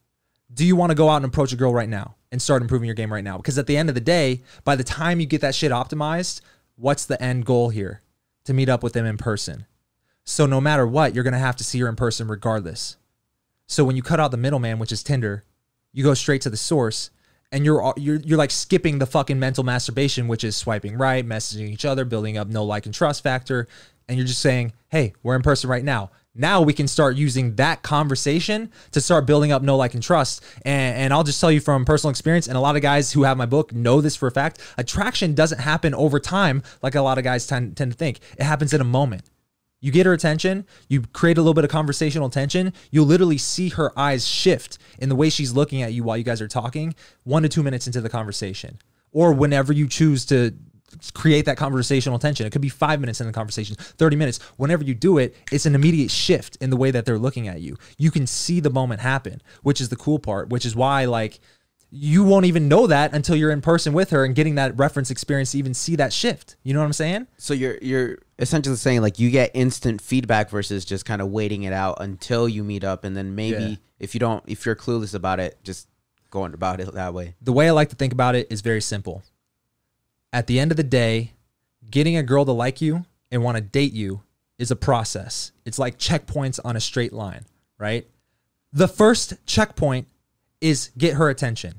do 0.53 0.67
you 0.67 0.77
want 0.77 0.91
to 0.91 0.95
go 0.95 1.09
out 1.09 1.17
and 1.17 1.25
approach 1.25 1.53
a 1.53 1.57
girl 1.57 1.73
right 1.73 1.89
now 1.89 2.17
and 2.31 2.43
start 2.43 2.61
improving 2.61 2.87
your 2.87 2.95
game 2.95 3.13
right 3.13 3.25
now? 3.25 3.39
Because 3.39 3.57
at 3.57 3.67
the 3.67 3.77
end 3.77 3.89
of 3.89 3.95
the 3.95 4.01
day, 4.01 4.43
by 4.65 4.77
the 4.77 4.85
time 4.85 5.21
you 5.21 5.27
get 5.27 5.41
that 5.41 5.55
shit 5.55 5.73
optimized, 5.73 6.43
what's 6.77 7.07
the 7.07 7.21
end 7.23 7.47
goal 7.47 7.71
here? 7.71 8.03
To 8.45 8.53
meet 8.53 8.69
up 8.69 8.83
with 8.83 8.93
them 8.93 9.07
in 9.07 9.17
person. 9.17 9.67
So 10.25 10.45
no 10.45 10.61
matter 10.61 10.87
what, 10.87 11.15
you're 11.15 11.25
going 11.25 11.33
to 11.33 11.39
have 11.39 11.57
to 11.57 11.65
see 11.65 11.79
her 11.81 11.89
in 11.89 11.97
person 11.97 12.29
regardless. 12.29 12.97
So 13.67 13.85
when 13.85 13.97
you 13.97 14.03
cut 14.03 14.21
out 14.21 14.31
the 14.31 14.37
middleman, 14.37 14.79
which 14.79 14.93
is 14.93 15.03
Tinder, 15.03 15.45
you 15.93 16.05
go 16.05 16.15
straight 16.15 16.43
to 16.43 16.51
the 16.51 16.57
source 16.57 17.11
and 17.53 17.65
you're 17.65 17.95
you're 17.97 18.17
you're 18.17 18.39
like 18.39 18.51
skipping 18.51 18.99
the 18.99 19.07
fucking 19.07 19.39
mental 19.39 19.65
masturbation, 19.65 20.29
which 20.29 20.45
is 20.45 20.57
swiping 20.57 20.99
right, 20.99 21.27
messaging 21.27 21.71
each 21.71 21.85
other, 21.85 22.05
building 22.05 22.37
up 22.37 22.49
know 22.49 22.65
like 22.65 22.87
and 22.87 22.95
trust 22.95 23.23
factor, 23.23 23.69
and 24.09 24.19
you're 24.19 24.27
just 24.27 24.41
saying, 24.41 24.73
"Hey, 24.89 25.15
we're 25.23 25.37
in 25.37 25.43
person 25.43 25.71
right 25.71 25.85
now." 25.85 26.11
Now 26.39 26.61
we 26.61 26.73
can 26.73 26.87
start 26.87 27.17
using 27.17 27.55
that 27.57 27.83
conversation 27.83 28.71
to 28.93 29.01
start 29.01 29.27
building 29.27 29.53
up 29.53 29.63
know 29.63 29.77
like 29.77 29.95
and 29.95 30.03
trust. 30.03 30.45
And, 30.65 30.97
and 30.97 31.13
I'll 31.13 31.25
just 31.25 31.41
tell 31.41 31.51
you 31.51 31.61
from 31.61 31.85
personal 31.85 32.11
experience, 32.11 32.47
and 32.47 32.57
a 32.57 32.61
lot 32.61 32.77
of 32.77 32.83
guys 32.83 33.13
who 33.13 33.23
have 33.23 33.37
my 33.37 33.47
book 33.47 33.73
know 33.73 34.01
this 34.01 34.17
for 34.17 34.27
a 34.27 34.31
fact. 34.31 34.61
Attraction 34.77 35.35
doesn't 35.35 35.61
happen 35.61 35.95
over 35.95 36.21
time 36.21 36.63
like 36.83 36.95
a 36.95 37.01
lot 37.01 37.19
of 37.19 37.25
guys 37.25 37.47
tend, 37.47 37.77
tend 37.77 37.93
to 37.93 37.97
think. 37.99 38.21
It 38.39 38.45
happens 38.45 38.75
in 38.75 38.81
a 38.81 38.85
moment. 38.85 39.23
You 39.81 39.93
get 39.93 40.07
her 40.07 40.13
attention, 40.13 40.67
you 40.89 41.03
create 41.13 41.39
a 41.39 41.43
little 41.43 41.55
bit 41.55 41.65
of 41.65 41.71
conversational 41.71 42.31
tension, 42.31 42.73
you'll 42.91 43.07
literally 43.07 43.39
see 43.39 43.69
her 43.71 43.97
eyes 43.99 44.27
shift 44.27 44.79
in 44.99 45.09
the 45.09 45.15
way 45.15 45.31
she's 45.31 45.53
looking 45.53 45.83
at 45.83 45.93
you 45.93 46.03
while 46.03 46.17
you 46.17 46.25
guys 46.25 46.41
are 46.41 46.49
talking, 46.49 46.95
one 47.25 47.43
to 47.43 47.49
two 47.49 47.63
minutes 47.63 47.87
into 47.87 48.01
the 48.01 48.09
conversation. 48.09 48.79
Or 49.13 49.33
whenever 49.33 49.73
you 49.73 49.87
choose 49.87 50.25
to 50.27 50.55
create 51.15 51.45
that 51.47 51.57
conversational 51.57 52.19
tension. 52.19 52.47
It 52.47 52.51
could 52.51 52.63
be 52.63 52.69
five 52.69 53.01
minutes 53.01 53.21
in 53.21 53.27
the 53.27 53.33
conversation, 53.33 53.77
30 53.77 54.17
minutes. 54.17 54.39
Whenever 54.57 54.85
you 54.85 54.95
do 54.95 55.19
it, 55.19 55.35
it's 55.53 55.67
an 55.67 55.75
immediate 55.75 56.11
shift 56.11 56.57
in 56.61 56.71
the 56.71 56.77
way 56.77 56.91
that 56.91 57.05
they're 57.05 57.19
looking 57.19 57.49
at 57.49 57.61
you. 57.61 57.77
You 57.99 58.11
can 58.11 58.27
see 58.27 58.61
the 58.61 58.71
moment 58.71 59.01
happen, 59.01 59.43
which 59.63 59.81
is 59.81 59.89
the 59.89 59.97
cool 59.97 60.19
part, 60.19 60.49
which 60.49 60.65
is 60.65 60.75
why, 60.77 61.05
like, 61.05 61.41
you 61.91 62.25
won't 62.25 62.47
even 62.47 62.67
know 62.69 62.87
that 62.89 63.15
until 63.15 63.37
you're 63.37 63.53
in 63.53 63.61
person 63.61 63.93
with 63.93 64.11
her 64.11 64.25
and 64.25 64.35
getting 64.35 64.57
that 64.57 64.77
reference 64.77 65.11
experience 65.11 65.53
to 65.53 65.59
even 65.59 65.73
see 65.73 65.95
that 65.97 66.13
shift. 66.13 66.57
You 66.65 66.75
know 66.75 66.81
what 66.81 66.87
I'm 66.87 66.93
saying? 66.93 67.29
So 67.39 67.55
you're 67.55 67.79
you're 67.81 68.19
essentially 68.41 68.75
saying 68.77 69.03
like 69.03 69.21
you 69.21 69.31
get 69.31 69.53
instant 69.55 70.01
feedback 70.03 70.51
versus 70.51 70.85
just 70.85 71.05
kind 71.05 71.23
of 71.23 71.29
waiting 71.29 71.63
it 71.63 71.73
out 71.73 71.99
until 72.01 72.49
you 72.49 72.65
meet 72.65 72.83
up 72.83 73.05
and 73.05 73.17
then 73.17 73.35
maybe 73.37 73.63
Yeah. 73.63 73.75
if 74.01 74.15
you 74.15 74.19
don't 74.21 74.43
if 74.49 74.67
you're 74.67 74.75
clueless 74.75 75.15
about 75.15 75.39
it, 75.39 75.59
just 75.63 75.87
going 76.31 76.55
about 76.55 76.81
it 76.81 76.93
that 76.93 77.15
way. 77.15 77.37
The 77.41 77.53
way 77.53 77.69
I 77.69 77.71
like 77.71 77.91
to 77.91 77.97
think 77.97 78.13
about 78.13 78.35
it 78.35 78.49
is 78.51 78.63
very 78.63 78.81
simple. 78.83 79.23
At 80.37 80.49
the 80.49 80.61
end 80.61 80.71
of 80.71 80.77
the 80.77 80.83
day, 80.83 81.33
getting 81.89 82.19
a 82.19 82.23
girl 82.23 82.45
to 82.45 82.53
like 82.53 82.83
you 82.83 83.07
and 83.31 83.43
want 83.43 83.57
to 83.57 83.63
date 83.63 83.95
you 83.95 84.21
is 84.59 84.71
a 84.71 84.77
process. 84.77 85.51
It's 85.65 85.79
like 85.79 85.97
checkpoints 85.97 86.61
on 86.63 86.77
a 86.77 86.81
straight 86.81 87.15
line, 87.15 87.47
right? 87.79 88.07
The 88.71 88.87
first 88.87 89.33
checkpoint 89.47 90.09
is 90.61 90.91
get 90.99 91.15
her 91.15 91.31
attention. 91.31 91.77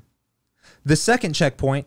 The 0.84 0.96
second 0.96 1.34
checkpoint 1.34 1.86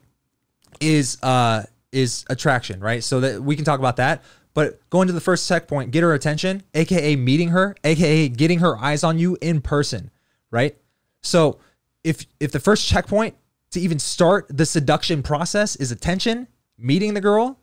is 0.80 1.22
uh 1.22 1.64
is 1.92 2.24
attraction, 2.30 2.80
right? 2.80 3.04
So 3.04 3.20
that 3.20 3.44
we 3.44 3.58
can 3.58 3.66
talk 3.66 3.80
about 3.80 3.98
that. 3.98 4.24
But 4.54 4.80
going 4.90 5.08
to 5.08 5.14
the 5.14 5.20
first 5.20 5.50
checkpoint, 5.50 5.92
get 5.92 6.04
her 6.04 6.14
attention, 6.14 6.64
aka 6.74 7.18
meeting 7.18 7.50
her, 7.50 7.76
aka 7.84 8.30
getting 8.30 8.60
her 8.60 8.78
eyes 8.78 9.04
on 9.04 9.20
you 9.20 9.38
in 9.42 9.60
person, 9.60 10.10
right? 10.52 10.78
So 11.22 11.60
if 12.06 12.26
if 12.40 12.54
the 12.54 12.62
first 12.62 12.88
checkpoint 12.88 13.36
to 13.72 13.82
even 13.82 14.00
start 14.00 14.48
the 14.50 14.66
seduction 14.66 15.22
process 15.22 15.76
is 15.76 15.92
attention, 15.92 16.48
meeting 16.82 17.14
the 17.14 17.22
girl, 17.22 17.60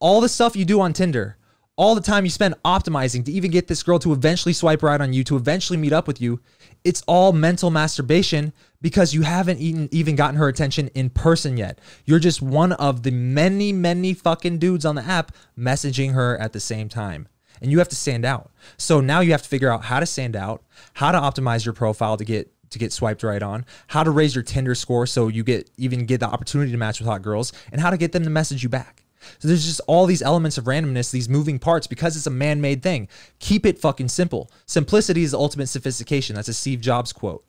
all 0.00 0.20
the 0.20 0.28
stuff 0.28 0.56
you 0.56 0.64
do 0.64 0.80
on 0.80 0.92
Tinder, 0.92 1.36
all 1.76 1.94
the 1.94 2.00
time 2.00 2.24
you 2.24 2.30
spend 2.30 2.56
optimizing 2.64 3.24
to 3.24 3.30
even 3.30 3.52
get 3.52 3.68
this 3.68 3.84
girl 3.84 4.00
to 4.00 4.12
eventually 4.12 4.52
swipe 4.52 4.82
right 4.82 5.00
on 5.00 5.12
you, 5.12 5.22
to 5.22 5.36
eventually 5.36 5.76
meet 5.76 5.92
up 5.92 6.08
with 6.08 6.20
you, 6.20 6.40
it's 6.82 7.02
all 7.06 7.32
mental 7.32 7.70
masturbation 7.70 8.52
because 8.80 9.14
you 9.14 9.22
haven't 9.22 9.60
even, 9.60 9.88
even 9.92 10.16
gotten 10.16 10.36
her 10.36 10.48
attention 10.48 10.88
in 10.88 11.08
person 11.10 11.56
yet. 11.56 11.78
You're 12.04 12.18
just 12.18 12.42
one 12.42 12.72
of 12.72 13.04
the 13.04 13.12
many, 13.12 13.72
many 13.72 14.12
fucking 14.12 14.58
dudes 14.58 14.84
on 14.84 14.96
the 14.96 15.04
app 15.04 15.32
messaging 15.56 16.14
her 16.14 16.36
at 16.38 16.52
the 16.52 16.60
same 16.60 16.88
time. 16.88 17.28
And 17.60 17.70
you 17.70 17.78
have 17.78 17.88
to 17.88 17.96
stand 17.96 18.24
out. 18.24 18.50
So 18.76 19.00
now 19.00 19.20
you 19.20 19.32
have 19.32 19.42
to 19.42 19.48
figure 19.48 19.70
out 19.72 19.84
how 19.84 20.00
to 20.00 20.06
stand 20.06 20.34
out, 20.34 20.64
how 20.94 21.12
to 21.12 21.18
optimize 21.18 21.64
your 21.64 21.74
profile 21.74 22.16
to 22.16 22.24
get 22.24 22.52
to 22.70 22.78
get 22.78 22.92
swiped 22.92 23.22
right 23.22 23.42
on, 23.42 23.64
how 23.88 24.02
to 24.02 24.10
raise 24.10 24.34
your 24.34 24.44
Tinder 24.44 24.74
score 24.74 25.06
so 25.06 25.28
you 25.28 25.44
get 25.44 25.70
even 25.76 26.06
get 26.06 26.20
the 26.20 26.26
opportunity 26.26 26.70
to 26.72 26.78
match 26.78 27.00
with 27.00 27.08
hot 27.08 27.22
girls, 27.22 27.52
and 27.72 27.80
how 27.80 27.90
to 27.90 27.96
get 27.96 28.12
them 28.12 28.24
to 28.24 28.30
message 28.30 28.62
you 28.62 28.68
back. 28.68 29.04
So 29.38 29.48
there's 29.48 29.66
just 29.66 29.80
all 29.86 30.06
these 30.06 30.22
elements 30.22 30.58
of 30.58 30.64
randomness, 30.64 31.10
these 31.10 31.28
moving 31.28 31.58
parts, 31.58 31.86
because 31.86 32.16
it's 32.16 32.26
a 32.26 32.30
man-made 32.30 32.82
thing. 32.82 33.08
Keep 33.40 33.66
it 33.66 33.78
fucking 33.78 34.08
simple. 34.08 34.50
Simplicity 34.66 35.22
is 35.22 35.32
the 35.32 35.38
ultimate 35.38 35.66
sophistication. 35.66 36.36
That's 36.36 36.48
a 36.48 36.54
Steve 36.54 36.80
Jobs 36.80 37.12
quote. 37.12 37.44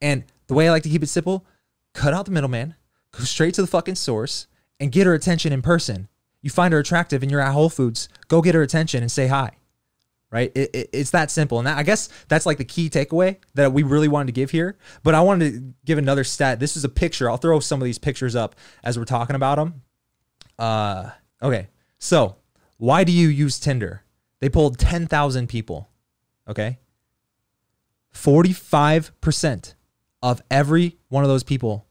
And 0.00 0.24
the 0.46 0.54
way 0.54 0.68
I 0.68 0.70
like 0.70 0.82
to 0.84 0.88
keep 0.88 1.02
it 1.02 1.08
simple, 1.08 1.46
cut 1.94 2.14
out 2.14 2.26
the 2.26 2.30
middleman, 2.30 2.74
go 3.12 3.24
straight 3.24 3.54
to 3.54 3.62
the 3.62 3.66
fucking 3.66 3.96
source, 3.96 4.46
and 4.78 4.92
get 4.92 5.06
her 5.06 5.14
attention 5.14 5.52
in 5.52 5.62
person. 5.62 6.08
You 6.42 6.50
find 6.50 6.72
her 6.72 6.78
attractive 6.78 7.22
and 7.22 7.32
you're 7.32 7.40
at 7.40 7.52
Whole 7.52 7.70
Foods, 7.70 8.08
go 8.28 8.42
get 8.42 8.54
her 8.54 8.62
attention 8.62 9.02
and 9.02 9.10
say 9.10 9.26
hi. 9.26 9.52
Right? 10.30 10.52
It, 10.54 10.70
it- 10.74 10.90
it's 10.92 11.10
that 11.12 11.30
simple. 11.30 11.58
And 11.58 11.66
that, 11.66 11.78
I 11.78 11.82
guess 11.82 12.08
that's 12.28 12.44
like 12.46 12.58
the 12.58 12.64
key 12.64 12.90
takeaway 12.90 13.36
that 13.54 13.72
we 13.72 13.82
really 13.82 14.08
wanted 14.08 14.26
to 14.26 14.32
give 14.32 14.50
here. 14.50 14.76
But 15.02 15.14
I 15.14 15.20
wanted 15.22 15.52
to 15.54 15.74
give 15.84 15.96
another 15.98 16.24
stat. 16.24 16.60
This 16.60 16.76
is 16.76 16.84
a 16.84 16.88
picture. 16.88 17.30
I'll 17.30 17.36
throw 17.38 17.60
some 17.60 17.80
of 17.80 17.84
these 17.86 17.98
pictures 17.98 18.36
up 18.36 18.54
as 18.84 18.98
we're 18.98 19.04
talking 19.06 19.36
about 19.36 19.56
them. 19.56 19.82
Uh, 20.58 21.10
okay. 21.42 21.68
So, 21.98 22.36
why 22.76 23.04
do 23.04 23.12
you 23.12 23.28
use 23.28 23.58
Tinder? 23.58 24.02
They 24.40 24.48
polled 24.48 24.78
10,000 24.78 25.48
people. 25.48 25.88
Okay. 26.46 26.78
45% 28.14 29.74
of 30.22 30.42
every 30.50 30.98
one 31.08 31.24
of 31.24 31.28
those 31.28 31.42
people 31.44 31.86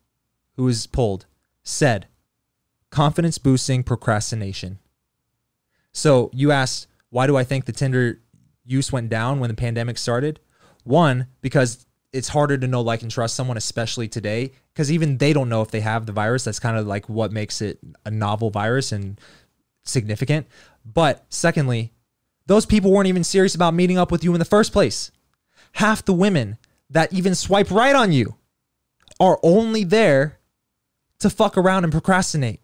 who 0.55 0.63
was 0.63 0.87
polled 0.87 1.25
said 1.63 2.07
confidence 2.89 3.37
boosting 3.37 3.83
procrastination. 3.83 4.79
So, 5.91 6.29
you 6.33 6.51
asked, 6.51 6.87
why 7.09 7.27
do 7.27 7.35
I 7.37 7.43
think 7.43 7.65
the 7.65 7.71
Tinder 7.71 8.21
use 8.67 8.91
went 8.91 9.09
down 9.09 9.39
when 9.39 9.49
the 9.49 9.55
pandemic 9.55 9.97
started? 9.97 10.39
One, 10.83 11.27
because 11.41 11.85
it's 12.13 12.29
harder 12.29 12.57
to 12.57 12.67
know, 12.67 12.81
like, 12.81 13.01
and 13.01 13.11
trust 13.11 13.35
someone, 13.35 13.57
especially 13.57 14.07
today, 14.07 14.51
because 14.73 14.91
even 14.91 15.17
they 15.17 15.33
don't 15.33 15.49
know 15.49 15.61
if 15.61 15.71
they 15.71 15.81
have 15.81 16.05
the 16.05 16.11
virus. 16.11 16.43
That's 16.43 16.59
kind 16.59 16.77
of 16.77 16.85
like 16.85 17.09
what 17.09 17.31
makes 17.31 17.61
it 17.61 17.79
a 18.05 18.11
novel 18.11 18.49
virus 18.49 18.91
and 18.91 19.19
significant. 19.83 20.47
But 20.85 21.25
secondly, 21.29 21.93
those 22.45 22.65
people 22.65 22.91
weren't 22.91 23.07
even 23.07 23.23
serious 23.23 23.55
about 23.55 23.73
meeting 23.73 23.97
up 23.97 24.11
with 24.11 24.23
you 24.23 24.33
in 24.33 24.39
the 24.39 24.45
first 24.45 24.71
place. 24.71 25.11
Half 25.73 26.05
the 26.05 26.13
women 26.13 26.57
that 26.89 27.11
even 27.11 27.35
swipe 27.35 27.69
right 27.71 27.95
on 27.95 28.11
you 28.11 28.35
are 29.19 29.39
only 29.43 29.83
there 29.83 30.39
to 31.19 31.29
fuck 31.29 31.57
around 31.57 31.83
and 31.83 31.91
procrastinate. 31.91 32.61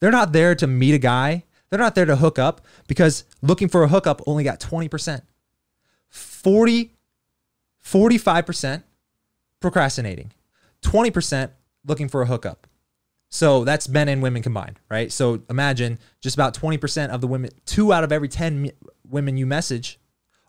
They're 0.00 0.10
not 0.10 0.32
there 0.32 0.54
to 0.56 0.66
meet 0.66 0.94
a 0.94 0.98
guy. 0.98 1.44
They're 1.70 1.78
not 1.78 1.94
there 1.94 2.04
to 2.04 2.16
hook 2.16 2.38
up 2.38 2.66
because 2.86 3.24
looking 3.40 3.68
for 3.68 3.82
a 3.82 3.88
hookup 3.88 4.20
only 4.26 4.44
got 4.44 4.60
20%. 4.60 5.22
40 6.12 6.92
45% 7.84 8.82
procrastinating. 9.60 10.32
20% 10.82 11.50
looking 11.84 12.08
for 12.08 12.22
a 12.22 12.26
hookup. 12.26 12.66
So 13.28 13.64
that's 13.64 13.88
men 13.88 14.08
and 14.08 14.22
women 14.22 14.42
combined, 14.42 14.78
right? 14.90 15.10
So 15.10 15.42
imagine 15.48 15.98
just 16.20 16.36
about 16.36 16.54
20% 16.54 17.08
of 17.08 17.20
the 17.20 17.26
women, 17.26 17.50
two 17.64 17.92
out 17.92 18.04
of 18.04 18.12
every 18.12 18.28
10 18.28 18.70
women 19.08 19.36
you 19.36 19.46
message 19.46 19.98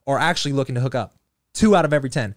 are 0.05 0.19
actually 0.19 0.51
looking 0.51 0.75
to 0.75 0.81
hook 0.81 0.95
up. 0.95 1.17
Two 1.53 1.75
out 1.75 1.85
of 1.85 1.93
every 1.93 2.09
10. 2.09 2.35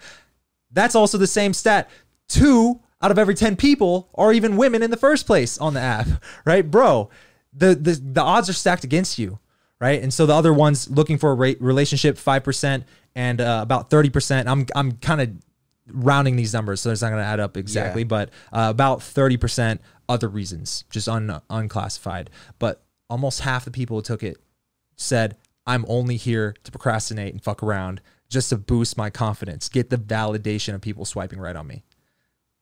That's 0.70 0.94
also 0.94 1.18
the 1.18 1.26
same 1.26 1.52
stat. 1.52 1.90
Two 2.28 2.80
out 3.02 3.10
of 3.10 3.18
every 3.18 3.34
10 3.34 3.56
people 3.56 4.08
are 4.14 4.32
even 4.32 4.56
women 4.56 4.82
in 4.82 4.90
the 4.90 4.96
first 4.96 5.26
place 5.26 5.58
on 5.58 5.74
the 5.74 5.80
app, 5.80 6.06
right? 6.44 6.70
Bro, 6.70 7.10
the, 7.52 7.74
the, 7.74 7.92
the 7.92 8.22
odds 8.22 8.48
are 8.48 8.54
stacked 8.54 8.84
against 8.84 9.18
you, 9.18 9.40
right? 9.80 10.02
And 10.02 10.12
so 10.12 10.26
the 10.26 10.34
other 10.34 10.52
ones 10.52 10.88
looking 10.90 11.18
for 11.18 11.30
a 11.30 11.34
rate, 11.34 11.60
relationship, 11.60 12.16
5% 12.16 12.84
and 13.14 13.40
uh, 13.40 13.60
about 13.62 13.90
30%. 13.90 14.46
I'm, 14.46 14.66
I'm 14.74 14.92
kind 14.92 15.20
of 15.20 15.30
rounding 15.92 16.36
these 16.36 16.52
numbers, 16.52 16.80
so 16.80 16.90
it's 16.90 17.02
not 17.02 17.10
going 17.10 17.22
to 17.22 17.26
add 17.26 17.40
up 17.40 17.56
exactly, 17.56 18.02
Yeah. 18.02 18.06
but 18.08 18.30
uh, 18.52 18.68
about 18.70 19.00
30% 19.00 19.78
other 20.08 20.28
reasons, 20.28 20.84
just 20.90 21.08
un, 21.08 21.40
unclassified. 21.50 22.30
But 22.58 22.82
almost 23.08 23.40
half 23.40 23.64
the 23.64 23.70
people 23.70 23.96
who 23.98 24.02
took 24.02 24.22
it 24.22 24.38
said, 24.96 25.36
I'm 25.66 25.84
only 25.88 26.16
here 26.16 26.54
to 26.64 26.70
procrastinate 26.70 27.32
and 27.32 27.42
fuck 27.42 27.62
around 27.62 28.00
just 28.28 28.50
to 28.50 28.56
boost 28.56 28.96
my 28.96 29.10
confidence, 29.10 29.68
get 29.68 29.90
the 29.90 29.96
validation 29.96 30.74
of 30.74 30.80
people 30.80 31.04
swiping 31.04 31.38
right 31.38 31.54
on 31.56 31.66
me. 31.66 31.84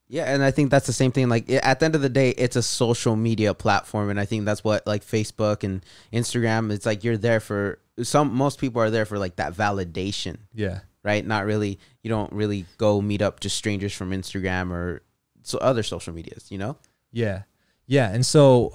Yeah, 0.09 0.25
and 0.33 0.43
I 0.45 0.51
think 0.51 0.71
that's 0.71 0.87
the 0.87 0.93
same 0.93 1.13
thing. 1.13 1.29
Like 1.29 1.51
at 1.51 1.81
the 1.81 1.87
end 1.87 1.95
of 1.95 2.03
the 2.03 2.09
day, 2.11 2.31
it's 2.31 2.57
a 2.57 2.63
social 2.63 3.17
media 3.17 3.55
platform, 3.55 4.11
and 4.11 4.21
I 4.21 4.27
think 4.27 4.45
that's 4.45 4.63
what 4.63 4.87
like 4.87 5.05
Facebook 5.05 5.65
and 5.65 5.85
Instagram. 6.13 6.71
It's 6.71 6.87
like 6.87 7.05
you're 7.05 7.17
there 7.17 7.41
for 7.41 7.79
some. 8.03 8.35
Most 8.35 8.59
people 8.59 8.83
are 8.83 8.91
there 8.91 9.07
for 9.07 9.19
like 9.19 9.37
that 9.37 9.55
validation, 9.55 10.37
Yeah. 10.53 10.81
right? 11.03 11.27
Not 11.27 11.47
really. 11.47 11.79
You 12.03 12.11
don't 12.11 12.33
really 12.33 12.67
go 12.77 13.01
meet 13.01 13.23
up 13.23 13.41
just 13.41 13.57
strangers 13.57 13.95
from 13.95 14.11
Instagram 14.11 14.71
or 14.73 15.03
so 15.43 15.59
other 15.59 15.83
social 15.83 16.13
medias. 16.13 16.51
You 16.51 16.59
know? 16.59 16.77
Yeah. 17.13 17.43
Yeah. 17.87 18.11
And 18.13 18.25
so, 18.27 18.73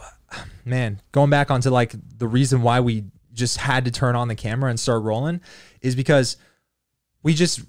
man, 0.65 0.99
going 1.11 1.29
back 1.29 1.51
onto 1.51 1.69
like 1.69 1.93
the 2.17 2.27
reason 2.27 2.63
why 2.63 2.79
we 2.79 3.05
just 3.33 3.57
had 3.57 3.85
to 3.85 3.91
turn 3.91 4.15
on 4.15 4.27
the 4.29 4.35
camera 4.35 4.69
and 4.71 4.79
start 4.79 5.03
rolling 5.03 5.41
is 5.81 5.95
because 5.95 6.37
we 7.21 7.33
just 7.35 7.61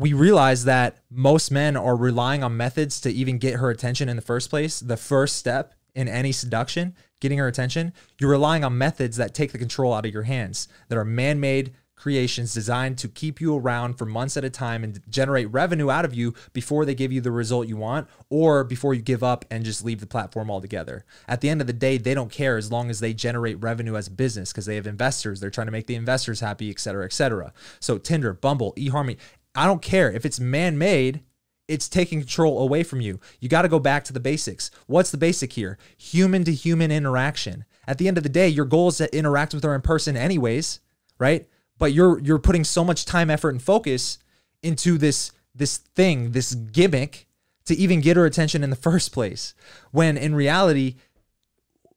we 0.00 0.14
realize 0.14 0.64
that 0.64 0.96
most 1.10 1.50
men 1.50 1.76
are 1.76 1.94
relying 1.94 2.42
on 2.42 2.56
methods 2.56 3.02
to 3.02 3.10
even 3.12 3.36
get 3.36 3.56
her 3.56 3.68
attention 3.68 4.08
in 4.08 4.16
the 4.16 4.22
first 4.22 4.48
place. 4.48 4.80
The 4.80 4.96
first 4.96 5.36
step 5.36 5.74
in 5.94 6.08
any 6.08 6.32
seduction, 6.32 6.96
getting 7.20 7.36
her 7.36 7.46
attention, 7.46 7.92
you're 8.18 8.30
relying 8.30 8.64
on 8.64 8.78
methods 8.78 9.18
that 9.18 9.34
take 9.34 9.52
the 9.52 9.58
control 9.58 9.92
out 9.92 10.06
of 10.06 10.14
your 10.14 10.22
hands, 10.22 10.68
that 10.88 10.96
are 10.96 11.04
man-made, 11.04 11.74
creations 11.96 12.54
designed 12.54 12.96
to 12.96 13.08
keep 13.08 13.42
you 13.42 13.54
around 13.54 13.98
for 13.98 14.06
months 14.06 14.38
at 14.38 14.44
a 14.44 14.48
time 14.48 14.82
and 14.82 15.02
generate 15.10 15.52
revenue 15.52 15.90
out 15.90 16.06
of 16.06 16.14
you 16.14 16.32
before 16.54 16.86
they 16.86 16.94
give 16.94 17.12
you 17.12 17.20
the 17.20 17.30
result 17.30 17.68
you 17.68 17.76
want 17.76 18.08
or 18.30 18.64
before 18.64 18.94
you 18.94 19.02
give 19.02 19.22
up 19.22 19.44
and 19.50 19.66
just 19.66 19.84
leave 19.84 20.00
the 20.00 20.06
platform 20.06 20.50
altogether. 20.50 21.04
At 21.28 21.42
the 21.42 21.50
end 21.50 21.60
of 21.60 21.66
the 21.66 21.74
day, 21.74 21.98
they 21.98 22.14
don't 22.14 22.32
care 22.32 22.56
as 22.56 22.72
long 22.72 22.88
as 22.88 23.00
they 23.00 23.12
generate 23.12 23.62
revenue 23.62 23.96
as 23.96 24.06
a 24.06 24.12
business 24.12 24.50
because 24.50 24.64
they 24.64 24.76
have 24.76 24.86
investors. 24.86 25.40
They're 25.40 25.50
trying 25.50 25.66
to 25.66 25.72
make 25.72 25.88
the 25.88 25.94
investors 25.94 26.40
happy, 26.40 26.70
et 26.70 26.80
cetera, 26.80 27.04
et 27.04 27.12
cetera. 27.12 27.52
So 27.80 27.98
Tinder, 27.98 28.32
Bumble, 28.32 28.72
eHarmony, 28.78 29.18
I 29.54 29.66
don't 29.66 29.82
care 29.82 30.10
if 30.10 30.24
it's 30.24 30.40
man-made 30.40 31.22
it's 31.70 31.88
taking 31.88 32.18
control 32.18 32.60
away 32.60 32.82
from 32.82 33.00
you. 33.00 33.20
You 33.38 33.48
got 33.48 33.62
to 33.62 33.68
go 33.68 33.78
back 33.78 34.02
to 34.04 34.12
the 34.12 34.18
basics. 34.18 34.72
What's 34.88 35.12
the 35.12 35.16
basic 35.16 35.52
here? 35.52 35.78
Human 35.96 36.42
to 36.44 36.52
human 36.52 36.90
interaction. 36.90 37.64
At 37.86 37.98
the 37.98 38.08
end 38.08 38.16
of 38.18 38.24
the 38.24 38.28
day, 38.28 38.48
your 38.48 38.64
goal 38.64 38.88
is 38.88 38.96
to 38.96 39.16
interact 39.16 39.54
with 39.54 39.62
her 39.62 39.74
in 39.74 39.80
person 39.80 40.16
anyways, 40.16 40.80
right? 41.18 41.48
But 41.78 41.92
you're 41.92 42.18
you're 42.18 42.40
putting 42.40 42.64
so 42.64 42.82
much 42.82 43.04
time, 43.04 43.30
effort, 43.30 43.50
and 43.50 43.62
focus 43.62 44.18
into 44.64 44.98
this 44.98 45.30
this 45.54 45.76
thing, 45.78 46.32
this 46.32 46.54
gimmick 46.54 47.28
to 47.66 47.74
even 47.76 48.00
get 48.00 48.16
her 48.16 48.26
attention 48.26 48.64
in 48.64 48.70
the 48.70 48.76
first 48.90 49.12
place. 49.12 49.54
When 49.92 50.16
in 50.16 50.34
reality, 50.34 50.96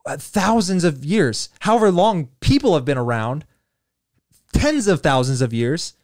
uh, 0.05 0.17
thousands 0.17 0.83
of 0.83 1.03
years, 1.03 1.49
however 1.61 1.89
long 1.89 2.29
people 2.41 2.75
have 2.75 2.85
been 2.85 2.97
around, 2.97 3.43
tens 4.53 4.87
of 4.87 5.01
thousands 5.01 5.41
of 5.41 5.51
years, 5.51 5.95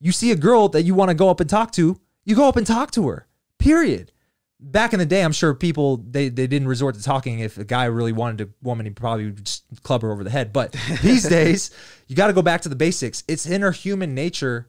you 0.00 0.12
see 0.12 0.30
a 0.30 0.36
girl 0.36 0.68
that 0.68 0.82
you 0.82 0.94
want 0.94 1.10
to 1.10 1.14
go 1.14 1.28
up 1.28 1.40
and 1.40 1.48
talk 1.48 1.72
to, 1.72 2.00
you 2.24 2.36
go 2.36 2.48
up 2.48 2.56
and 2.56 2.66
talk 2.66 2.90
to 2.92 3.08
her. 3.08 3.26
Period. 3.58 4.12
Back 4.60 4.92
in 4.92 4.98
the 4.98 5.06
day, 5.06 5.22
I'm 5.22 5.32
sure 5.32 5.54
people 5.54 5.98
they, 5.98 6.28
they 6.28 6.46
didn't 6.46 6.68
resort 6.68 6.96
to 6.96 7.02
talking. 7.02 7.38
If 7.38 7.58
a 7.58 7.64
guy 7.64 7.84
really 7.84 8.12
wanted 8.12 8.40
a 8.46 8.50
woman, 8.60 8.86
he 8.86 8.90
probably 8.90 9.26
would 9.26 9.44
just 9.44 9.64
club 9.82 10.02
her 10.02 10.10
over 10.10 10.24
the 10.24 10.30
head. 10.30 10.52
But 10.52 10.72
these 11.02 11.28
days, 11.28 11.70
you 12.08 12.16
got 12.16 12.26
to 12.26 12.32
go 12.32 12.42
back 12.42 12.62
to 12.62 12.68
the 12.68 12.76
basics. 12.76 13.22
It's 13.28 13.46
in 13.46 13.62
our 13.62 13.70
human 13.70 14.14
nature 14.14 14.68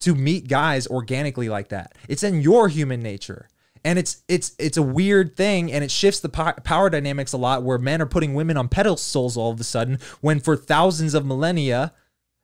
to 0.00 0.14
meet 0.14 0.48
guys 0.48 0.86
organically 0.86 1.48
like 1.48 1.68
that. 1.68 1.94
It's 2.08 2.22
in 2.22 2.40
your 2.40 2.68
human 2.68 3.02
nature. 3.02 3.48
And 3.82 3.98
it's 3.98 4.22
it's 4.28 4.54
it's 4.58 4.76
a 4.76 4.82
weird 4.82 5.36
thing, 5.36 5.72
and 5.72 5.82
it 5.82 5.90
shifts 5.90 6.20
the 6.20 6.28
po- 6.28 6.52
power 6.64 6.90
dynamics 6.90 7.32
a 7.32 7.38
lot. 7.38 7.62
Where 7.62 7.78
men 7.78 8.02
are 8.02 8.06
putting 8.06 8.34
women 8.34 8.58
on 8.58 8.68
pedestals 8.68 9.38
all 9.38 9.52
of 9.52 9.58
a 9.58 9.64
sudden, 9.64 9.98
when 10.20 10.38
for 10.38 10.54
thousands 10.54 11.14
of 11.14 11.24
millennia, 11.24 11.94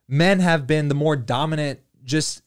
men 0.07 0.39
have 0.39 0.65
been 0.65 0.87
the 0.87 0.95
more 0.95 1.15
dominant, 1.15 1.79
just 2.07 2.41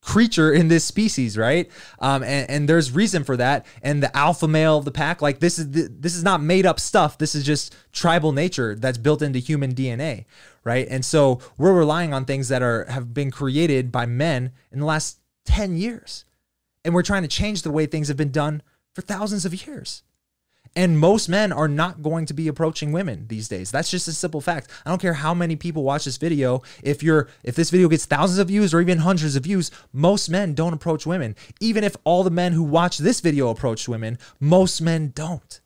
creature 0.00 0.52
in 0.52 0.68
this 0.68 0.84
species, 0.84 1.36
right? 1.36 1.70
Um, 1.98 2.22
and, 2.22 2.48
and 2.50 2.68
there's 2.68 2.92
reason 2.92 3.24
for 3.24 3.36
that. 3.36 3.66
And 3.82 4.02
the 4.02 4.14
alpha 4.16 4.48
male 4.48 4.78
of 4.78 4.84
the 4.84 4.90
pack, 4.90 5.20
like 5.20 5.40
this 5.40 5.58
is 5.58 5.70
the, 5.70 5.88
this 5.90 6.16
is 6.16 6.24
not 6.24 6.42
made 6.42 6.66
up 6.66 6.80
stuff. 6.80 7.18
This 7.18 7.34
is 7.34 7.44
just 7.44 7.74
tribal 7.92 8.32
nature 8.32 8.74
that's 8.74 8.98
built 8.98 9.22
into 9.22 9.38
human 9.38 9.74
DNA, 9.74 10.24
right? 10.64 10.86
And 10.88 11.04
so 11.04 11.40
we're 11.58 11.74
relying 11.74 12.14
on 12.14 12.24
things 12.24 12.48
that 12.48 12.62
are 12.62 12.86
have 12.86 13.12
been 13.12 13.30
created 13.30 13.92
by 13.92 14.06
men 14.06 14.52
in 14.72 14.80
the 14.80 14.86
last 14.86 15.18
10 15.44 15.76
years. 15.76 16.24
And 16.84 16.94
we're 16.94 17.02
trying 17.02 17.22
to 17.22 17.28
change 17.28 17.62
the 17.62 17.70
way 17.70 17.84
things 17.84 18.08
have 18.08 18.16
been 18.16 18.32
done 18.32 18.62
for 18.94 19.02
thousands 19.02 19.44
of 19.44 19.66
years. 19.66 20.02
And 20.76 20.98
most 20.98 21.28
men 21.28 21.50
are 21.52 21.66
not 21.66 22.00
going 22.00 22.26
to 22.26 22.34
be 22.34 22.46
approaching 22.46 22.92
women 22.92 23.26
these 23.26 23.48
days. 23.48 23.72
That's 23.72 23.90
just 23.90 24.06
a 24.06 24.12
simple 24.12 24.40
fact. 24.40 24.70
I 24.86 24.90
don't 24.90 25.02
care 25.02 25.14
how 25.14 25.34
many 25.34 25.56
people 25.56 25.82
watch 25.82 26.04
this 26.04 26.16
video. 26.16 26.62
If 26.82 27.02
you're 27.02 27.28
if 27.42 27.56
this 27.56 27.70
video 27.70 27.88
gets 27.88 28.06
thousands 28.06 28.38
of 28.38 28.48
views 28.48 28.72
or 28.72 28.80
even 28.80 28.98
hundreds 28.98 29.34
of 29.34 29.42
views, 29.42 29.72
most 29.92 30.28
men 30.28 30.54
don't 30.54 30.72
approach 30.72 31.06
women. 31.06 31.34
Even 31.58 31.82
if 31.82 31.96
all 32.04 32.22
the 32.22 32.30
men 32.30 32.52
who 32.52 32.62
watch 32.62 32.98
this 32.98 33.20
video 33.20 33.50
approach 33.50 33.88
women, 33.88 34.16
most 34.38 34.80
men 34.80 35.12
don't. 35.14 35.60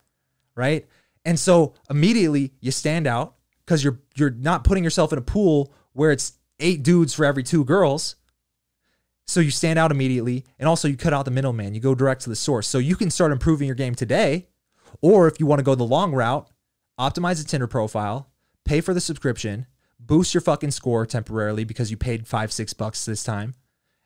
Right? 0.54 0.86
And 1.26 1.38
so 1.38 1.74
immediately 1.90 2.52
you 2.60 2.70
stand 2.70 3.06
out 3.06 3.34
because 3.66 3.84
you're 3.84 4.00
you're 4.14 4.30
not 4.30 4.64
putting 4.64 4.84
yourself 4.84 5.12
in 5.12 5.18
a 5.18 5.22
pool 5.22 5.70
where 5.92 6.12
it's 6.12 6.32
eight 6.60 6.82
dudes 6.82 7.12
for 7.12 7.26
every 7.26 7.42
two 7.42 7.64
girls. 7.64 8.16
So 9.26 9.40
you 9.40 9.50
stand 9.50 9.78
out 9.78 9.90
immediately 9.90 10.44
and 10.58 10.66
also 10.66 10.88
you 10.88 10.96
cut 10.96 11.12
out 11.12 11.26
the 11.26 11.30
middleman. 11.30 11.74
You 11.74 11.80
go 11.80 11.94
direct 11.94 12.22
to 12.22 12.30
the 12.30 12.36
source. 12.36 12.66
So 12.66 12.78
you 12.78 12.96
can 12.96 13.10
start 13.10 13.32
improving 13.32 13.66
your 13.66 13.74
game 13.74 13.94
today 13.94 14.48
or 15.00 15.28
if 15.28 15.40
you 15.40 15.46
want 15.46 15.58
to 15.58 15.64
go 15.64 15.74
the 15.74 15.84
long 15.84 16.12
route, 16.12 16.48
optimize 16.98 17.42
a 17.42 17.46
Tinder 17.46 17.66
profile, 17.66 18.30
pay 18.64 18.80
for 18.80 18.94
the 18.94 19.00
subscription, 19.00 19.66
boost 19.98 20.34
your 20.34 20.40
fucking 20.40 20.70
score 20.70 21.06
temporarily 21.06 21.64
because 21.64 21.90
you 21.90 21.96
paid 21.96 22.26
five, 22.26 22.52
six 22.52 22.72
bucks 22.72 23.04
this 23.04 23.24
time, 23.24 23.54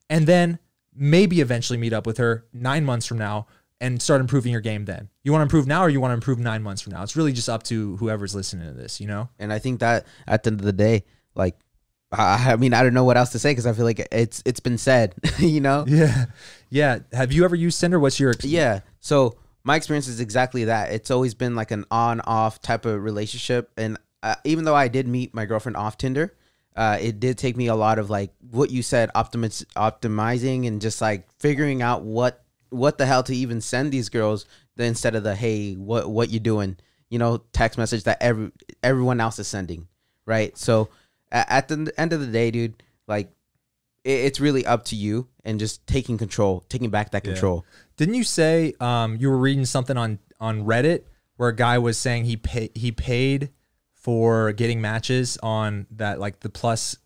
and 0.09 0.27
then 0.27 0.59
maybe 0.95 1.41
eventually 1.41 1.79
meet 1.79 1.93
up 1.93 2.07
with 2.07 2.19
her 2.19 2.45
nine 2.53 2.85
months 2.85 3.07
from 3.07 3.19
now 3.19 3.47
and 3.81 4.03
start 4.03 4.21
improving 4.21 4.51
your 4.51 4.61
game 4.61 4.85
then. 4.85 5.09
You 5.23 5.33
want 5.33 5.41
to 5.41 5.45
improve 5.45 5.67
now 5.67 5.83
or 5.83 5.89
you 5.89 6.01
want 6.01 6.11
to 6.11 6.15
improve 6.15 6.39
nine 6.39 6.63
months 6.63 6.83
from 6.83 6.93
now? 6.93 7.03
It's 7.03 7.17
really 7.17 7.33
just 7.33 7.49
up 7.49 7.63
to 7.65 7.97
whoever's 7.99 8.35
listening 8.35 8.67
to 8.67 8.75
this, 8.75 9.01
you 9.01 9.07
know? 9.07 9.29
And 9.39 9.53
I 9.53 9.59
think 9.61 9.81
that 9.81 10.07
at 10.27 10.43
the 10.43 10.51
end 10.51 10.61
of 10.61 10.67
the 10.67 10.73
day, 10.73 11.05
like, 11.35 11.57
I, 12.11 12.53
I 12.53 12.57
mean, 12.57 12.75
I 12.75 12.83
don't 12.83 12.95
know 12.95 13.05
what 13.05 13.17
else 13.17 13.31
to 13.31 13.39
say 13.39 13.53
because 13.53 13.67
I 13.67 13.73
feel 13.73 13.85
like 13.85 14.07
it's 14.11 14.43
it's 14.47 14.61
been 14.61 14.79
said, 14.79 15.15
you 15.39 15.61
know? 15.61 15.85
Yeah. 15.87 16.27
Yeah. 16.71 17.01
Have 17.13 17.33
you 17.33 17.45
ever 17.45 17.55
used 17.55 17.81
Tinder? 17.81 18.01
What's 18.01 18.19
your 18.19 18.35
Yeah. 18.43 18.81
So 19.01 19.37
my 19.69 19.77
experience 19.77 20.09
is 20.09 20.19
exactly 20.19 20.65
that. 20.65 20.93
It's 20.93 21.11
always 21.11 21.35
been 21.35 21.55
like 21.55 21.73
an 21.73 21.85
on 21.91 22.23
off 22.23 22.63
type 22.63 22.87
of 22.87 23.05
relationship. 23.05 23.71
And 23.77 23.99
uh, 24.23 24.37
even 24.45 24.65
though 24.65 24.75
I 24.75 24.89
did 24.89 25.07
meet 25.07 25.35
my 25.35 25.45
girlfriend 25.45 25.77
off 25.77 25.99
Tinder, 25.99 26.35
uh, 26.75 26.97
it 26.99 27.21
did 27.21 27.37
take 27.37 27.55
me 27.55 27.67
a 27.67 27.75
lot 27.75 27.99
of 27.99 28.09
like 28.09 28.33
what 28.51 28.71
you 28.71 28.83
said, 28.83 29.11
optimiz- 29.15 29.67
optimizing 29.77 30.67
and 30.67 30.81
just 30.81 31.03
like 31.03 31.31
figuring 31.39 31.83
out 31.83 32.01
what 32.03 32.43
what 32.71 32.97
the 32.97 33.05
hell 33.05 33.23
to 33.25 33.37
even 33.37 33.61
send 33.61 33.93
these 33.93 34.09
girls 34.09 34.47
instead 34.79 35.15
of 35.15 35.23
the 35.23 35.35
hey 35.35 35.75
what 35.75 36.09
what 36.09 36.31
you 36.31 36.39
doing 36.39 36.77
you 37.11 37.19
know 37.19 37.39
text 37.53 37.79
message 37.79 38.05
that 38.05 38.19
every 38.21 38.51
everyone 38.83 39.21
else 39.21 39.39
is 39.39 39.49
sending 39.49 39.89
right 40.27 40.57
so 40.57 40.89
at 41.33 41.69
the 41.69 41.93
end 41.97 42.13
of 42.13 42.21
the 42.21 42.27
day 42.27 42.51
dude 42.51 42.83
like 43.07 43.31
it's 44.05 44.41
really 44.41 44.65
up 44.65 44.85
to 44.87 44.97
you 44.97 45.29
and 45.45 45.59
just 45.59 45.87
taking 45.87 46.17
control 46.19 46.65
taking 46.69 46.91
back 46.91 47.11
that 47.11 47.25
control 47.25 47.65
Didn't 47.97 48.15
you 48.15 48.25
say 48.25 48.75
um, 48.81 49.17
you 49.17 49.29
were 49.29 49.39
reading 49.39 49.65
something 49.65 49.97
on 49.97 50.19
on 50.41 50.65
Reddit 50.65 51.03
where 51.37 51.49
a 51.51 51.55
guy 51.57 51.79
was 51.79 51.99
saying 51.99 52.25
he 52.25 52.37
pay, 52.37 52.71
he 52.75 52.93
paid 52.93 53.51
for 53.93 54.53
getting 54.53 54.81
matches 54.81 55.39
on 55.43 55.87
that 55.93 56.21
like 56.21 56.41
the 56.41 56.49
plus 56.49 56.97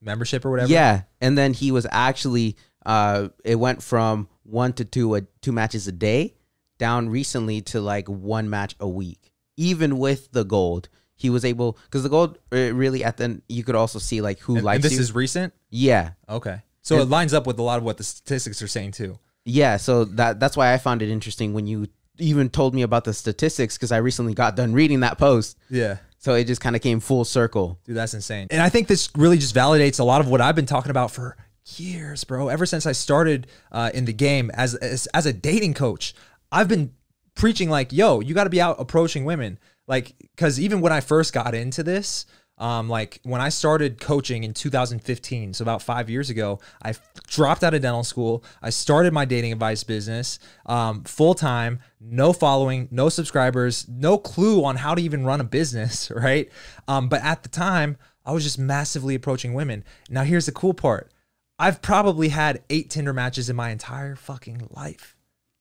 membership 0.00 0.44
or 0.44 0.50
whatever? 0.50 0.70
Yeah, 0.72 1.02
and 1.20 1.36
then 1.36 1.52
he 1.54 1.72
was 1.72 1.86
actually 1.90 2.56
uh, 2.84 3.28
it 3.44 3.56
went 3.56 3.82
from 3.82 4.28
one 4.44 4.72
to 4.74 4.84
two 4.84 5.14
a, 5.14 5.22
two 5.40 5.52
matches 5.52 5.88
a 5.88 5.92
day 5.92 6.34
down 6.78 7.08
recently 7.08 7.62
to 7.62 7.80
like 7.80 8.08
one 8.08 8.48
match 8.50 8.76
a 8.78 8.88
week. 8.88 9.32
Even 9.56 9.98
with 9.98 10.30
the 10.32 10.44
gold, 10.44 10.88
he 11.14 11.30
was 11.30 11.44
able 11.44 11.78
because 11.84 12.02
the 12.02 12.10
gold 12.10 12.38
uh, 12.52 12.74
really 12.74 13.02
at 13.02 13.16
the 13.16 13.24
end 13.24 13.42
you 13.48 13.64
could 13.64 13.74
also 13.74 13.98
see 13.98 14.20
like 14.20 14.38
who 14.40 14.56
And, 14.56 14.64
likes 14.64 14.76
and 14.76 14.84
this 14.84 14.92
you. 14.92 15.00
is 15.00 15.14
recent. 15.14 15.54
Yeah, 15.76 16.10
Okay, 16.28 16.58
so 16.82 16.98
it 16.98 17.08
lines 17.08 17.34
up 17.34 17.46
with 17.46 17.58
a 17.58 17.62
lot 17.62 17.78
of 17.78 17.84
what 17.84 17.96
the 17.98 18.04
statistics 18.04 18.62
are 18.62 18.68
saying 18.68 18.92
too. 18.92 19.18
yeah. 19.44 19.76
So 19.76 20.04
that 20.04 20.40
that's 20.40 20.56
why 20.56 20.72
I 20.72 20.78
found 20.78 21.02
it 21.02 21.10
interesting 21.10 21.52
when 21.52 21.66
you 21.66 21.86
even 22.18 22.48
told 22.48 22.74
me 22.74 22.82
about 22.82 23.04
the 23.04 23.12
statistics 23.12 23.76
because 23.76 23.92
I 23.92 23.98
recently 23.98 24.32
got 24.34 24.56
done 24.56 24.72
reading 24.72 25.00
that 25.00 25.18
post. 25.18 25.58
Yeah. 25.68 25.98
So 26.18 26.34
it 26.34 26.44
just 26.46 26.60
kind 26.60 26.74
of 26.74 26.82
came 26.82 26.98
full 27.00 27.24
circle. 27.24 27.78
Dude, 27.84 27.96
that's 27.96 28.14
insane. 28.14 28.48
And 28.50 28.62
I 28.62 28.68
think 28.70 28.88
this 28.88 29.10
really 29.16 29.36
just 29.38 29.54
validates 29.54 30.00
a 30.00 30.04
lot 30.04 30.20
of 30.20 30.28
what 30.28 30.40
I've 30.40 30.56
been 30.56 30.66
talking 30.66 30.90
about 30.90 31.10
for 31.10 31.36
years, 31.76 32.24
bro. 32.24 32.48
Ever 32.48 32.64
since 32.66 32.86
I 32.86 32.92
started 32.92 33.46
uh, 33.70 33.90
in 33.92 34.04
the 34.06 34.12
game 34.12 34.50
as, 34.54 34.74
as 34.76 35.06
as 35.08 35.26
a 35.26 35.32
dating 35.32 35.74
coach, 35.74 36.14
I've 36.50 36.68
been 36.68 36.92
preaching 37.34 37.68
like, 37.68 37.92
"Yo, 37.92 38.20
you 38.20 38.34
got 38.34 38.44
to 38.44 38.50
be 38.50 38.60
out 38.60 38.76
approaching 38.80 39.24
women." 39.24 39.58
Like, 39.86 40.14
because 40.18 40.58
even 40.58 40.80
when 40.80 40.92
I 40.92 41.00
first 41.00 41.32
got 41.32 41.54
into 41.54 41.82
this, 41.84 42.26
um, 42.58 42.88
like 42.88 43.20
when 43.22 43.40
I 43.40 43.50
started 43.50 44.00
coaching 44.00 44.44
in 44.44 44.54
2015, 44.54 45.54
so 45.54 45.62
about 45.62 45.82
five 45.82 46.08
years 46.08 46.30
ago, 46.30 46.58
I 46.82 46.94
dropped 47.28 47.62
out 47.62 47.74
of 47.74 47.82
dental 47.82 48.04
school. 48.04 48.42
I 48.62 48.70
started 48.70 49.12
my 49.12 49.26
dating 49.26 49.52
advice 49.52 49.84
business 49.84 50.38
um, 50.64 51.04
full 51.04 51.34
time, 51.34 51.80
no 52.00 52.32
following, 52.32 52.88
no 52.90 53.08
subscribers, 53.10 53.86
no 53.88 54.16
clue 54.16 54.64
on 54.64 54.76
how 54.76 54.94
to 54.94 55.02
even 55.02 55.24
run 55.24 55.40
a 55.40 55.44
business, 55.44 56.10
right? 56.16 56.50
Um, 56.88 57.08
but 57.08 57.22
at 57.22 57.42
the 57.42 57.50
time, 57.50 57.98
I 58.24 58.32
was 58.32 58.42
just 58.42 58.58
massively 58.58 59.14
approaching 59.14 59.52
women. 59.52 59.84
Now, 60.08 60.22
here's 60.22 60.46
the 60.46 60.52
cool 60.52 60.74
part 60.74 61.12
I've 61.58 61.82
probably 61.82 62.28
had 62.28 62.62
eight 62.70 62.90
Tinder 62.90 63.12
matches 63.12 63.50
in 63.50 63.56
my 63.56 63.70
entire 63.70 64.16
fucking 64.16 64.68
life, 64.70 65.14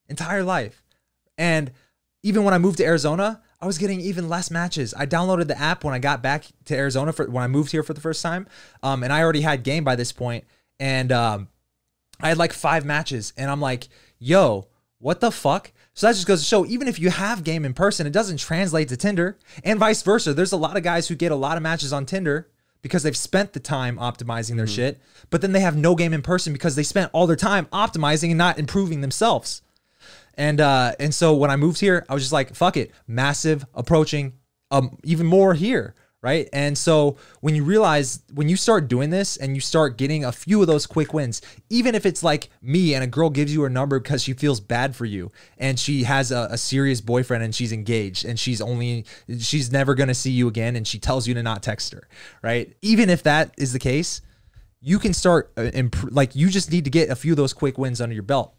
entire 0.08 0.44
life. 0.44 0.82
And 1.38 1.72
even 2.24 2.44
when 2.44 2.54
I 2.54 2.58
moved 2.58 2.78
to 2.78 2.86
Arizona, 2.86 3.42
I 3.66 3.68
was 3.68 3.80
getting 3.80 4.00
even 4.00 4.30
less 4.30 4.52
matches. 4.52 4.94
I 4.94 5.08
downloaded 5.08 5.48
the 5.48 5.60
app 5.60 5.84
when 5.84 5.96
I 5.96 5.98
got 5.98 6.22
back 6.22 6.46
to 6.66 6.76
Arizona 6.76 7.12
for 7.12 7.26
when 7.28 7.44
I 7.44 7.48
moved 7.48 7.72
here 7.72 7.82
for 7.82 7.96
the 7.96 8.00
first 8.00 8.22
time, 8.22 8.46
um, 8.84 9.02
and 9.02 9.12
I 9.12 9.24
already 9.24 9.42
had 9.42 9.64
game 9.64 9.84
by 9.84 9.96
this 9.96 10.12
point, 10.12 10.44
and 10.80 11.12
um, 11.12 11.48
I 12.20 12.28
had 12.30 12.38
like 12.38 12.54
five 12.54 12.86
matches, 12.86 13.34
and 13.36 13.50
I'm 13.50 13.60
like, 13.60 13.88
"Yo, 14.20 14.68
what 15.00 15.20
the 15.20 15.32
fuck?" 15.32 15.72
So 15.96 16.06
that 16.06 16.14
just 16.14 16.28
goes 16.28 16.42
to 16.42 16.46
show, 16.46 16.64
even 16.68 16.88
if 16.88 17.00
you 17.00 17.10
have 17.10 17.44
game 17.44 17.66
in 17.66 17.74
person, 17.74 18.06
it 18.06 18.14
doesn't 18.14 18.38
translate 18.38 18.88
to 18.90 18.98
Tinder, 18.98 19.36
and 19.64 19.80
vice 19.80 20.04
versa. 20.04 20.36
There's 20.36 20.52
a 20.52 20.58
lot 20.58 20.78
of 20.78 20.84
guys 20.84 21.08
who 21.08 21.16
get 21.16 21.32
a 21.32 21.36
lot 21.36 21.58
of 21.58 21.64
matches 21.64 21.92
on 21.92 22.06
Tinder 22.06 22.48
because 22.84 23.02
they've 23.02 23.18
spent 23.18 23.54
the 23.54 23.60
time 23.60 23.98
optimizing 23.98 24.58
their 24.58 24.68
shit, 24.68 25.02
but 25.32 25.42
then 25.42 25.54
they 25.54 25.62
have 25.62 25.76
no 25.76 25.96
game 25.96 26.14
in 26.14 26.22
person 26.22 26.54
because 26.54 26.76
they 26.76 26.84
spent 26.84 27.10
all 27.14 27.26
their 27.26 27.36
time 27.36 27.66
optimizing 27.74 28.30
and 28.30 28.38
not 28.38 28.60
improving 28.60 29.02
themselves. 29.02 29.64
And 30.38 30.62
uh, 30.62 30.94
and 31.00 31.14
so 31.14 31.34
when 31.36 31.52
I 31.52 31.56
moved 31.56 31.80
here, 31.80 32.06
I 32.10 32.14
was 32.14 32.24
just 32.24 32.34
like, 32.34 32.54
fuck 32.56 32.78
it, 32.78 32.92
massive 33.08 33.66
approaching, 33.74 34.34
um, 34.72 34.98
even 35.04 35.26
more 35.26 35.54
here, 35.54 35.96
right? 36.22 36.50
And 36.52 36.78
so 36.78 37.18
when 37.42 37.56
you 37.56 37.64
realize 37.64 38.24
when 38.34 38.50
you 38.50 38.58
start 38.58 38.88
doing 38.88 39.12
this 39.12 39.38
and 39.38 39.56
you 39.56 39.62
start 39.62 39.98
getting 39.98 40.26
a 40.26 40.32
few 40.32 40.60
of 40.60 40.68
those 40.68 40.86
quick 40.86 41.14
wins, 41.14 41.42
even 41.70 41.96
if 41.96 42.06
it's 42.06 42.24
like 42.24 42.50
me 42.62 42.96
and 42.96 43.04
a 43.04 43.08
girl 43.08 43.30
gives 43.30 43.54
you 43.54 43.62
her 43.62 43.70
number 43.70 44.00
because 44.00 44.24
she 44.24 44.34
feels 44.34 44.60
bad 44.60 44.96
for 44.96 45.06
you 45.06 45.32
and 45.58 45.80
she 45.80 46.04
has 46.04 46.32
a, 46.32 46.48
a 46.52 46.58
serious 46.58 47.00
boyfriend 47.00 47.44
and 47.44 47.54
she's 47.54 47.72
engaged 47.72 48.26
and 48.26 48.40
she's 48.40 48.60
only 48.60 49.06
she's 49.40 49.72
never 49.72 49.96
gonna 49.96 50.16
see 50.16 50.32
you 50.32 50.48
again 50.48 50.76
and 50.76 50.88
she 50.88 51.00
tells 51.00 51.28
you 51.28 51.34
to 51.34 51.44
not 51.44 51.64
text 51.64 51.94
her, 51.94 52.08
right? 52.42 52.76
Even 52.82 53.10
if 53.10 53.24
that 53.24 53.54
is 53.58 53.72
the 53.72 53.80
case, 53.80 54.22
you 54.82 55.00
can 55.00 55.14
start 55.14 55.54
uh, 55.58 55.64
imp- 55.74 56.12
like 56.12 56.36
you 56.36 56.50
just 56.50 56.72
need 56.72 56.84
to 56.84 56.92
get 56.92 57.10
a 57.10 57.16
few 57.16 57.34
of 57.34 57.38
those 57.38 57.54
quick 57.54 57.78
wins 57.78 58.02
under 58.02 58.14
your 58.14 58.24
belt 58.24 58.54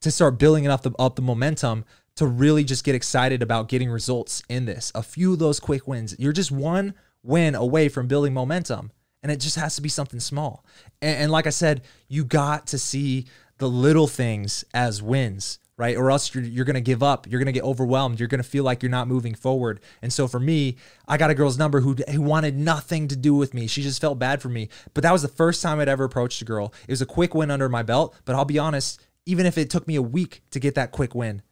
to 0.00 0.10
start 0.10 0.38
building 0.38 0.66
up 0.66 0.82
the 0.82 0.92
up 0.98 1.16
the 1.16 1.22
momentum 1.22 1.84
to 2.16 2.26
really 2.26 2.64
just 2.64 2.84
get 2.84 2.94
excited 2.94 3.42
about 3.42 3.68
getting 3.68 3.90
results 3.90 4.42
in 4.48 4.64
this. 4.64 4.90
A 4.94 5.02
few 5.02 5.34
of 5.34 5.38
those 5.38 5.60
quick 5.60 5.86
wins. 5.86 6.16
You're 6.18 6.32
just 6.32 6.50
one 6.50 6.94
win 7.22 7.54
away 7.54 7.88
from 7.88 8.06
building 8.06 8.32
momentum. 8.32 8.90
And 9.22 9.32
it 9.32 9.40
just 9.40 9.56
has 9.56 9.74
to 9.76 9.82
be 9.82 9.88
something 9.88 10.20
small. 10.20 10.64
And, 11.02 11.16
and, 11.18 11.32
like 11.32 11.46
I 11.46 11.50
said, 11.50 11.82
you 12.08 12.24
got 12.24 12.68
to 12.68 12.78
see 12.78 13.26
the 13.58 13.68
little 13.68 14.06
things 14.06 14.64
as 14.72 15.02
wins, 15.02 15.58
right? 15.76 15.96
Or 15.96 16.10
else 16.10 16.32
you're, 16.32 16.44
you're 16.44 16.64
going 16.64 16.74
to 16.74 16.80
give 16.80 17.02
up. 17.02 17.26
You're 17.26 17.40
going 17.40 17.46
to 17.46 17.52
get 17.52 17.64
overwhelmed. 17.64 18.20
You're 18.20 18.28
going 18.28 18.42
to 18.42 18.48
feel 18.48 18.62
like 18.62 18.82
you're 18.82 18.90
not 18.90 19.08
moving 19.08 19.34
forward. 19.34 19.80
And 20.00 20.12
so 20.12 20.28
for 20.28 20.38
me, 20.38 20.76
I 21.08 21.16
got 21.16 21.30
a 21.30 21.34
girl's 21.34 21.58
number 21.58 21.80
who, 21.80 21.94
who 22.08 22.22
wanted 22.22 22.56
nothing 22.56 23.08
to 23.08 23.16
do 23.16 23.34
with 23.34 23.52
me. 23.52 23.66
She 23.66 23.82
just 23.82 24.00
felt 24.00 24.18
bad 24.18 24.40
for 24.40 24.48
me. 24.48 24.68
But 24.94 25.02
that 25.02 25.12
was 25.12 25.22
the 25.22 25.28
first 25.28 25.60
time 25.60 25.80
I'd 25.80 25.88
ever 25.88 26.04
approached 26.04 26.40
a 26.42 26.44
girl. 26.44 26.72
It 26.86 26.92
was 26.92 27.02
a 27.02 27.06
quick 27.06 27.34
win 27.34 27.50
under 27.50 27.68
my 27.68 27.82
belt. 27.82 28.14
But 28.26 28.36
I'll 28.36 28.44
be 28.44 28.60
honest, 28.60 29.00
even 29.26 29.44
if 29.44 29.58
it 29.58 29.68
took 29.68 29.86
me 29.86 29.96
a 29.96 30.02
week 30.02 30.42
to 30.50 30.60
get 30.60 30.74
that 30.76 30.92
quick 30.92 31.14
win, 31.14 31.42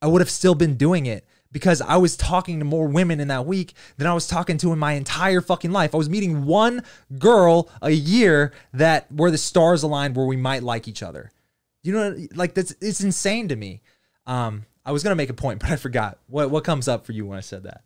I 0.00 0.06
would 0.06 0.20
have 0.20 0.30
still 0.30 0.54
been 0.54 0.76
doing 0.76 1.06
it 1.06 1.26
because 1.52 1.80
I 1.80 1.96
was 1.96 2.16
talking 2.16 2.58
to 2.58 2.64
more 2.64 2.88
women 2.88 3.20
in 3.20 3.28
that 3.28 3.46
week 3.46 3.74
than 3.98 4.06
I 4.06 4.14
was 4.14 4.26
talking 4.26 4.58
to 4.58 4.72
in 4.72 4.78
my 4.78 4.92
entire 4.92 5.40
fucking 5.40 5.70
life. 5.70 5.94
I 5.94 5.98
was 5.98 6.08
meeting 6.08 6.44
one 6.44 6.82
girl 7.18 7.70
a 7.80 7.90
year 7.90 8.52
that 8.72 9.10
where 9.12 9.30
the 9.30 9.38
stars 9.38 9.82
aligned 9.82 10.16
where 10.16 10.26
we 10.26 10.36
might 10.36 10.62
like 10.62 10.88
each 10.88 11.02
other. 11.02 11.30
You 11.82 11.92
know, 11.92 12.16
like 12.34 12.54
that's 12.54 12.74
it's 12.80 13.00
insane 13.00 13.48
to 13.48 13.56
me. 13.56 13.82
Um, 14.26 14.66
I 14.84 14.92
was 14.92 15.02
gonna 15.02 15.16
make 15.16 15.30
a 15.30 15.34
point, 15.34 15.60
but 15.60 15.70
I 15.70 15.76
forgot. 15.76 16.18
What 16.26 16.50
what 16.50 16.64
comes 16.64 16.88
up 16.88 17.06
for 17.06 17.12
you 17.12 17.26
when 17.26 17.38
I 17.38 17.42
said 17.42 17.64
that? 17.64 17.82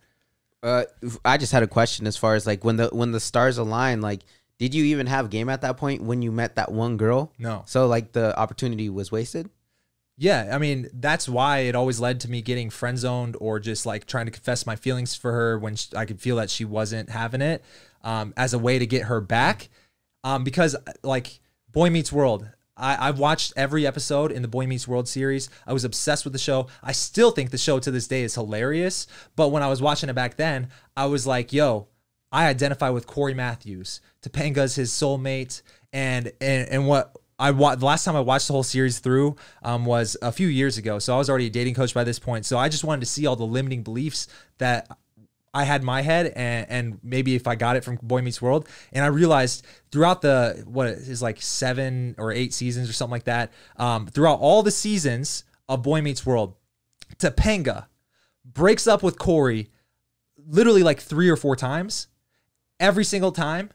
Uh, 0.63 0.85
I 1.25 1.37
just 1.37 1.53
had 1.53 1.63
a 1.63 1.69
question 1.69 2.07
as 2.07 2.17
far 2.17 2.35
as 2.35 2.47
like 2.47 2.65
when 2.65 2.77
the 2.77 2.89
when 2.89 3.13
the 3.13 3.21
stars 3.21 3.59
align, 3.59 4.01
like 4.01 4.23
did 4.59 4.75
you 4.75 4.85
even 4.85 5.07
have 5.07 5.31
game 5.31 5.49
at 5.49 5.61
that 5.63 5.77
point 5.77 6.03
when 6.03 6.23
you 6.23 6.33
met 6.33 6.57
that 6.57 6.73
one 6.73 6.97
girl? 6.97 7.33
No. 7.39 7.63
So 7.67 7.87
like 7.87 8.13
the 8.13 8.39
opportunity 8.39 8.89
was 8.89 9.13
wasted? 9.13 9.51
Yeah, 10.19 10.51
I 10.53 10.59
mean 10.59 10.89
that's 10.95 11.29
why 11.29 11.59
it 11.59 11.75
always 11.75 12.01
led 12.01 12.21
to 12.21 12.31
me 12.31 12.41
getting 12.41 12.71
friend 12.71 12.99
zoned 12.99 13.37
or 13.39 13.61
just 13.61 13.85
like 13.85 14.07
trying 14.07 14.27
to 14.27 14.33
confess 14.33 14.67
my 14.67 14.75
feelings 14.75 15.15
for 15.15 15.33
her 15.33 15.59
when 15.59 15.77
she, 15.77 15.95
I 15.95 16.07
could 16.07 16.21
feel 16.21 16.37
that 16.37 16.49
she 16.49 16.65
wasn't 16.65 17.11
having 17.11 17.43
it, 17.43 17.63
um, 18.03 18.33
as 18.37 18.55
a 18.55 18.59
way 18.59 18.79
to 18.79 18.87
get 18.87 19.05
her 19.05 19.21
back, 19.21 19.69
um, 20.25 20.43
because 20.43 20.75
like 21.03 21.41
Boy 21.71 21.91
Meets 21.91 22.13
World, 22.13 22.49
I, 22.79 23.09
I've 23.09 23.19
watched 23.19 23.53
every 23.57 23.87
episode 23.87 24.33
in 24.33 24.41
the 24.41 24.49
Boy 24.49 24.67
Meets 24.67 24.89
World 24.89 25.09
series. 25.09 25.51
I 25.67 25.75
was 25.75 25.85
obsessed 25.85 26.25
with 26.25 26.33
the 26.33 26.39
show. 26.39 26.69
I 26.83 26.93
still 26.93 27.31
think 27.31 27.51
the 27.51 27.59
show 27.59 27.79
to 27.79 27.91
this 27.91 28.07
day 28.07 28.23
is 28.23 28.35
hilarious. 28.35 29.07
But 29.35 29.49
when 29.49 29.63
I 29.63 29.69
was 29.69 29.83
watching 29.83 30.09
it 30.09 30.15
back 30.15 30.37
then, 30.37 30.69
I 30.97 31.07
was 31.07 31.27
like, 31.27 31.53
yo, 31.53 31.89
I 32.37 32.49
identify 32.49 32.91
with 32.91 33.07
Cory 33.07 33.33
Matthews. 33.33 34.03
Topanga's 34.21 34.75
his 34.75 34.93
soulmate, 34.93 35.63
and 35.91 36.31
and 36.39 36.69
and 36.69 36.87
what 36.87 37.17
I 37.39 37.51
wa- 37.51 37.77
the 37.77 37.87
last 37.87 38.05
time 38.05 38.15
I 38.15 38.21
watched 38.21 38.49
the 38.49 38.53
whole 38.53 38.63
series 38.63 38.99
through 38.99 39.37
um, 39.63 39.87
was 39.87 40.19
a 40.21 40.31
few 40.31 40.47
years 40.47 40.77
ago. 40.77 40.99
So 40.99 41.15
I 41.15 41.17
was 41.17 41.31
already 41.31 41.47
a 41.47 41.51
dating 41.51 41.73
coach 41.73 41.95
by 41.95 42.05
this 42.05 42.19
point. 42.19 42.45
So 42.45 42.59
I 42.59 42.69
just 42.69 42.85
wanted 42.85 43.01
to 43.01 43.07
see 43.07 43.25
all 43.25 43.37
the 43.37 43.47
limiting 43.47 43.83
beliefs 43.83 44.29
that 44.59 44.87
I 45.55 45.65
had 45.65 45.81
in 45.81 45.87
my 45.87 46.03
head, 46.03 46.35
and, 46.37 46.67
and 46.69 46.99
maybe 47.03 47.37
if 47.37 47.47
I 47.47 47.55
got 47.55 47.75
it 47.77 47.85
from 47.85 47.99
Boy 48.03 48.21
Meets 48.21 48.43
World. 48.43 48.69
And 48.93 49.03
I 49.03 49.09
realized 49.09 49.67
throughout 49.91 50.21
the 50.21 50.63
what 50.67 50.89
is 50.89 51.23
like 51.23 51.41
seven 51.41 52.17
or 52.19 52.33
eight 52.33 52.53
seasons 52.53 52.91
or 52.91 52.93
something 52.93 53.13
like 53.13 53.25
that, 53.25 53.51
um, 53.79 54.09
throughout 54.09 54.41
all 54.41 54.63
the 54.63 54.71
seasons 54.71 55.45
of 55.71 55.83
Boy 55.83 56.03
Meets 56.03 56.27
World, 56.27 56.55
Topanga 57.17 57.87
breaks 58.45 58.87
up 58.87 59.03
with 59.03 59.19
Cory 59.19 59.71
literally 60.47 60.83
like 60.83 61.01
three 61.01 61.31
or 61.31 61.37
four 61.37 61.57
times. 61.57 62.09
Every 62.79 63.05
single 63.05 63.33
time, 63.33 63.71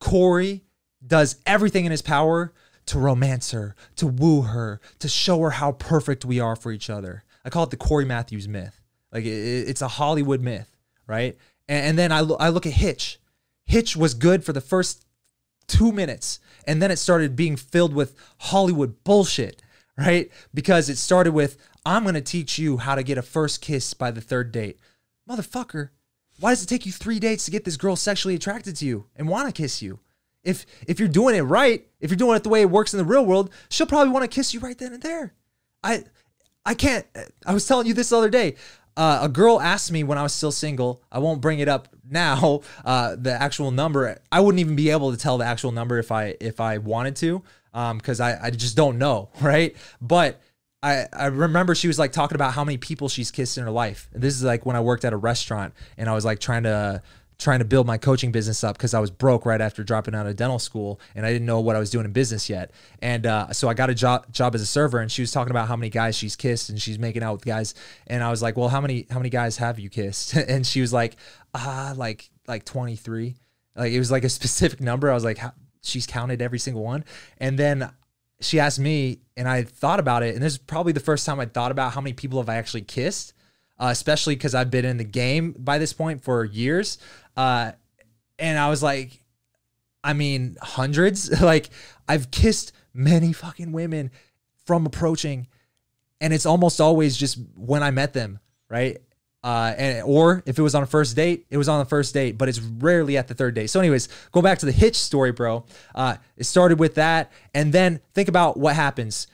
Cory 0.00 0.64
does 1.06 1.36
everything 1.46 1.84
in 1.84 1.90
his 1.90 2.02
power 2.02 2.52
to 2.86 2.98
romance 2.98 3.50
her, 3.50 3.74
to 3.96 4.06
woo 4.06 4.42
her, 4.42 4.80
to 5.00 5.08
show 5.08 5.40
her 5.40 5.50
how 5.50 5.72
perfect 5.72 6.24
we 6.24 6.40
are 6.40 6.56
for 6.56 6.72
each 6.72 6.88
other. 6.88 7.24
I 7.44 7.50
call 7.50 7.64
it 7.64 7.70
the 7.70 7.76
Cory 7.76 8.04
Matthews 8.04 8.48
myth. 8.48 8.80
Like 9.12 9.24
it's 9.24 9.82
a 9.82 9.88
Hollywood 9.88 10.40
myth, 10.40 10.76
right? 11.06 11.36
And, 11.68 11.98
then 11.98 12.12
I, 12.12 12.18
I 12.18 12.48
look 12.50 12.66
at 12.66 12.74
Hitch. 12.74 13.18
Hitch 13.64 13.96
was 13.96 14.14
good 14.14 14.44
for 14.44 14.52
the 14.52 14.60
first 14.60 15.04
two 15.66 15.90
minutes, 15.90 16.38
and 16.66 16.80
then 16.80 16.92
it 16.92 16.98
started 16.98 17.34
being 17.34 17.56
filled 17.56 17.92
with 17.92 18.14
Hollywood 18.38 19.02
bullshit, 19.02 19.62
right? 19.98 20.30
Because 20.54 20.88
it 20.88 20.96
started 20.96 21.32
with, 21.32 21.56
I'm 21.84 22.04
to 22.04 22.20
teach 22.20 22.58
you 22.58 22.76
how 22.76 22.94
to 22.94 23.02
get 23.02 23.18
a 23.18 23.22
first 23.22 23.60
kiss 23.60 23.94
by 23.94 24.12
the 24.12 24.20
third 24.20 24.52
date. 24.52 24.78
Motherfucker, 25.28 25.90
why 26.40 26.50
does 26.50 26.62
it 26.62 26.66
take 26.66 26.86
you 26.86 26.92
three 26.92 27.18
dates 27.18 27.44
to 27.46 27.50
get 27.50 27.64
this 27.64 27.76
girl 27.76 27.96
sexually 27.96 28.34
attracted 28.34 28.76
to 28.76 28.86
you 28.86 29.06
and 29.16 29.28
want 29.28 29.46
to 29.46 29.62
kiss 29.62 29.80
you? 29.82 30.00
If 30.44 30.64
if 30.86 31.00
you're 31.00 31.08
doing 31.08 31.34
it 31.34 31.42
right, 31.42 31.86
if 32.00 32.10
you're 32.10 32.16
doing 32.16 32.36
it 32.36 32.42
the 32.42 32.48
way 32.48 32.60
it 32.60 32.70
works 32.70 32.94
in 32.94 32.98
the 32.98 33.04
real 33.04 33.26
world, 33.26 33.50
she'll 33.68 33.86
probably 33.86 34.12
want 34.12 34.22
to 34.22 34.34
kiss 34.34 34.54
you 34.54 34.60
right 34.60 34.78
then 34.78 34.92
and 34.92 35.02
there. 35.02 35.34
I 35.82 36.04
I 36.64 36.74
can't. 36.74 37.06
I 37.44 37.52
was 37.52 37.66
telling 37.66 37.86
you 37.86 37.94
this 37.94 38.10
the 38.10 38.18
other 38.18 38.30
day. 38.30 38.56
Uh, 38.96 39.20
a 39.22 39.28
girl 39.28 39.60
asked 39.60 39.92
me 39.92 40.04
when 40.04 40.16
I 40.16 40.22
was 40.22 40.32
still 40.32 40.52
single. 40.52 41.02
I 41.12 41.18
won't 41.18 41.40
bring 41.40 41.58
it 41.58 41.68
up 41.68 41.88
now. 42.08 42.60
Uh, 42.84 43.16
the 43.18 43.32
actual 43.32 43.72
number. 43.72 44.16
I 44.30 44.38
wouldn't 44.38 44.60
even 44.60 44.76
be 44.76 44.90
able 44.90 45.10
to 45.10 45.16
tell 45.16 45.38
the 45.38 45.44
actual 45.44 45.72
number 45.72 45.98
if 45.98 46.12
I 46.12 46.36
if 46.40 46.60
I 46.60 46.78
wanted 46.78 47.16
to, 47.16 47.42
because 47.72 48.20
um, 48.20 48.26
I 48.26 48.46
I 48.46 48.50
just 48.50 48.76
don't 48.76 48.98
know, 48.98 49.30
right? 49.40 49.74
But 50.00 50.40
I, 50.86 51.08
I 51.12 51.26
remember 51.26 51.74
she 51.74 51.88
was 51.88 51.98
like 51.98 52.12
talking 52.12 52.36
about 52.36 52.52
how 52.52 52.62
many 52.62 52.78
people 52.78 53.08
she's 53.08 53.32
kissed 53.32 53.58
in 53.58 53.64
her 53.64 53.70
life. 53.70 54.08
This 54.12 54.34
is 54.34 54.44
like 54.44 54.64
when 54.64 54.76
I 54.76 54.80
worked 54.80 55.04
at 55.04 55.12
a 55.12 55.16
restaurant 55.16 55.74
and 55.98 56.08
I 56.08 56.14
was 56.14 56.24
like 56.24 56.38
trying 56.38 56.62
to 56.62 57.02
trying 57.38 57.58
to 57.58 57.64
build 57.64 57.86
my 57.86 57.98
coaching 57.98 58.30
business 58.30 58.62
up 58.62 58.78
because 58.78 58.94
I 58.94 59.00
was 59.00 59.10
broke 59.10 59.44
right 59.44 59.60
after 59.60 59.82
dropping 59.82 60.14
out 60.14 60.26
of 60.26 60.36
dental 60.36 60.60
school 60.60 61.00
and 61.14 61.26
I 61.26 61.32
didn't 61.32 61.44
know 61.44 61.60
what 61.60 61.76
I 61.76 61.80
was 61.80 61.90
doing 61.90 62.04
in 62.04 62.12
business 62.12 62.48
yet. 62.48 62.70
And 63.02 63.26
uh, 63.26 63.52
so 63.52 63.68
I 63.68 63.74
got 63.74 63.90
a 63.90 63.94
job 63.94 64.32
job 64.32 64.54
as 64.54 64.62
a 64.62 64.66
server 64.66 65.00
and 65.00 65.10
she 65.10 65.22
was 65.22 65.32
talking 65.32 65.50
about 65.50 65.66
how 65.66 65.74
many 65.74 65.90
guys 65.90 66.16
she's 66.16 66.36
kissed 66.36 66.70
and 66.70 66.80
she's 66.80 67.00
making 67.00 67.24
out 67.24 67.32
with 67.32 67.44
guys. 67.44 67.74
And 68.06 68.22
I 68.22 68.30
was 68.30 68.40
like, 68.40 68.56
well, 68.56 68.68
how 68.68 68.80
many 68.80 69.06
how 69.10 69.18
many 69.18 69.30
guys 69.30 69.56
have 69.56 69.80
you 69.80 69.90
kissed? 69.90 70.34
and 70.36 70.64
she 70.64 70.80
was 70.80 70.92
like, 70.92 71.16
ah, 71.52 71.94
like 71.96 72.30
like 72.46 72.64
23. 72.64 73.34
Like 73.74 73.92
it 73.92 73.98
was 73.98 74.12
like 74.12 74.22
a 74.22 74.28
specific 74.38 74.80
number. 74.80 75.10
I 75.10 75.14
was 75.14 75.24
like, 75.24 75.40
she's 75.82 76.06
counted 76.06 76.40
every 76.40 76.60
single 76.60 76.84
one. 76.84 77.04
And 77.38 77.58
then 77.58 77.90
she 78.40 78.60
asked 78.60 78.78
me 78.78 79.20
and 79.36 79.48
I 79.48 79.62
thought 79.62 80.00
about 80.00 80.22
it. 80.22 80.34
And 80.34 80.42
this 80.44 80.54
is 80.54 80.58
probably 80.58 80.92
the 80.92 81.00
first 81.00 81.26
time 81.26 81.40
I 81.40 81.46
thought 81.46 81.70
about 81.70 81.92
how 81.92 82.00
many 82.00 82.12
people 82.12 82.38
have 82.38 82.48
I 82.48 82.56
actually 82.56 82.82
kissed. 82.82 83.32
Uh, 83.78 83.88
especially 83.90 84.34
because 84.34 84.54
I've 84.54 84.70
been 84.70 84.86
in 84.86 84.96
the 84.96 85.04
game 85.04 85.54
by 85.58 85.76
this 85.76 85.92
point 85.92 86.22
for 86.22 86.44
years. 86.46 86.96
Uh, 87.36 87.72
and 88.38 88.58
I 88.58 88.70
was 88.70 88.82
like, 88.82 89.22
I 90.02 90.12
mean, 90.12 90.56
hundreds. 90.62 91.40
like 91.42 91.68
I've 92.08 92.30
kissed 92.30 92.72
many 92.94 93.32
fucking 93.32 93.72
women 93.72 94.10
from 94.64 94.86
approaching, 94.86 95.48
and 96.20 96.32
it's 96.32 96.46
almost 96.46 96.80
always 96.80 97.16
just 97.16 97.38
when 97.54 97.82
I 97.82 97.90
met 97.90 98.14
them, 98.14 98.38
right? 98.70 98.98
Uh, 99.46 99.72
and 99.78 100.02
or 100.04 100.42
if 100.44 100.58
it 100.58 100.62
was 100.62 100.74
on 100.74 100.82
a 100.82 100.86
first 100.86 101.14
date, 101.14 101.46
it 101.50 101.56
was 101.56 101.68
on 101.68 101.78
the 101.78 101.84
first 101.84 102.12
date, 102.12 102.36
but 102.36 102.48
it's 102.48 102.58
rarely 102.58 103.16
at 103.16 103.28
the 103.28 103.34
third 103.34 103.54
date. 103.54 103.68
So, 103.68 103.78
anyways, 103.78 104.08
go 104.32 104.42
back 104.42 104.58
to 104.58 104.66
the 104.66 104.72
Hitch 104.72 104.96
story, 104.96 105.30
bro. 105.30 105.64
Uh, 105.94 106.16
it 106.36 106.44
started 106.44 106.80
with 106.80 106.96
that, 106.96 107.30
and 107.54 107.72
then 107.72 108.00
think 108.12 108.28
about 108.28 108.56
what 108.56 108.74
happens. 108.74 109.28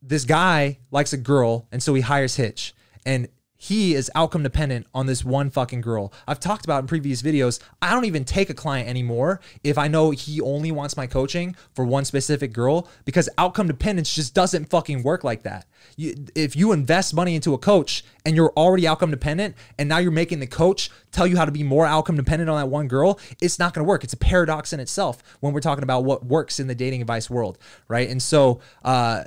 This 0.00 0.24
guy 0.24 0.78
likes 0.92 1.12
a 1.12 1.16
girl, 1.16 1.66
and 1.72 1.82
so 1.82 1.92
he 1.92 2.02
hires 2.02 2.36
Hitch, 2.36 2.72
and 3.04 3.26
he 3.62 3.94
is 3.94 4.10
outcome 4.16 4.42
dependent 4.42 4.88
on 4.92 5.06
this 5.06 5.24
one 5.24 5.48
fucking 5.48 5.82
girl. 5.82 6.12
I've 6.26 6.40
talked 6.40 6.64
about 6.64 6.80
in 6.80 6.88
previous 6.88 7.22
videos. 7.22 7.60
I 7.80 7.94
don't 7.94 8.06
even 8.06 8.24
take 8.24 8.50
a 8.50 8.54
client 8.54 8.88
anymore 8.88 9.40
if 9.62 9.78
I 9.78 9.86
know 9.86 10.10
he 10.10 10.40
only 10.40 10.72
wants 10.72 10.96
my 10.96 11.06
coaching 11.06 11.54
for 11.72 11.84
one 11.84 12.04
specific 12.04 12.52
girl 12.52 12.88
because 13.04 13.28
outcome 13.38 13.68
dependence 13.68 14.12
just 14.12 14.34
doesn't 14.34 14.68
fucking 14.68 15.04
work 15.04 15.22
like 15.22 15.44
that. 15.44 15.66
You, 15.96 16.26
if 16.34 16.56
you 16.56 16.72
invest 16.72 17.14
money 17.14 17.36
into 17.36 17.54
a 17.54 17.58
coach 17.58 18.04
and 18.26 18.34
you're 18.34 18.52
already 18.56 18.84
outcome 18.88 19.12
dependent 19.12 19.54
and 19.78 19.88
now 19.88 19.98
you're 19.98 20.10
making 20.10 20.40
the 20.40 20.48
coach 20.48 20.90
tell 21.12 21.28
you 21.28 21.36
how 21.36 21.44
to 21.44 21.52
be 21.52 21.62
more 21.62 21.86
outcome 21.86 22.16
dependent 22.16 22.50
on 22.50 22.58
that 22.58 22.66
one 22.66 22.88
girl, 22.88 23.20
it's 23.40 23.60
not 23.60 23.74
going 23.74 23.84
to 23.84 23.88
work. 23.88 24.02
It's 24.02 24.12
a 24.12 24.16
paradox 24.16 24.72
in 24.72 24.80
itself 24.80 25.22
when 25.38 25.52
we're 25.52 25.60
talking 25.60 25.84
about 25.84 26.02
what 26.02 26.26
works 26.26 26.58
in 26.58 26.66
the 26.66 26.74
dating 26.74 27.00
advice 27.00 27.30
world, 27.30 27.58
right? 27.86 28.10
And 28.10 28.20
so, 28.20 28.58
uh, 28.84 29.22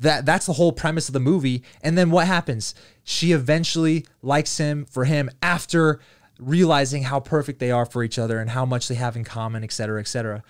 that 0.00 0.26
that's 0.26 0.46
the 0.46 0.52
whole 0.52 0.72
premise 0.72 1.08
of 1.08 1.14
the 1.14 1.20
movie. 1.20 1.62
And 1.82 1.96
then 1.96 2.10
what 2.10 2.26
happens? 2.26 2.74
She 3.02 3.32
eventually 3.32 4.06
likes 4.22 4.58
him 4.58 4.84
for 4.84 5.04
him 5.04 5.30
after 5.42 6.00
realizing 6.38 7.04
how 7.04 7.20
perfect 7.20 7.58
they 7.58 7.70
are 7.70 7.86
for 7.86 8.02
each 8.02 8.18
other 8.18 8.38
and 8.38 8.50
how 8.50 8.64
much 8.64 8.88
they 8.88 8.94
have 8.94 9.16
in 9.16 9.24
common, 9.24 9.64
et 9.64 9.72
cetera, 9.72 10.00
et 10.00 10.08
cetera. 10.08 10.42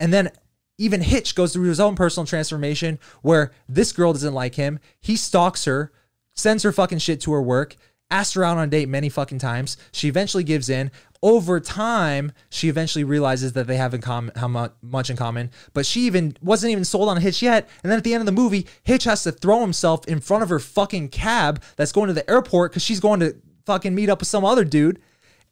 And 0.00 0.12
then 0.12 0.30
even 0.78 1.02
Hitch 1.02 1.34
goes 1.34 1.52
through 1.52 1.68
his 1.68 1.80
own 1.80 1.94
personal 1.94 2.26
transformation 2.26 2.98
where 3.22 3.52
this 3.68 3.92
girl 3.92 4.12
doesn't 4.12 4.34
like 4.34 4.56
him. 4.56 4.78
He 5.00 5.16
stalks 5.16 5.64
her, 5.64 5.92
sends 6.34 6.62
her 6.62 6.72
fucking 6.72 6.98
shit 6.98 7.20
to 7.22 7.32
her 7.32 7.42
work, 7.42 7.76
asks 8.12 8.34
her 8.34 8.44
out 8.44 8.58
on 8.58 8.64
a 8.64 8.70
date 8.70 8.88
many 8.88 9.08
fucking 9.08 9.38
times. 9.38 9.76
She 9.90 10.08
eventually 10.08 10.44
gives 10.44 10.68
in, 10.68 10.90
over 11.22 11.60
time, 11.60 12.32
she 12.50 12.68
eventually 12.68 13.04
realizes 13.04 13.52
that 13.52 13.66
they 13.66 13.76
have 13.76 13.94
in 13.94 14.00
common 14.00 14.34
how 14.36 14.48
mu- 14.48 14.68
much 14.82 15.08
in 15.08 15.16
common. 15.16 15.50
But 15.72 15.86
she 15.86 16.00
even 16.02 16.36
wasn't 16.42 16.72
even 16.72 16.84
sold 16.84 17.08
on 17.08 17.20
Hitch 17.20 17.42
yet. 17.42 17.68
And 17.82 17.90
then 17.90 17.98
at 17.98 18.04
the 18.04 18.12
end 18.12 18.20
of 18.20 18.26
the 18.26 18.32
movie, 18.32 18.66
Hitch 18.82 19.04
has 19.04 19.22
to 19.22 19.32
throw 19.32 19.60
himself 19.60 20.06
in 20.06 20.20
front 20.20 20.42
of 20.42 20.48
her 20.48 20.58
fucking 20.58 21.08
cab 21.08 21.62
that's 21.76 21.92
going 21.92 22.08
to 22.08 22.14
the 22.14 22.28
airport 22.28 22.72
because 22.72 22.82
she's 22.82 23.00
going 23.00 23.20
to 23.20 23.36
fucking 23.66 23.94
meet 23.94 24.10
up 24.10 24.20
with 24.20 24.28
some 24.28 24.44
other 24.44 24.64
dude. 24.64 25.00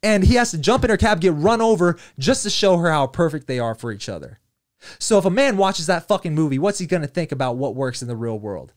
And 0.02 0.24
he 0.24 0.34
has 0.34 0.50
to 0.50 0.58
jump 0.58 0.82
in 0.82 0.90
her 0.90 0.96
cab, 0.96 1.20
get 1.20 1.34
run 1.34 1.60
over 1.60 1.98
just 2.18 2.42
to 2.42 2.50
show 2.50 2.78
her 2.78 2.90
how 2.90 3.06
perfect 3.06 3.46
they 3.46 3.58
are 3.58 3.74
for 3.74 3.92
each 3.92 4.08
other. 4.08 4.40
So 4.98 5.18
if 5.18 5.24
a 5.24 5.30
man 5.30 5.56
watches 5.56 5.86
that 5.86 6.08
fucking 6.08 6.34
movie, 6.34 6.58
what's 6.58 6.78
he 6.78 6.86
gonna 6.86 7.06
think 7.06 7.32
about 7.32 7.56
what 7.56 7.74
works 7.74 8.00
in 8.00 8.08
the 8.08 8.16
real 8.16 8.38
world? 8.38 8.72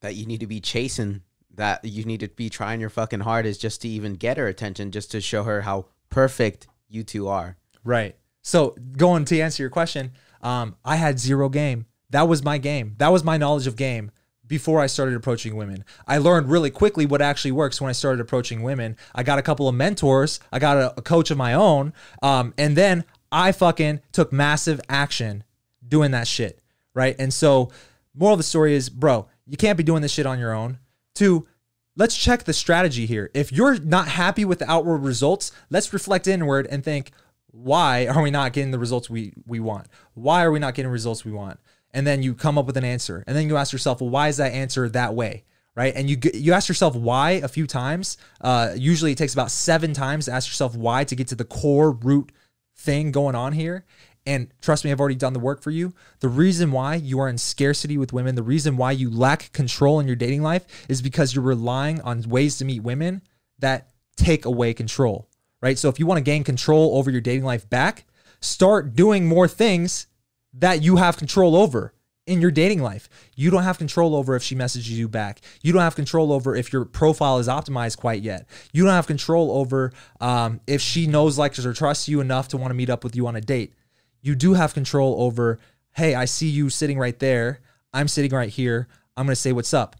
that 0.00 0.14
you 0.14 0.26
need 0.26 0.40
to 0.40 0.46
be 0.46 0.60
chasing 0.60 1.22
that 1.58 1.84
you 1.84 2.04
need 2.04 2.20
to 2.20 2.28
be 2.28 2.50
trying 2.50 2.80
your 2.80 2.90
fucking 2.90 3.20
hardest 3.20 3.60
just 3.60 3.82
to 3.82 3.88
even 3.88 4.14
get 4.14 4.36
her 4.38 4.48
attention 4.48 4.90
just 4.90 5.12
to 5.12 5.20
show 5.20 5.44
her 5.44 5.60
how 5.62 5.86
perfect 6.10 6.66
you 6.88 7.04
two 7.04 7.28
are 7.28 7.58
Right. 7.88 8.16
So 8.42 8.76
going 8.96 9.24
to 9.26 9.40
answer 9.40 9.62
your 9.62 9.70
question, 9.70 10.12
um, 10.42 10.76
I 10.84 10.96
had 10.96 11.18
zero 11.18 11.48
game. 11.48 11.86
That 12.10 12.28
was 12.28 12.44
my 12.44 12.58
game. 12.58 12.96
That 12.98 13.12
was 13.12 13.24
my 13.24 13.38
knowledge 13.38 13.66
of 13.66 13.76
game 13.76 14.10
before 14.46 14.80
I 14.80 14.86
started 14.86 15.14
approaching 15.14 15.56
women. 15.56 15.86
I 16.06 16.18
learned 16.18 16.50
really 16.50 16.70
quickly 16.70 17.06
what 17.06 17.22
actually 17.22 17.52
works 17.52 17.80
when 17.80 17.88
I 17.88 17.92
started 17.92 18.20
approaching 18.20 18.62
women. 18.62 18.96
I 19.14 19.22
got 19.22 19.38
a 19.38 19.42
couple 19.42 19.68
of 19.68 19.74
mentors. 19.74 20.38
I 20.52 20.58
got 20.58 20.76
a, 20.76 20.94
a 20.98 21.02
coach 21.02 21.30
of 21.30 21.38
my 21.38 21.54
own, 21.54 21.94
um, 22.22 22.52
and 22.58 22.76
then 22.76 23.04
I 23.32 23.52
fucking 23.52 24.00
took 24.12 24.34
massive 24.34 24.82
action 24.88 25.44
doing 25.86 26.10
that 26.10 26.26
shit. 26.26 26.60
Right. 26.92 27.16
And 27.18 27.32
so, 27.32 27.70
moral 28.14 28.34
of 28.34 28.38
the 28.38 28.44
story 28.44 28.74
is, 28.74 28.90
bro, 28.90 29.28
you 29.46 29.56
can't 29.56 29.78
be 29.78 29.84
doing 29.84 30.02
this 30.02 30.12
shit 30.12 30.26
on 30.26 30.38
your 30.38 30.52
own. 30.52 30.78
Two, 31.18 31.48
let's 31.96 32.16
check 32.16 32.44
the 32.44 32.52
strategy 32.52 33.04
here. 33.04 33.28
If 33.34 33.50
you're 33.50 33.80
not 33.80 34.06
happy 34.06 34.44
with 34.44 34.60
the 34.60 34.70
outward 34.70 34.98
results, 34.98 35.50
let's 35.68 35.92
reflect 35.92 36.28
inward 36.28 36.68
and 36.70 36.84
think, 36.84 37.10
why 37.50 38.06
are 38.06 38.22
we 38.22 38.30
not 38.30 38.52
getting 38.52 38.70
the 38.70 38.78
results 38.78 39.10
we 39.10 39.32
we 39.44 39.58
want? 39.58 39.88
Why 40.14 40.44
are 40.44 40.52
we 40.52 40.60
not 40.60 40.76
getting 40.76 40.92
results 40.92 41.24
we 41.24 41.32
want? 41.32 41.58
And 41.90 42.06
then 42.06 42.22
you 42.22 42.36
come 42.36 42.56
up 42.56 42.66
with 42.66 42.76
an 42.76 42.84
answer. 42.84 43.24
And 43.26 43.36
then 43.36 43.48
you 43.48 43.56
ask 43.56 43.72
yourself, 43.72 44.00
well, 44.00 44.10
why 44.10 44.28
is 44.28 44.36
that 44.36 44.52
answer 44.52 44.88
that 44.90 45.16
way? 45.16 45.42
Right? 45.74 45.92
And 45.96 46.08
you 46.08 46.18
you 46.34 46.52
ask 46.52 46.68
yourself 46.68 46.94
why 46.94 47.32
a 47.32 47.48
few 47.48 47.66
times. 47.66 48.16
Uh, 48.40 48.74
usually 48.76 49.10
it 49.10 49.18
takes 49.18 49.32
about 49.32 49.50
seven 49.50 49.92
times 49.94 50.26
to 50.26 50.32
ask 50.32 50.48
yourself 50.48 50.76
why 50.76 51.02
to 51.02 51.16
get 51.16 51.26
to 51.28 51.34
the 51.34 51.44
core 51.44 51.90
root 51.90 52.30
thing 52.76 53.10
going 53.10 53.34
on 53.34 53.54
here. 53.54 53.84
And 54.28 54.52
trust 54.60 54.84
me, 54.84 54.92
I've 54.92 55.00
already 55.00 55.14
done 55.14 55.32
the 55.32 55.38
work 55.38 55.62
for 55.62 55.70
you. 55.70 55.94
The 56.20 56.28
reason 56.28 56.70
why 56.70 56.96
you 56.96 57.18
are 57.18 57.30
in 57.30 57.38
scarcity 57.38 57.96
with 57.96 58.12
women, 58.12 58.34
the 58.34 58.42
reason 58.42 58.76
why 58.76 58.92
you 58.92 59.08
lack 59.10 59.50
control 59.52 60.00
in 60.00 60.06
your 60.06 60.16
dating 60.16 60.42
life 60.42 60.66
is 60.86 61.00
because 61.00 61.34
you're 61.34 61.42
relying 61.42 62.02
on 62.02 62.20
ways 62.28 62.58
to 62.58 62.66
meet 62.66 62.82
women 62.82 63.22
that 63.58 63.88
take 64.16 64.44
away 64.44 64.74
control, 64.74 65.30
right? 65.62 65.78
So 65.78 65.88
if 65.88 65.98
you 65.98 66.04
want 66.04 66.18
to 66.18 66.22
gain 66.24 66.44
control 66.44 66.98
over 66.98 67.10
your 67.10 67.22
dating 67.22 67.44
life 67.44 67.70
back, 67.70 68.04
start 68.40 68.94
doing 68.94 69.26
more 69.26 69.48
things 69.48 70.08
that 70.52 70.82
you 70.82 70.96
have 70.96 71.16
control 71.16 71.56
over 71.56 71.94
in 72.26 72.42
your 72.42 72.50
dating 72.50 72.82
life. 72.82 73.08
You 73.34 73.50
don't 73.50 73.62
have 73.62 73.78
control 73.78 74.14
over 74.14 74.36
if 74.36 74.42
she 74.42 74.54
messages 74.54 74.90
you 74.90 75.08
back. 75.08 75.40
You 75.62 75.72
don't 75.72 75.80
have 75.80 75.96
control 75.96 76.34
over 76.34 76.54
if 76.54 76.70
your 76.70 76.84
profile 76.84 77.38
is 77.38 77.48
optimized 77.48 77.96
quite 77.96 78.20
yet. 78.20 78.46
You 78.74 78.84
don't 78.84 78.92
have 78.92 79.06
control 79.06 79.52
over 79.52 79.90
um, 80.20 80.60
if 80.66 80.82
she 80.82 81.06
knows, 81.06 81.38
likes, 81.38 81.64
or 81.64 81.72
trusts 81.72 82.10
you 82.10 82.20
enough 82.20 82.48
to 82.48 82.58
want 82.58 82.72
to 82.72 82.74
meet 82.74 82.90
up 82.90 83.04
with 83.04 83.16
you 83.16 83.26
on 83.26 83.34
a 83.34 83.40
date. 83.40 83.72
You 84.20 84.34
do 84.34 84.54
have 84.54 84.74
control 84.74 85.22
over, 85.22 85.58
hey, 85.92 86.14
I 86.14 86.24
see 86.24 86.48
you 86.48 86.70
sitting 86.70 86.98
right 86.98 87.18
there. 87.18 87.60
I'm 87.92 88.08
sitting 88.08 88.32
right 88.32 88.48
here. 88.48 88.88
I'm 89.16 89.26
going 89.26 89.32
to 89.32 89.40
say 89.40 89.52
what's 89.52 89.74
up. 89.74 89.96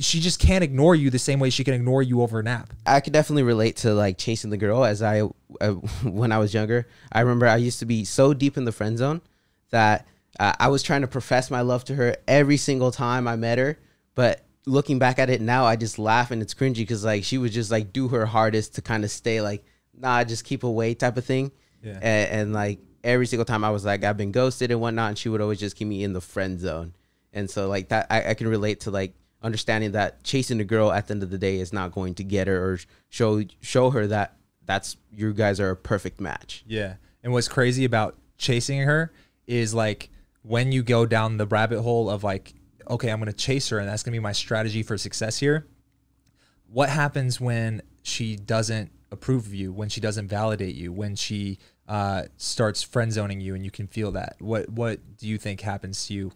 She 0.00 0.20
just 0.20 0.38
can't 0.38 0.62
ignore 0.62 0.94
you 0.94 1.08
the 1.08 1.18
same 1.18 1.40
way 1.40 1.48
she 1.48 1.64
can 1.64 1.72
ignore 1.72 2.02
you 2.02 2.20
over 2.20 2.40
an 2.40 2.46
app. 2.46 2.74
I 2.84 3.00
could 3.00 3.14
definitely 3.14 3.44
relate 3.44 3.76
to 3.76 3.94
like 3.94 4.18
chasing 4.18 4.50
the 4.50 4.58
girl 4.58 4.84
as 4.84 5.00
I 5.00 5.22
uh, 5.60 5.70
when 6.02 6.30
I 6.30 6.38
was 6.38 6.52
younger. 6.52 6.86
I 7.10 7.20
remember 7.20 7.46
I 7.46 7.56
used 7.56 7.78
to 7.78 7.86
be 7.86 8.04
so 8.04 8.34
deep 8.34 8.58
in 8.58 8.64
the 8.64 8.72
friend 8.72 8.98
zone 8.98 9.22
that 9.70 10.06
uh, 10.38 10.52
I 10.60 10.68
was 10.68 10.82
trying 10.82 11.00
to 11.00 11.06
profess 11.06 11.50
my 11.50 11.62
love 11.62 11.84
to 11.84 11.94
her 11.94 12.16
every 12.28 12.58
single 12.58 12.92
time 12.92 13.26
I 13.26 13.36
met 13.36 13.56
her. 13.56 13.78
But 14.14 14.44
looking 14.66 14.98
back 14.98 15.18
at 15.18 15.30
it 15.30 15.40
now, 15.40 15.64
I 15.64 15.76
just 15.76 15.98
laugh 15.98 16.30
and 16.30 16.42
it's 16.42 16.52
cringy 16.52 16.76
because 16.76 17.02
like 17.02 17.24
she 17.24 17.38
would 17.38 17.52
just 17.52 17.70
like 17.70 17.94
do 17.94 18.08
her 18.08 18.26
hardest 18.26 18.74
to 18.74 18.82
kind 18.82 19.04
of 19.04 19.10
stay 19.10 19.40
like 19.40 19.64
nah, 19.98 20.24
just 20.24 20.44
keep 20.44 20.62
away 20.64 20.94
type 20.94 21.16
of 21.16 21.24
thing. 21.24 21.50
Yeah. 21.82 21.98
And, 22.02 22.30
and 22.30 22.52
like 22.52 22.80
every 23.06 23.26
single 23.26 23.44
time 23.44 23.64
I 23.64 23.70
was 23.70 23.84
like 23.84 24.04
I've 24.04 24.16
been 24.16 24.32
ghosted 24.32 24.70
and 24.70 24.80
whatnot, 24.80 25.10
and 25.10 25.18
she 25.18 25.28
would 25.28 25.40
always 25.40 25.60
just 25.60 25.76
keep 25.76 25.88
me 25.88 26.04
in 26.04 26.12
the 26.12 26.20
friend 26.20 26.60
zone. 26.60 26.94
And 27.32 27.48
so 27.48 27.68
like 27.68 27.88
that, 27.88 28.06
I, 28.10 28.30
I 28.30 28.34
can 28.34 28.48
relate 28.48 28.80
to 28.80 28.90
like 28.90 29.14
understanding 29.42 29.92
that 29.92 30.24
chasing 30.24 30.60
a 30.60 30.64
girl 30.64 30.92
at 30.92 31.06
the 31.06 31.12
end 31.12 31.22
of 31.22 31.30
the 31.30 31.38
day 31.38 31.58
is 31.58 31.72
not 31.72 31.92
going 31.92 32.14
to 32.16 32.24
get 32.24 32.48
her 32.48 32.72
or 32.72 32.78
show 33.08 33.42
show 33.60 33.90
her 33.90 34.06
that 34.08 34.36
that's 34.64 34.96
you 35.12 35.32
guys 35.32 35.60
are 35.60 35.70
a 35.70 35.76
perfect 35.76 36.20
match. 36.20 36.64
Yeah. 36.66 36.94
And 37.22 37.32
what's 37.32 37.48
crazy 37.48 37.84
about 37.84 38.16
chasing 38.36 38.80
her 38.80 39.12
is 39.46 39.72
like 39.72 40.10
when 40.42 40.72
you 40.72 40.82
go 40.82 41.06
down 41.06 41.36
the 41.36 41.46
rabbit 41.46 41.82
hole 41.82 42.10
of 42.10 42.24
like, 42.24 42.54
okay, 42.88 43.10
I'm 43.10 43.18
going 43.18 43.30
to 43.30 43.36
chase 43.36 43.68
her 43.68 43.78
and 43.78 43.88
that's 43.88 44.02
going 44.02 44.12
to 44.12 44.18
be 44.18 44.22
my 44.22 44.32
strategy 44.32 44.82
for 44.82 44.98
success 44.98 45.38
here. 45.38 45.66
What 46.68 46.88
happens 46.88 47.40
when 47.40 47.82
she 48.02 48.36
doesn't 48.36 48.90
approve 49.10 49.46
of 49.46 49.54
you, 49.54 49.72
when 49.72 49.88
she 49.88 50.00
doesn't 50.00 50.28
validate 50.28 50.74
you, 50.74 50.92
when 50.92 51.14
she 51.14 51.58
uh, 51.88 52.24
starts 52.36 52.82
friend 52.82 53.12
zoning 53.12 53.40
you 53.40 53.54
and 53.54 53.64
you 53.64 53.70
can 53.70 53.86
feel 53.86 54.12
that? 54.12 54.36
What 54.40 54.68
what 54.68 55.16
do 55.18 55.28
you 55.28 55.38
think 55.38 55.60
happens 55.60 56.06
to 56.06 56.14
you? 56.14 56.32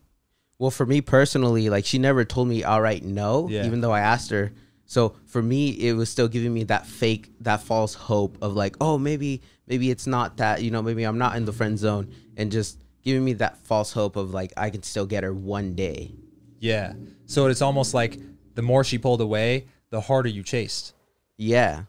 Well, 0.59 0.70
for 0.70 0.84
me 0.86 1.01
personally, 1.01 1.70
like 1.70 1.84
she 1.86 1.98
never 1.98 2.24
told 2.24 2.48
me 2.48 2.62
outright 2.64 3.03
no, 3.03 3.48
Yeah. 3.48 3.66
even 3.66 3.80
though 3.80 3.92
I 3.92 4.01
asked 4.01 4.30
her. 4.30 4.53
So 4.84 5.14
for 5.26 5.40
me, 5.40 5.68
it 5.70 5.92
was 5.94 6.11
still 6.11 6.26
giving 6.28 6.53
me 6.53 6.64
that 6.64 6.84
fake, 6.86 7.30
that 7.40 7.62
false 7.62 7.94
hope 7.94 8.36
of 8.42 8.55
like, 8.55 8.76
oh, 8.80 8.98
maybe, 8.98 9.40
maybe 9.68 9.88
it's 9.90 10.07
not 10.07 10.38
that, 10.38 10.62
you 10.62 10.70
know, 10.72 10.82
maybe 10.82 11.05
I'm 11.05 11.16
not 11.18 11.36
in 11.36 11.44
the 11.44 11.53
friend 11.53 11.78
zone, 11.78 12.12
and 12.36 12.51
just 12.51 12.76
giving 13.03 13.24
me 13.24 13.32
that 13.34 13.57
false 13.59 13.92
hope 13.92 14.16
of 14.16 14.34
like 14.34 14.53
I 14.57 14.68
can 14.70 14.82
still 14.82 15.07
get 15.07 15.22
her 15.24 15.32
one 15.32 15.74
day. 15.74 16.12
Yeah. 16.59 16.92
So 17.26 17.46
it's 17.46 17.62
almost 17.62 17.94
like 17.94 18.18
the 18.55 18.62
more 18.62 18.82
she 18.84 18.98
pulled 18.98 19.20
away, 19.20 19.66
the 19.90 20.01
harder 20.03 20.28
you 20.28 20.42
chased. 20.42 20.92
Yeah, 21.38 21.84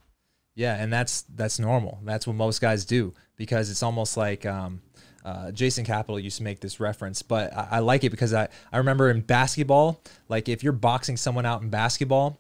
Yeah, 0.56 0.76
and 0.82 0.94
that's 0.94 1.24
that's 1.24 1.60
normal. 1.60 2.00
That's 2.06 2.26
what 2.26 2.36
most 2.36 2.62
guys 2.62 2.86
do 2.86 3.14
because 3.42 3.72
it's 3.72 3.82
almost 3.82 4.18
like 4.18 4.46
um, 4.46 4.84
uh, 5.26 5.50
Jason 5.50 5.84
Capital 5.84 6.20
used 6.20 6.38
to 6.38 6.44
make 6.44 6.60
this 6.60 6.80
reference, 6.80 7.24
but 7.24 7.52
I, 7.58 7.68
I 7.72 7.80
like 7.80 8.04
it 8.04 8.12
because 8.12 8.36
I, 8.36 8.50
I 8.72 8.78
remember 8.78 9.10
in 9.10 9.22
basketball, 9.22 10.00
like 10.30 10.48
if 10.48 10.62
you're 10.62 10.74
boxing 10.74 11.18
someone 11.18 11.44
out 11.44 11.64
in 11.64 11.72
basketball, 11.72 12.40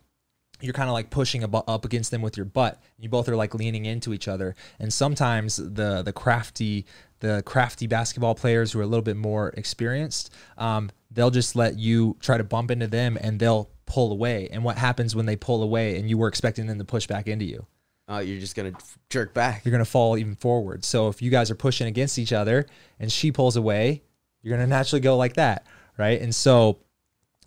you're 0.59 0.75
kind 0.75 0.89
of 0.89 0.93
like 0.93 1.09
pushing 1.09 1.43
up 1.43 1.85
against 1.85 2.11
them 2.11 2.21
with 2.21 2.37
your 2.37 2.45
butt. 2.45 2.79
You 2.99 3.09
both 3.09 3.27
are 3.29 3.35
like 3.35 3.55
leaning 3.55 3.85
into 3.85 4.13
each 4.13 4.27
other, 4.27 4.53
and 4.77 4.93
sometimes 4.93 5.55
the 5.55 6.03
the 6.03 6.13
crafty 6.13 6.85
the 7.19 7.41
crafty 7.47 7.87
basketball 7.87 8.35
players 8.35 8.71
who 8.71 8.79
are 8.79 8.83
a 8.83 8.87
little 8.87 9.01
bit 9.01 9.17
more 9.17 9.49
experienced, 9.57 10.31
um, 10.59 10.91
they'll 11.09 11.31
just 11.31 11.55
let 11.55 11.79
you 11.79 12.15
try 12.19 12.37
to 12.37 12.43
bump 12.43 12.69
into 12.69 12.85
them, 12.85 13.17
and 13.19 13.39
they'll 13.39 13.71
pull 13.87 14.11
away. 14.11 14.49
And 14.51 14.63
what 14.63 14.77
happens 14.77 15.15
when 15.15 15.25
they 15.25 15.35
pull 15.35 15.63
away, 15.63 15.97
and 15.97 16.07
you 16.07 16.19
were 16.19 16.27
expecting 16.27 16.67
them 16.67 16.77
to 16.77 16.85
push 16.85 17.07
back 17.07 17.27
into 17.27 17.45
you? 17.45 17.65
Uh, 18.11 18.19
you're 18.19 18.39
just 18.39 18.55
gonna 18.55 18.73
jerk 19.09 19.33
back. 19.33 19.65
you're 19.65 19.71
to 19.83 19.89
fall 19.89 20.17
even 20.17 20.35
forward. 20.35 20.83
So 20.83 21.07
if 21.07 21.21
you 21.21 21.31
guys 21.31 21.49
are 21.49 21.55
pushing 21.55 21.87
against 21.87 22.19
each 22.19 22.33
other 22.33 22.65
and 22.99 23.11
she 23.11 23.31
pulls 23.31 23.55
away, 23.55 24.03
you're 24.41 24.57
to 24.57 24.67
naturally 24.67 25.01
go 25.01 25.15
like 25.17 25.33
that, 25.35 25.65
right? 25.97 26.21
And 26.21 26.33
so 26.33 26.79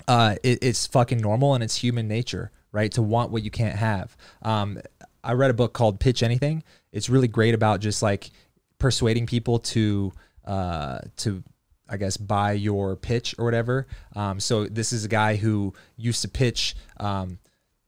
uh, 0.09 0.37
it, 0.43 0.61
it's 0.63 0.87
fucking 0.87 1.19
normal 1.19 1.55
and 1.55 1.63
it's 1.63 1.77
human 1.77 2.09
nature, 2.09 2.51
right? 2.73 2.91
To 2.93 3.03
want 3.03 3.31
what 3.31 3.43
you 3.43 3.51
can't 3.51 3.77
have. 3.77 4.17
Um, 4.43 4.81
I 5.23 5.33
read 5.33 5.51
a 5.51 5.55
book 5.55 5.73
called 5.73 6.01
Pitch 6.01 6.23
Anything. 6.23 6.63
It's 6.93 7.09
really 7.09 7.29
great 7.29 7.55
about 7.55 7.81
just 7.81 8.03
like 8.03 8.31
persuading 8.79 9.27
people 9.27 9.59
to 9.59 10.13
uh, 10.45 10.99
to 11.19 11.43
I 11.89 11.97
guess 11.97 12.17
buy 12.17 12.53
your 12.53 12.97
pitch 12.97 13.35
or 13.39 13.45
whatever. 13.45 13.87
Um, 14.17 14.41
so 14.41 14.67
this 14.67 14.93
is 14.93 15.05
a 15.05 15.09
guy 15.09 15.37
who 15.37 15.75
used 15.97 16.23
to 16.23 16.29
pitch 16.29 16.75
um, 16.99 17.39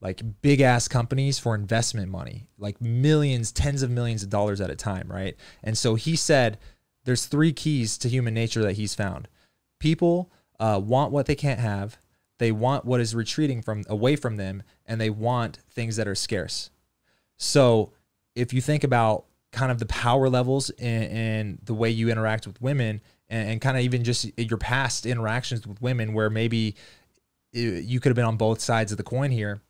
like 0.01 0.21
big 0.41 0.61
ass 0.61 0.87
companies 0.87 1.39
for 1.39 1.55
investment 1.55 2.09
money, 2.11 2.47
like 2.57 2.79
millions, 2.81 3.51
tens 3.51 3.81
of 3.81 3.89
millions 3.89 4.23
of 4.23 4.29
dollars 4.29 4.61
at 4.61 4.69
a 4.69 4.75
time, 4.75 5.07
right? 5.11 5.35
And 5.63 5.77
so 5.77 5.95
he 5.95 6.15
said 6.15 6.59
there's 7.05 7.25
three 7.25 7.53
keys 7.53 7.97
to 7.99 8.09
human 8.09 8.33
nature 8.33 8.61
that 8.63 8.73
he's 8.73 8.93
found. 8.93 9.27
People 9.79 10.31
uh, 10.59 10.79
want 10.83 11.11
what 11.11 11.25
they 11.25 11.35
can't 11.35 11.59
have. 11.59 11.97
They 12.37 12.51
want 12.51 12.85
what 12.85 12.99
is 12.99 13.15
retreating 13.15 13.61
from 13.61 13.83
away 13.89 14.15
from 14.15 14.37
them, 14.37 14.61
and 14.85 15.01
they 15.01 15.09
want 15.09 15.59
things 15.71 15.95
that 15.95 16.07
are 16.07 16.15
scarce. 16.15 16.69
So 17.37 17.93
if 18.35 18.53
you 18.53 18.61
think 18.61 18.83
about 18.83 19.25
kind 19.51 19.71
of 19.71 19.79
the 19.79 19.85
power 19.87 20.29
levels 20.29 20.69
and, 20.71 21.57
the 21.63 21.73
way 21.73 21.89
you 21.89 22.09
interact 22.09 22.45
with 22.45 22.61
women, 22.61 23.01
and, 23.29 23.49
and 23.49 23.61
kind 23.61 23.77
of 23.77 23.83
even 23.83 24.03
just 24.03 24.29
your 24.37 24.57
past 24.57 25.05
interactions 25.05 25.65
with 25.65 25.81
women, 25.81 26.13
where 26.13 26.29
maybe 26.29 26.75
uh, 27.55 27.59
you 27.59 27.99
could 27.99 28.09
have 28.09 28.15
been 28.15 28.25
on 28.25 28.37
both 28.37 28.59
sides 28.59 28.91
of 28.91 28.97
the 28.97 29.03
coin 29.03 29.31
here. 29.31 29.61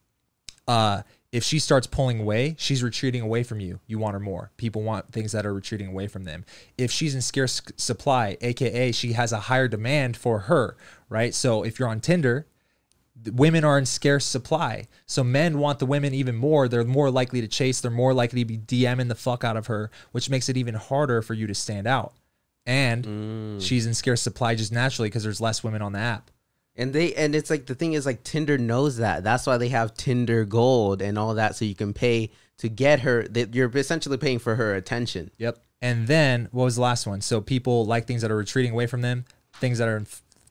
Uh, 0.68 1.02
if 1.32 1.44
she 1.44 1.60
starts 1.60 1.88
pulling 1.88 2.22
away, 2.22 2.56
she's 2.58 2.82
retreating 2.82 3.22
away 3.22 3.44
from 3.44 3.60
you. 3.60 3.80
You 3.86 4.00
want 4.00 4.14
her 4.14 4.20
more. 4.20 4.52
People 4.58 4.82
want 4.82 5.12
things 5.12 5.34
that 5.34 5.46
are 5.46 5.54
retreating 5.54 5.88
away 5.88 6.08
from 6.08 6.24
them. 6.24 6.46
If 6.78 6.90
she's 6.92 7.14
in 7.16 7.22
scarce 7.22 7.62
supply, 7.76 8.38
aka 8.42 8.92
she 8.94 9.14
has 9.14 9.32
a 9.34 9.42
higher 9.42 9.68
demand 9.68 10.16
for 10.18 10.40
her, 10.42 10.78
right? 11.10 11.34
So 11.36 11.64
if 11.64 11.80
you're 11.80 11.90
on 11.90 12.00
Tinder, 12.00 12.48
women 13.34 13.66
are 13.66 13.78
in 13.78 13.86
scarce 13.86 14.26
supply. 14.26 14.88
So 15.06 15.24
men 15.24 15.60
want 15.60 15.80
the 15.80 15.86
women 15.86 16.14
even 16.14 16.36
more. 16.36 16.68
They're 16.70 16.86
more 16.86 17.12
likely 17.12 17.42
to 17.42 17.48
chase. 17.48 17.82
They're 17.82 17.92
more 17.92 18.14
likely 18.14 18.44
to 18.44 18.46
be 18.46 18.58
DMing 18.58 19.10
the 19.10 19.16
fuck 19.16 19.44
out 19.44 19.58
of 19.58 19.68
her, 19.68 19.92
which 20.14 20.30
makes 20.30 20.48
it 20.50 20.56
even 20.58 20.76
harder 20.76 21.22
for 21.22 21.34
you 21.34 21.46
to 21.48 21.56
stand 21.56 21.88
out. 21.88 22.14
And 22.66 23.06
Mm. 23.06 23.62
she's 23.62 23.86
in 23.86 23.94
scarce 23.94 24.22
supply 24.22 24.56
just 24.56 24.72
naturally 24.72 25.10
because 25.10 25.24
there's 25.24 25.42
less 25.42 25.64
women 25.64 25.82
on 25.82 25.92
the 25.94 26.00
app. 26.00 26.32
And 26.78 26.94
they 26.94 27.14
and 27.16 27.36
it's 27.36 27.50
like 27.50 27.66
the 27.66 27.76
thing 27.76 27.94
is 27.94 28.06
like 28.06 28.24
Tinder 28.24 28.58
knows 28.58 28.98
that. 28.98 29.24
That's 29.24 29.48
why 29.48 29.58
they 29.58 29.70
have 29.70 29.96
Tinder 29.96 30.46
Gold 30.46 31.02
and 31.02 31.18
all 31.18 31.34
that, 31.34 31.56
so 31.56 31.66
you 31.66 31.76
can 31.76 31.94
pay 31.94 32.32
to 32.60 32.70
get 32.70 33.00
her. 33.02 33.28
That 33.28 33.56
you're 33.56 33.76
essentially 33.76 34.18
paying 34.18 34.40
for 34.40 34.56
her 34.56 34.76
attention. 34.76 35.32
Yep. 35.38 35.58
And 35.82 36.08
then 36.08 36.48
what 36.52 36.66
was 36.66 36.76
the 36.76 36.82
last 36.82 37.08
one? 37.08 37.22
So 37.22 37.42
people 37.42 37.86
like 37.86 38.06
things 38.06 38.22
that 38.22 38.32
are 38.32 38.38
retreating 38.38 38.72
away 38.72 38.88
from 38.88 39.02
them, 39.02 39.26
things 39.60 39.80
that 39.80 39.88
are 39.88 39.98
in 39.98 40.08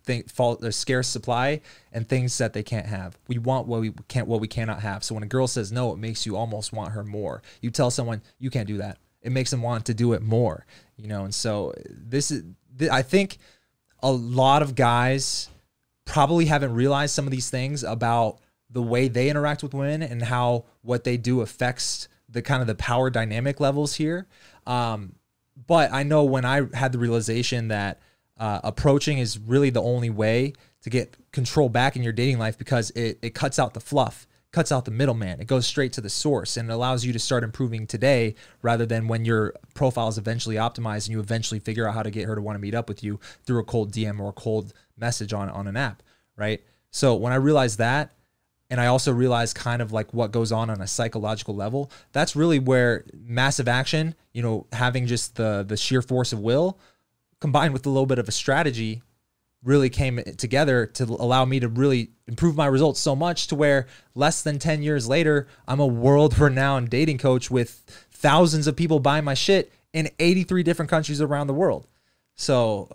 think 0.06 0.30
fault 0.30 0.62
a 0.62 0.72
scarce 0.72 1.08
supply, 1.08 1.60
and 1.92 2.08
things 2.08 2.38
that 2.38 2.52
they 2.52 2.62
can't 2.62 2.86
have. 2.86 3.18
We 3.28 3.38
want 3.38 3.66
what 3.66 3.80
we 3.80 3.92
can't, 4.08 4.26
what 4.28 4.40
we 4.40 4.48
cannot 4.48 4.80
have. 4.80 5.04
So 5.04 5.14
when 5.14 5.24
a 5.24 5.26
girl 5.26 5.46
says 5.46 5.72
no, 5.72 5.92
it 5.92 5.98
makes 5.98 6.24
you 6.24 6.36
almost 6.36 6.72
want 6.72 6.92
her 6.92 7.04
more. 7.04 7.42
You 7.60 7.70
tell 7.70 7.90
someone 7.90 8.22
you 8.38 8.50
can't 8.50 8.68
do 8.68 8.78
that, 8.78 8.98
it 9.22 9.32
makes 9.32 9.50
them 9.50 9.62
want 9.62 9.86
to 9.86 9.94
do 9.94 10.12
it 10.14 10.22
more. 10.22 10.64
You 10.96 11.08
know. 11.08 11.24
And 11.24 11.34
so 11.34 11.74
this 11.88 12.30
is, 12.30 12.44
I 12.90 13.02
think, 13.02 13.38
a 14.02 14.10
lot 14.10 14.62
of 14.62 14.74
guys 14.74 15.50
probably 16.06 16.46
haven't 16.46 16.72
realized 16.72 17.14
some 17.14 17.26
of 17.26 17.30
these 17.30 17.50
things 17.50 17.84
about 17.84 18.38
the 18.70 18.82
way 18.82 19.08
they 19.08 19.28
interact 19.28 19.62
with 19.62 19.74
women 19.74 20.02
and 20.02 20.22
how 20.22 20.64
what 20.80 21.04
they 21.04 21.18
do 21.18 21.42
affects 21.42 22.08
the 22.28 22.40
kind 22.40 22.62
of 22.62 22.66
the 22.66 22.74
power 22.74 23.10
dynamic 23.10 23.60
levels 23.60 23.94
here. 23.96 24.26
Um, 24.66 25.16
but 25.66 25.92
I 25.92 26.02
know 26.02 26.24
when 26.24 26.44
I 26.44 26.66
had 26.74 26.92
the 26.92 26.98
realization 26.98 27.68
that 27.68 28.00
uh, 28.38 28.60
approaching 28.64 29.18
is 29.18 29.38
really 29.38 29.70
the 29.70 29.82
only 29.82 30.10
way 30.10 30.54
to 30.82 30.90
get 30.90 31.16
control 31.32 31.68
back 31.68 31.96
in 31.96 32.02
your 32.02 32.12
dating 32.12 32.38
life 32.38 32.58
because 32.58 32.90
it, 32.90 33.18
it 33.22 33.34
cuts 33.34 33.58
out 33.58 33.74
the 33.74 33.80
fluff, 33.80 34.26
cuts 34.56 34.72
out 34.72 34.86
the 34.86 34.90
middleman. 34.90 35.38
It 35.38 35.46
goes 35.46 35.66
straight 35.66 35.92
to 35.92 36.00
the 36.00 36.08
source 36.08 36.56
and 36.56 36.70
it 36.70 36.72
allows 36.72 37.04
you 37.04 37.12
to 37.12 37.18
start 37.18 37.44
improving 37.44 37.86
today 37.86 38.36
rather 38.62 38.86
than 38.86 39.06
when 39.06 39.26
your 39.26 39.52
profile 39.74 40.08
is 40.08 40.16
eventually 40.16 40.56
optimized 40.56 41.04
and 41.04 41.08
you 41.08 41.20
eventually 41.20 41.60
figure 41.60 41.86
out 41.86 41.92
how 41.92 42.02
to 42.02 42.10
get 42.10 42.24
her 42.24 42.34
to 42.34 42.40
want 42.40 42.56
to 42.56 42.58
meet 42.58 42.74
up 42.74 42.88
with 42.88 43.04
you 43.04 43.20
through 43.44 43.58
a 43.58 43.64
cold 43.64 43.92
DM 43.92 44.18
or 44.18 44.30
a 44.30 44.32
cold 44.32 44.72
message 44.96 45.34
on, 45.34 45.50
on 45.50 45.66
an 45.66 45.76
app, 45.76 46.02
right? 46.36 46.64
So 46.90 47.16
when 47.16 47.34
I 47.34 47.36
realized 47.36 47.76
that, 47.80 48.14
and 48.70 48.80
I 48.80 48.86
also 48.86 49.12
realized 49.12 49.56
kind 49.56 49.82
of 49.82 49.92
like 49.92 50.14
what 50.14 50.32
goes 50.32 50.52
on 50.52 50.70
on 50.70 50.80
a 50.80 50.86
psychological 50.86 51.54
level. 51.54 51.90
That's 52.12 52.34
really 52.34 52.58
where 52.58 53.04
massive 53.14 53.68
action, 53.68 54.14
you 54.32 54.40
know, 54.40 54.66
having 54.72 55.06
just 55.06 55.36
the 55.36 55.66
the 55.68 55.76
sheer 55.76 56.00
force 56.00 56.32
of 56.32 56.40
will 56.40 56.80
combined 57.40 57.74
with 57.74 57.84
a 57.84 57.90
little 57.90 58.06
bit 58.06 58.18
of 58.18 58.26
a 58.26 58.32
strategy 58.32 59.02
really 59.66 59.90
came 59.90 60.22
together 60.38 60.86
to 60.86 61.04
allow 61.04 61.44
me 61.44 61.60
to 61.60 61.68
really 61.68 62.10
improve 62.28 62.56
my 62.56 62.66
results 62.66 63.00
so 63.00 63.16
much 63.16 63.48
to 63.48 63.54
where 63.54 63.86
less 64.14 64.42
than 64.42 64.58
10 64.58 64.82
years 64.82 65.08
later, 65.08 65.48
I'm 65.66 65.80
a 65.80 65.86
world 65.86 66.38
renowned 66.38 66.88
dating 66.88 67.18
coach 67.18 67.50
with 67.50 67.82
thousands 68.12 68.66
of 68.66 68.76
people 68.76 69.00
buying 69.00 69.24
my 69.24 69.34
shit 69.34 69.72
in 69.92 70.08
83 70.18 70.62
different 70.62 70.90
countries 70.90 71.20
around 71.20 71.48
the 71.48 71.54
world. 71.54 71.86
So, 72.36 72.90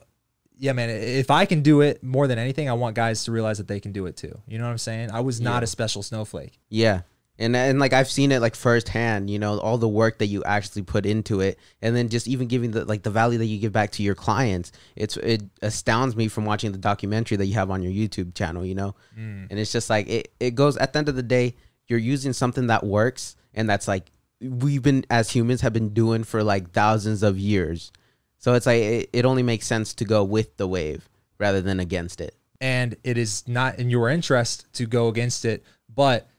yeah, 0.58 0.74
man, 0.74 0.90
if 0.90 1.30
I 1.30 1.46
can 1.46 1.62
do 1.62 1.82
it 1.82 2.02
more 2.04 2.28
than 2.28 2.40
anything, 2.40 2.70
I 2.70 2.74
want 2.74 2.96
guys 2.96 3.26
to 3.26 3.32
realize 3.32 3.58
that 3.58 3.68
they 3.68 3.80
can 3.80 3.92
do 3.92 4.06
it 4.06 4.16
too. 4.16 4.40
You 4.48 4.58
know 4.58 4.66
what 4.66 4.72
I'm 4.72 4.78
saying? 4.78 5.12
I 5.12 5.20
was 5.20 5.42
not 5.42 5.64
a 5.64 5.68
special 5.68 6.04
snowflake. 6.04 6.58
Yeah. 6.70 7.02
And, 7.42 7.56
and 7.56 7.80
like 7.80 7.92
I've 7.92 8.10
seen 8.10 8.32
it 8.32 8.40
like 8.40 8.56
firsthand, 8.56 9.30
you 9.30 9.40
know, 9.40 9.58
all 9.60 9.78
the 9.78 9.90
work 9.90 10.20
that 10.20 10.28
you 10.28 10.44
actually 10.44 10.84
put 10.84 11.06
into 11.06 11.42
it, 11.42 11.58
and 11.82 11.96
then 11.96 12.08
just 12.08 12.28
even 12.28 12.48
giving 12.48 12.72
the 12.72 12.86
like 12.86 13.04
the 13.04 13.10
value 13.10 13.40
that 13.40 13.48
you 13.48 13.58
give 13.60 13.74
back 13.74 13.92
to 13.94 14.04
your 14.04 14.16
clients. 14.16 14.72
It's 14.96 15.18
it 15.18 15.44
astounds 15.62 16.16
me 16.16 16.28
from 16.28 16.46
watching 16.46 16.72
the 16.72 16.78
documentary 16.78 17.38
that 17.38 17.48
you 17.48 17.56
have 17.56 17.72
on 17.72 17.82
your 17.82 17.92
YouTube 17.92 18.36
channel, 18.36 18.64
you 18.64 18.76
know, 18.76 18.96
mm. 19.18 19.48
and 19.50 19.60
it's 19.60 19.72
just 19.72 19.90
like 19.90 20.08
it 20.08 20.32
it 20.40 20.56
goes 20.56 20.78
at 20.78 20.94
the 20.94 21.00
end 21.00 21.10
of 21.10 21.16
the 21.16 21.24
day, 21.24 21.56
you're 21.88 22.00
using 22.00 22.32
something 22.32 22.68
that 22.68 22.86
works, 22.86 23.36
and 23.54 23.68
that's 23.68 23.88
like 23.88 24.12
we've 24.40 24.84
been 24.84 25.04
as 25.10 25.32
humans 25.32 25.62
have 25.62 25.74
been 25.74 25.94
doing 25.94 26.24
for 26.24 26.44
like 26.44 26.72
thousands 26.72 27.24
of 27.24 27.38
years. 27.40 27.92
So 28.38 28.54
it's 28.54 28.68
like 28.68 28.82
it, 28.82 29.10
it 29.14 29.26
only 29.26 29.44
makes 29.44 29.66
sense 29.66 29.94
to 29.96 30.06
go 30.06 30.24
with 30.24 30.58
the 30.58 30.68
wave 30.68 31.10
rather 31.40 31.62
than 31.62 31.80
against 31.80 32.22
it. 32.22 32.36
and 32.62 32.96
it 33.04 33.18
is 33.18 33.48
not 33.48 33.80
in 33.80 33.90
your 33.90 34.08
interest 34.08 34.72
to 34.74 34.86
go 34.86 35.08
against 35.08 35.44
it, 35.46 35.66
but 35.94 36.30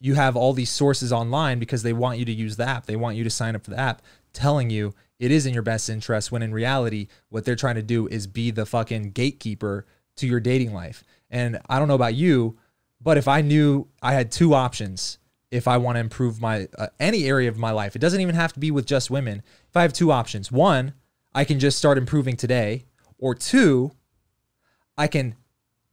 you 0.00 0.14
have 0.14 0.36
all 0.36 0.52
these 0.52 0.70
sources 0.70 1.12
online 1.12 1.58
because 1.58 1.82
they 1.82 1.92
want 1.92 2.18
you 2.18 2.24
to 2.24 2.32
use 2.32 2.56
the 2.56 2.66
app. 2.66 2.86
They 2.86 2.96
want 2.96 3.16
you 3.16 3.24
to 3.24 3.30
sign 3.30 3.54
up 3.54 3.64
for 3.64 3.70
the 3.70 3.78
app 3.78 4.02
telling 4.32 4.70
you 4.70 4.94
it 5.18 5.30
is 5.30 5.44
in 5.44 5.52
your 5.52 5.62
best 5.62 5.90
interest 5.90 6.32
when 6.32 6.42
in 6.42 6.52
reality 6.52 7.08
what 7.28 7.44
they're 7.44 7.56
trying 7.56 7.74
to 7.74 7.82
do 7.82 8.06
is 8.06 8.26
be 8.26 8.50
the 8.50 8.64
fucking 8.64 9.10
gatekeeper 9.10 9.86
to 10.16 10.26
your 10.26 10.40
dating 10.40 10.72
life. 10.72 11.04
And 11.30 11.60
I 11.68 11.78
don't 11.78 11.88
know 11.88 11.94
about 11.94 12.14
you, 12.14 12.58
but 13.00 13.18
if 13.18 13.28
I 13.28 13.42
knew 13.42 13.88
I 14.02 14.14
had 14.14 14.32
two 14.32 14.54
options 14.54 15.18
if 15.50 15.66
I 15.66 15.78
want 15.78 15.96
to 15.96 16.00
improve 16.00 16.40
my 16.40 16.68
uh, 16.78 16.88
any 16.98 17.24
area 17.24 17.48
of 17.48 17.58
my 17.58 17.72
life, 17.72 17.96
it 17.96 17.98
doesn't 17.98 18.20
even 18.20 18.34
have 18.34 18.52
to 18.52 18.60
be 18.60 18.70
with 18.70 18.86
just 18.86 19.10
women. 19.10 19.42
If 19.68 19.76
I 19.76 19.82
have 19.82 19.92
two 19.92 20.12
options, 20.12 20.52
one, 20.52 20.94
I 21.34 21.44
can 21.44 21.58
just 21.58 21.78
start 21.78 21.98
improving 21.98 22.36
today, 22.36 22.86
or 23.18 23.34
two, 23.34 23.92
I 24.96 25.06
can 25.06 25.34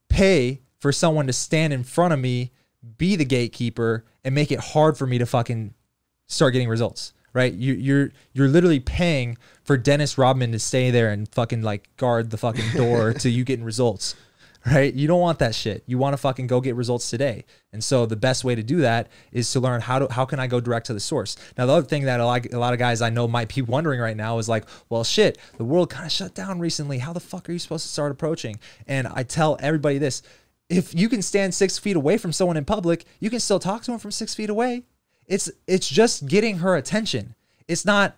pay 0.09 0.61
for 0.79 0.91
someone 0.91 1.27
to 1.27 1.33
stand 1.33 1.73
in 1.73 1.83
front 1.83 2.13
of 2.13 2.19
me, 2.19 2.51
be 2.97 3.15
the 3.15 3.25
gatekeeper, 3.25 4.05
and 4.23 4.35
make 4.35 4.51
it 4.51 4.59
hard 4.59 4.97
for 4.97 5.07
me 5.07 5.17
to 5.17 5.25
fucking 5.25 5.73
start 6.27 6.53
getting 6.53 6.69
results. 6.69 7.13
Right? 7.33 7.53
You, 7.53 7.73
you're 7.73 8.11
you're 8.33 8.47
literally 8.47 8.79
paying 8.79 9.37
for 9.63 9.77
Dennis 9.77 10.17
Rodman 10.17 10.51
to 10.53 10.59
stay 10.59 10.89
there 10.89 11.11
and 11.11 11.27
fucking 11.29 11.61
like 11.61 11.95
guard 11.97 12.31
the 12.31 12.37
fucking 12.37 12.71
door 12.75 13.13
to 13.19 13.29
you 13.29 13.43
getting 13.43 13.65
results. 13.65 14.15
Right? 14.65 14.91
You 14.93 15.07
don't 15.07 15.21
want 15.21 15.39
that 15.39 15.53
shit. 15.53 15.83
You 15.85 15.97
want 15.97 16.13
to 16.13 16.17
fucking 16.17 16.47
go 16.47 16.59
get 16.59 16.75
results 16.75 17.09
today. 17.09 17.45
And 17.71 17.83
so 17.83 18.05
the 18.05 18.15
best 18.15 18.43
way 18.43 18.55
to 18.55 18.63
do 18.63 18.77
that 18.77 19.07
is 19.31 19.49
to 19.51 19.59
learn 19.59 19.81
how 19.81 19.99
to 19.99 20.11
how 20.11 20.25
can 20.25 20.39
I 20.39 20.47
go 20.47 20.59
direct 20.59 20.87
to 20.87 20.93
the 20.93 20.99
source. 20.99 21.37
Now 21.57 21.67
the 21.67 21.73
other 21.73 21.87
thing 21.87 22.05
that 22.05 22.19
a 22.19 22.25
lot, 22.25 22.51
a 22.51 22.57
lot 22.57 22.73
of 22.73 22.79
guys 22.79 23.01
I 23.01 23.11
know 23.11 23.27
might 23.27 23.53
be 23.53 23.61
wondering 23.61 23.99
right 23.99 24.17
now 24.17 24.39
is 24.39 24.49
like, 24.49 24.65
well 24.89 25.03
shit, 25.03 25.37
the 25.57 25.63
world 25.63 25.91
kind 25.91 26.05
of 26.05 26.11
shut 26.11 26.33
down 26.33 26.59
recently. 26.59 26.97
How 26.97 27.13
the 27.13 27.19
fuck 27.19 27.47
are 27.47 27.51
you 27.51 27.59
supposed 27.59 27.85
to 27.85 27.91
start 27.91 28.11
approaching? 28.11 28.59
And 28.87 29.07
I 29.07 29.23
tell 29.23 29.57
everybody 29.59 29.99
this 29.99 30.23
if 30.69 30.93
you 30.93 31.09
can 31.09 31.21
stand 31.21 31.53
six 31.53 31.77
feet 31.77 31.95
away 31.95 32.17
from 32.17 32.33
someone 32.33 32.57
in 32.57 32.65
public, 32.65 33.05
you 33.19 33.29
can 33.29 33.39
still 33.39 33.59
talk 33.59 33.83
to 33.83 33.91
them 33.91 33.99
from 33.99 34.11
six 34.11 34.35
feet 34.35 34.49
away. 34.49 34.83
It's 35.25 35.49
it's 35.65 35.87
just 35.87 36.27
getting 36.27 36.59
her 36.59 36.75
attention. 36.75 37.35
It's 37.67 37.85
not, 37.85 38.15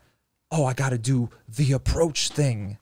oh, 0.51 0.65
I 0.65 0.73
got 0.73 0.89
to 0.89 0.97
do 0.97 1.29
the 1.47 1.73
approach 1.73 2.29
thing. 2.29 2.77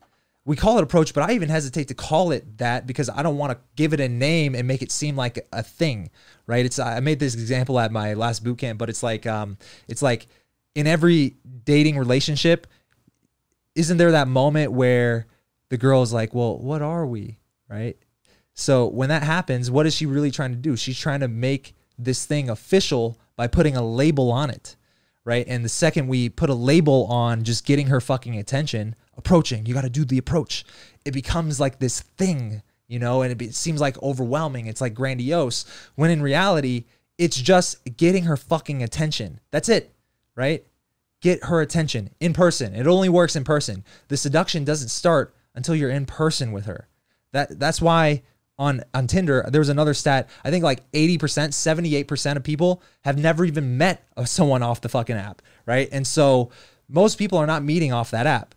We 0.45 0.55
call 0.55 0.77
it 0.77 0.83
approach, 0.83 1.13
but 1.13 1.29
I 1.29 1.33
even 1.33 1.49
hesitate 1.49 1.89
to 1.89 1.93
call 1.93 2.31
it 2.31 2.57
that 2.57 2.87
because 2.87 3.09
I 3.09 3.21
don't 3.21 3.37
want 3.37 3.51
to 3.51 3.59
give 3.75 3.91
it 3.93 3.99
a 3.99 4.07
name 4.07 4.55
and 4.55 4.65
make 4.65 4.81
it 4.81 4.91
seem 4.91 5.17
like 5.17 5.45
a 5.51 5.61
thing, 5.61 6.09
right? 6.45 6.65
It's 6.65 6.79
I 6.79 7.01
made 7.01 7.19
this 7.19 7.33
example 7.33 7.79
at 7.79 7.91
my 7.91 8.13
last 8.13 8.43
boot 8.43 8.57
camp, 8.57 8.79
but 8.79 8.89
it's 8.89 9.03
like 9.03 9.25
um, 9.25 9.57
it's 9.89 10.01
like 10.01 10.27
in 10.75 10.87
every 10.87 11.35
dating 11.65 11.97
relationship, 11.97 12.67
isn't 13.75 13.97
there 13.97 14.11
that 14.11 14.29
moment 14.29 14.71
where 14.71 15.27
the 15.69 15.77
girl 15.77 16.01
is 16.01 16.13
like, 16.13 16.33
well, 16.33 16.57
what 16.57 16.81
are 16.81 17.05
we, 17.05 17.39
right? 17.67 17.97
So 18.59 18.87
when 18.87 19.09
that 19.09 19.21
happens, 19.21 19.69
what 19.69 19.85
is 19.85 19.93
she 19.93 20.07
really 20.07 20.31
trying 20.31 20.49
to 20.49 20.57
do? 20.57 20.75
She's 20.75 20.99
trying 20.99 21.19
to 21.19 21.27
make 21.27 21.75
this 21.99 22.25
thing 22.25 22.49
official 22.49 23.19
by 23.35 23.45
putting 23.45 23.77
a 23.77 23.85
label 23.85 24.31
on 24.31 24.49
it, 24.49 24.75
right? 25.23 25.45
And 25.47 25.63
the 25.63 25.69
second 25.69 26.07
we 26.07 26.27
put 26.29 26.49
a 26.49 26.55
label 26.55 27.05
on 27.05 27.43
just 27.43 27.67
getting 27.67 27.87
her 27.87 28.01
fucking 28.01 28.35
attention, 28.35 28.95
approaching, 29.15 29.67
you 29.67 29.75
got 29.75 29.83
to 29.83 29.91
do 29.91 30.03
the 30.03 30.17
approach. 30.17 30.65
It 31.05 31.11
becomes 31.11 31.59
like 31.59 31.77
this 31.77 32.01
thing, 32.01 32.63
you 32.87 32.97
know, 32.97 33.21
and 33.21 33.31
it, 33.31 33.37
be, 33.37 33.45
it 33.45 33.53
seems 33.55 33.79
like 33.79 34.01
overwhelming. 34.01 34.65
It's 34.65 34.81
like 34.81 34.95
grandiose 34.95 35.63
when 35.93 36.09
in 36.09 36.23
reality, 36.23 36.85
it's 37.19 37.39
just 37.39 37.77
getting 37.95 38.23
her 38.23 38.37
fucking 38.37 38.81
attention. 38.81 39.39
That's 39.51 39.69
it, 39.69 39.93
right? 40.35 40.65
Get 41.21 41.43
her 41.43 41.61
attention 41.61 42.09
in 42.19 42.33
person. 42.33 42.73
It 42.73 42.87
only 42.87 43.09
works 43.09 43.35
in 43.35 43.43
person. 43.43 43.83
The 44.07 44.17
seduction 44.17 44.63
doesn't 44.63 44.89
start 44.89 45.35
until 45.53 45.75
you're 45.75 45.91
in 45.91 46.07
person 46.07 46.51
with 46.51 46.65
her. 46.65 46.87
That 47.33 47.59
that's 47.59 47.81
why 47.81 48.23
on 48.57 48.83
on 48.93 49.07
Tinder 49.07 49.45
there 49.49 49.61
was 49.61 49.69
another 49.69 49.93
stat. 49.93 50.29
I 50.43 50.51
think 50.51 50.63
like 50.63 50.89
80%, 50.91 51.17
78% 51.19 52.35
of 52.35 52.43
people 52.43 52.81
have 53.03 53.17
never 53.17 53.45
even 53.45 53.77
met 53.77 54.07
someone 54.25 54.63
off 54.63 54.81
the 54.81 54.89
fucking 54.89 55.15
app, 55.15 55.41
right? 55.65 55.89
And 55.91 56.05
so 56.05 56.51
most 56.89 57.17
people 57.17 57.37
are 57.37 57.47
not 57.47 57.63
meeting 57.63 57.93
off 57.93 58.11
that 58.11 58.27
app. 58.27 58.55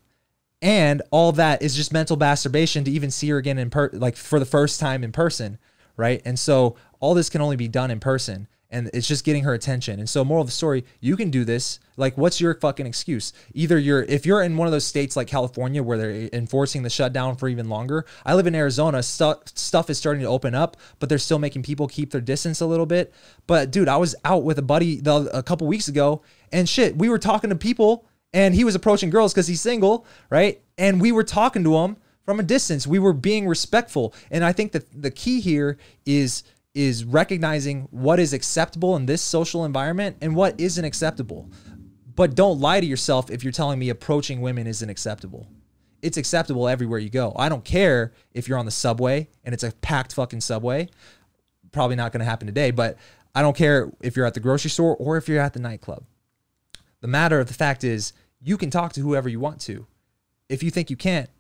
And 0.63 1.03
all 1.11 1.33
that 1.33 1.63
is 1.63 1.75
just 1.75 1.93
mental 1.93 2.17
masturbation 2.17 2.85
to 2.85 2.91
even 2.91 3.11
see 3.11 3.29
her 3.31 3.39
again 3.39 3.59
in 3.59 3.71
per 3.71 3.91
like 3.93 4.17
for 4.17 4.39
the 4.39 4.45
first 4.45 4.79
time 4.79 5.03
in 5.03 5.13
person, 5.13 5.59
right? 5.97 6.21
And 6.25 6.39
so 6.39 6.77
all 7.01 7.15
this 7.15 7.31
can 7.31 7.41
only 7.41 7.57
be 7.57 7.69
done 7.69 7.91
in 7.91 8.01
person 8.01 8.47
and 8.71 8.91
it's 8.95 9.09
just 9.09 9.25
getting 9.25 9.43
her 9.45 9.53
attention. 9.53 9.99
And 9.99 10.09
so 10.09 10.25
moral 10.25 10.43
of 10.43 10.49
the 10.49 10.53
story, 10.53 10.85
you 11.01 11.17
can 11.17 11.31
do 11.31 11.45
this. 11.45 11.81
Like 11.97 12.17
what's 12.17 12.41
your 12.41 12.55
fucking 12.55 12.87
excuse? 12.87 13.33
Either 13.53 13.79
you're 13.79 14.03
if 14.05 14.25
you're 14.25 14.43
in 14.43 14.57
one 14.57 14.69
of 14.69 14.73
those 14.73 14.87
states 14.87 15.17
like 15.17 15.27
California 15.27 15.83
where 15.83 15.99
they're 15.99 16.29
enforcing 16.33 16.83
the 16.83 16.91
shutdown 16.91 17.37
for 17.37 17.49
even 17.49 17.69
longer. 17.69 18.07
I 18.25 18.35
live 18.35 18.47
in 18.47 18.55
Arizona, 18.55 19.03
stuff 19.03 19.91
is 19.91 19.99
starting 19.99 20.23
to 20.23 20.29
open 20.29 20.55
up, 20.55 20.77
but 20.99 21.09
they're 21.09 21.19
still 21.19 21.39
making 21.39 21.63
people 21.63 21.89
keep 21.89 22.11
their 22.11 22.21
distance 22.21 22.61
a 22.61 22.67
little 22.67 22.87
bit. 22.87 23.13
But 23.47 23.71
dude, 23.71 23.89
I 23.89 23.97
was 23.97 24.15
out 24.25 24.45
with 24.45 24.59
a 24.59 24.63
buddy 24.63 25.01
the, 25.01 25.29
a 25.37 25.43
couple 25.43 25.67
weeks 25.67 25.89
ago 25.89 26.23
and 26.53 26.69
shit, 26.69 26.97
we 26.97 27.09
were 27.09 27.19
talking 27.19 27.51
to 27.51 27.57
people 27.57 28.07
and 28.33 28.55
he 28.55 28.65
was 28.65 28.75
approaching 28.75 29.11
girls 29.11 29.35
cuz 29.35 29.47
he's 29.47 29.61
single, 29.61 30.07
right? 30.31 30.63
And 30.79 31.01
we 31.01 31.13
were 31.13 31.25
talking 31.25 31.65
to 31.65 31.77
him 31.79 31.97
from 32.25 32.39
a 32.39 32.45
distance. 32.45 32.87
We 32.87 33.01
were 33.01 33.13
being 33.13 33.49
respectful. 33.49 34.15
And 34.31 34.45
I 34.45 34.53
think 34.53 34.73
that 34.73 35.03
the 35.03 35.11
key 35.11 35.41
here 35.41 35.79
is 36.07 36.45
is 36.75 37.05
recognizing 37.05 37.89
what 37.91 38.21
is 38.21 38.33
acceptable 38.33 38.97
in 38.97 39.07
this 39.07 39.23
social 39.23 39.65
environment 39.65 40.17
and 40.21 40.37
what 40.37 40.61
isn't 40.61 40.85
acceptable. 40.85 41.51
But 42.15 42.35
don't 42.35 42.61
lie 42.61 42.81
to 42.81 42.87
yourself 42.87 43.31
if 43.31 43.43
you're 43.43 43.53
telling 43.53 43.79
me 43.79 43.89
approaching 43.89 44.41
women 44.41 44.67
isn't 44.67 44.89
acceptable. 44.89 45.49
It's 46.03 46.17
acceptable 46.17 46.69
everywhere 46.69 46.99
you 46.99 47.11
go. 47.11 47.33
I 47.37 47.49
don't 47.49 47.65
care 47.65 48.13
if 48.33 48.49
you're 48.49 48.59
on 48.59 48.67
the 48.67 48.71
subway 48.71 49.29
and 49.45 49.53
it's 49.53 49.65
a 49.65 49.73
packed 49.73 50.15
fucking 50.15 50.41
subway. 50.41 50.89
Probably 51.73 51.97
not 51.97 52.13
going 52.13 52.21
to 52.21 52.27
happen 52.27 52.47
today, 52.47 52.71
but 52.71 52.97
I 53.35 53.43
don't 53.43 53.57
care 53.57 53.93
if 54.01 54.17
you're 54.17 54.27
at 54.27 54.35
the 54.35 54.41
grocery 54.41 54.71
store 54.71 54.97
or 54.97 55.17
if 55.17 55.29
you're 55.29 55.41
at 55.41 55.53
the 55.53 55.61
nightclub. 55.61 56.05
The 57.01 57.09
matter 57.09 57.41
of 57.41 57.49
the 57.49 57.55
fact 57.55 57.85
is, 57.85 58.13
you 58.41 58.57
can 58.57 58.71
talk 58.71 58.93
to 58.95 59.01
whoever 59.01 59.29
you 59.29 59.41
want 59.41 59.61
to. 59.63 59.87
If 60.49 60.63
you 60.63 60.71
think 60.71 60.91
you 60.91 60.97
can't, 60.97 61.31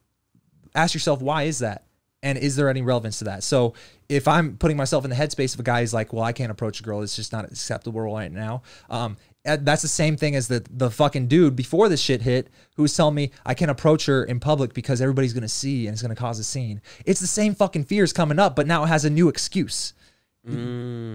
ask 0.74 0.94
yourself 0.94 1.20
why 1.20 1.44
is 1.44 1.58
that? 1.60 1.84
And 2.22 2.36
is 2.36 2.56
there 2.56 2.68
any 2.68 2.82
relevance 2.82 3.18
to 3.20 3.24
that? 3.24 3.42
So 3.42 3.74
if 4.08 4.28
I'm 4.28 4.56
putting 4.56 4.76
myself 4.76 5.04
in 5.04 5.10
the 5.10 5.16
headspace 5.16 5.54
of 5.54 5.60
a 5.60 5.62
guy 5.62 5.80
who's 5.80 5.94
like, 5.94 6.12
well, 6.12 6.22
I 6.22 6.32
can't 6.32 6.50
approach 6.50 6.80
a 6.80 6.82
girl, 6.82 7.00
it's 7.02 7.16
just 7.16 7.32
not 7.32 7.46
acceptable 7.46 8.00
right 8.00 8.30
now. 8.30 8.62
Um, 8.90 9.16
uh, 9.46 9.56
that's 9.60 9.80
the 9.80 9.88
same 9.88 10.18
thing 10.18 10.36
as 10.36 10.48
the 10.48 10.62
the 10.70 10.90
fucking 10.90 11.26
dude 11.26 11.56
before 11.56 11.88
this 11.88 12.00
shit 12.00 12.20
hit 12.20 12.50
who 12.76 12.82
was 12.82 12.94
telling 12.94 13.14
me 13.14 13.30
I 13.46 13.54
can't 13.54 13.70
approach 13.70 14.04
her 14.04 14.22
in 14.22 14.38
public 14.38 14.74
because 14.74 15.00
everybody's 15.00 15.32
gonna 15.32 15.48
see 15.48 15.86
and 15.86 15.94
it's 15.94 16.02
gonna 16.02 16.14
cause 16.14 16.38
a 16.38 16.44
scene. 16.44 16.82
It's 17.06 17.20
the 17.20 17.26
same 17.26 17.54
fucking 17.54 17.84
fears 17.84 18.12
coming 18.12 18.38
up, 18.38 18.54
but 18.54 18.66
now 18.66 18.84
it 18.84 18.88
has 18.88 19.06
a 19.06 19.10
new 19.10 19.28
excuse. 19.28 19.94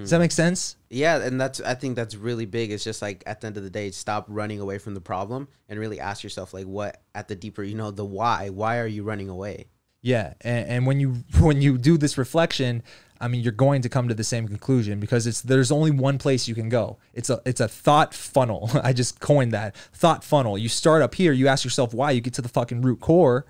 Does 0.02 0.12
that 0.12 0.20
make 0.20 0.32
sense? 0.32 0.76
Yeah, 0.90 1.18
and 1.18 1.42
that's 1.42 1.60
I 1.60 1.74
think 1.74 1.96
that's 1.96 2.16
really 2.16 2.46
big. 2.46 2.72
It's 2.72 2.84
just 2.84 3.02
like 3.02 3.24
at 3.26 3.42
the 3.42 3.48
end 3.48 3.58
of 3.58 3.64
the 3.64 3.70
day, 3.70 3.92
stop 3.92 4.26
running 4.28 4.60
away 4.60 4.78
from 4.78 4.94
the 4.94 5.02
problem 5.02 5.48
and 5.68 5.80
really 5.80 6.00
ask 6.00 6.24
yourself 6.24 6.54
like 6.54 6.66
what 6.66 7.02
at 7.14 7.28
the 7.28 7.36
deeper, 7.36 7.64
you 7.64 7.76
know, 7.76 7.92
the 7.92 8.06
why. 8.06 8.50
Why 8.50 8.80
are 8.80 8.88
you 8.88 9.04
running 9.04 9.30
away? 9.30 9.66
Yeah, 10.06 10.36
and, 10.42 10.70
and 10.70 10.86
when 10.86 11.00
you 11.00 11.24
when 11.40 11.64
you 11.64 11.80
do 11.80 11.98
this 11.98 12.16
reflection, 12.16 12.84
I 13.20 13.28
mean, 13.28 13.42
you're 13.42 13.52
going 13.52 13.82
to 13.82 13.90
come 13.90 14.08
to 14.08 14.14
the 14.14 14.24
same 14.24 14.48
conclusion 14.48 15.00
because 15.00 15.26
it's 15.26 15.42
there's 15.42 15.72
only 15.72 15.90
one 15.90 16.20
place 16.20 16.48
you 16.48 16.54
can 16.54 16.70
go. 16.70 16.98
It's 17.16 17.32
a 17.32 17.42
it's 17.44 17.60
a 17.60 17.68
thought 17.68 18.14
funnel. 18.14 18.70
I 18.84 18.94
just 18.94 19.20
coined 19.20 19.52
that 19.54 19.76
thought 19.76 20.24
funnel. 20.24 20.60
You 20.60 20.70
start 20.70 21.02
up 21.02 21.16
here, 21.16 21.34
you 21.34 21.48
ask 21.48 21.64
yourself 21.64 21.92
why, 21.92 22.12
you 22.12 22.22
get 22.22 22.36
to 22.36 22.44
the 22.44 22.50
fucking 22.50 22.84
root 22.84 23.00
core. 23.00 23.48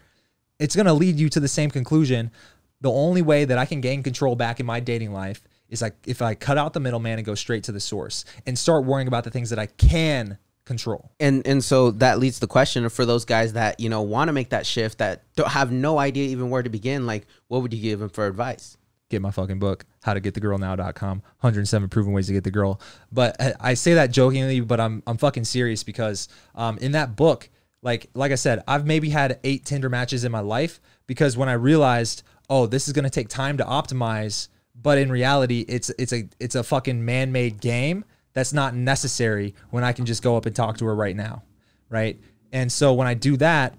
It's 0.58 0.78
gonna 0.78 0.93
lead 0.93 1.18
you 1.18 1.28
to 1.28 1.41
the 1.41 1.49
same 1.49 1.70
conclusion. 1.70 2.32
The 2.80 2.91
only 2.91 3.22
way 3.22 3.43
that 3.43 3.58
I 3.58 3.66
can 3.66 3.82
gain 3.82 4.01
control 4.01 4.38
back 4.38 4.62
in 4.62 4.66
my 4.66 4.80
dating 4.80 5.12
life 5.12 5.41
is 5.68 5.82
like 5.82 5.95
if 6.08 6.22
I 6.22 6.36
cut 6.36 6.58
out 6.58 6.72
the 6.72 6.80
middleman 6.80 7.20
and 7.20 7.26
go 7.26 7.36
straight 7.36 7.66
to 7.66 7.74
the 7.74 7.82
source 7.82 8.24
and 8.45 8.58
start 8.58 8.86
worrying 8.86 9.10
about 9.10 9.26
the 9.26 9.32
things 9.32 9.49
that 9.49 9.60
I 9.60 9.66
can 9.66 10.38
control. 10.66 11.11
And 11.20 11.45
and 11.47 11.63
so 11.63 11.91
that 11.91 12.20
leads 12.20 12.39
the 12.39 12.47
question 12.47 12.88
for 12.89 13.05
those 13.05 13.26
guys 13.26 13.53
that 13.53 13.80
you 13.80 13.89
know 13.89 14.01
want 14.01 14.30
to 14.30 14.34
make 14.34 14.49
that 14.49 14.66
shift 14.66 14.97
that 14.97 15.24
don't 15.36 15.51
have 15.51 15.72
no 15.72 15.97
idea 15.99 16.30
even 16.30 16.49
where 16.49 16.63
to 16.63 16.70
begin. 16.70 17.05
Like, 17.05 17.28
what 17.47 17.61
would 17.61 17.74
you 17.74 17.82
give 17.82 17.99
them 17.99 18.09
for 18.09 18.28
advice? 18.28 18.78
get 19.09 19.22
my 19.22 19.30
fucking 19.32 19.59
book 19.59 19.86
how 20.03 20.16
to 20.16 20.20
get 20.20 20.34
the 20.34 20.39
girl 20.39 20.57
now.com 20.57 21.20
107 21.39 21.89
proven 21.89 22.11
ways 22.11 22.26
to 22.28 22.34
get 22.34 22.43
the 22.43 22.49
girl 22.51 22.82
but 23.11 23.36
I- 23.59 23.76
say 23.76 23.93
that 23.93 24.09
jokingly 24.11 24.61
but 24.61 24.80
i'm 24.80 25.03
i'm 25.05 25.18
fucking 25.18 25.43
serious 25.43 25.84
because 25.84 26.28
um 26.55 26.80
in 26.80 26.93
that 26.93 27.16
book 27.16 27.49
like 27.84 28.09
like 28.16 28.32
i 28.32 28.36
said 28.36 28.63
i've 28.68 28.88
maybe 28.88 29.09
had 29.11 29.39
eight 29.43 29.63
tinder 29.63 29.89
matches 29.89 30.24
in 30.24 30.32
my 30.32 30.39
life 30.39 30.82
because 31.05 31.38
when 31.38 31.47
i 31.47 31.53
realized 31.53 32.24
oh 32.49 32.66
this 32.66 32.88
is 32.88 32.93
going 32.93 33.03
to 33.03 33.11
take 33.11 33.30
time 33.30 33.57
to 33.57 33.63
optimize 33.63 34.47
but 34.74 34.97
in 34.97 35.11
reality 35.11 35.63
it's 35.68 35.91
it's 35.99 36.11
a 36.11 36.28
it's 36.39 36.55
a 36.55 36.63
fucking 36.63 37.05
man-made 37.05 37.61
game 37.61 38.05
that's 38.36 38.53
not 38.53 38.75
necessary 38.75 39.55
when 39.71 39.83
i 39.83 39.91
can 39.91 40.05
just 40.05 40.21
go 40.21 40.38
up 40.38 40.45
and 40.45 40.55
talk 40.55 40.77
to 40.77 40.86
her 40.86 40.95
right 40.95 41.15
now 41.15 41.41
right 41.89 42.19
and 42.51 42.71
so 42.71 42.93
when 42.93 43.07
i 43.07 43.15
do 43.15 43.36
that 43.36 43.73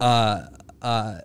uh 0.00 0.42
uh 0.82 1.18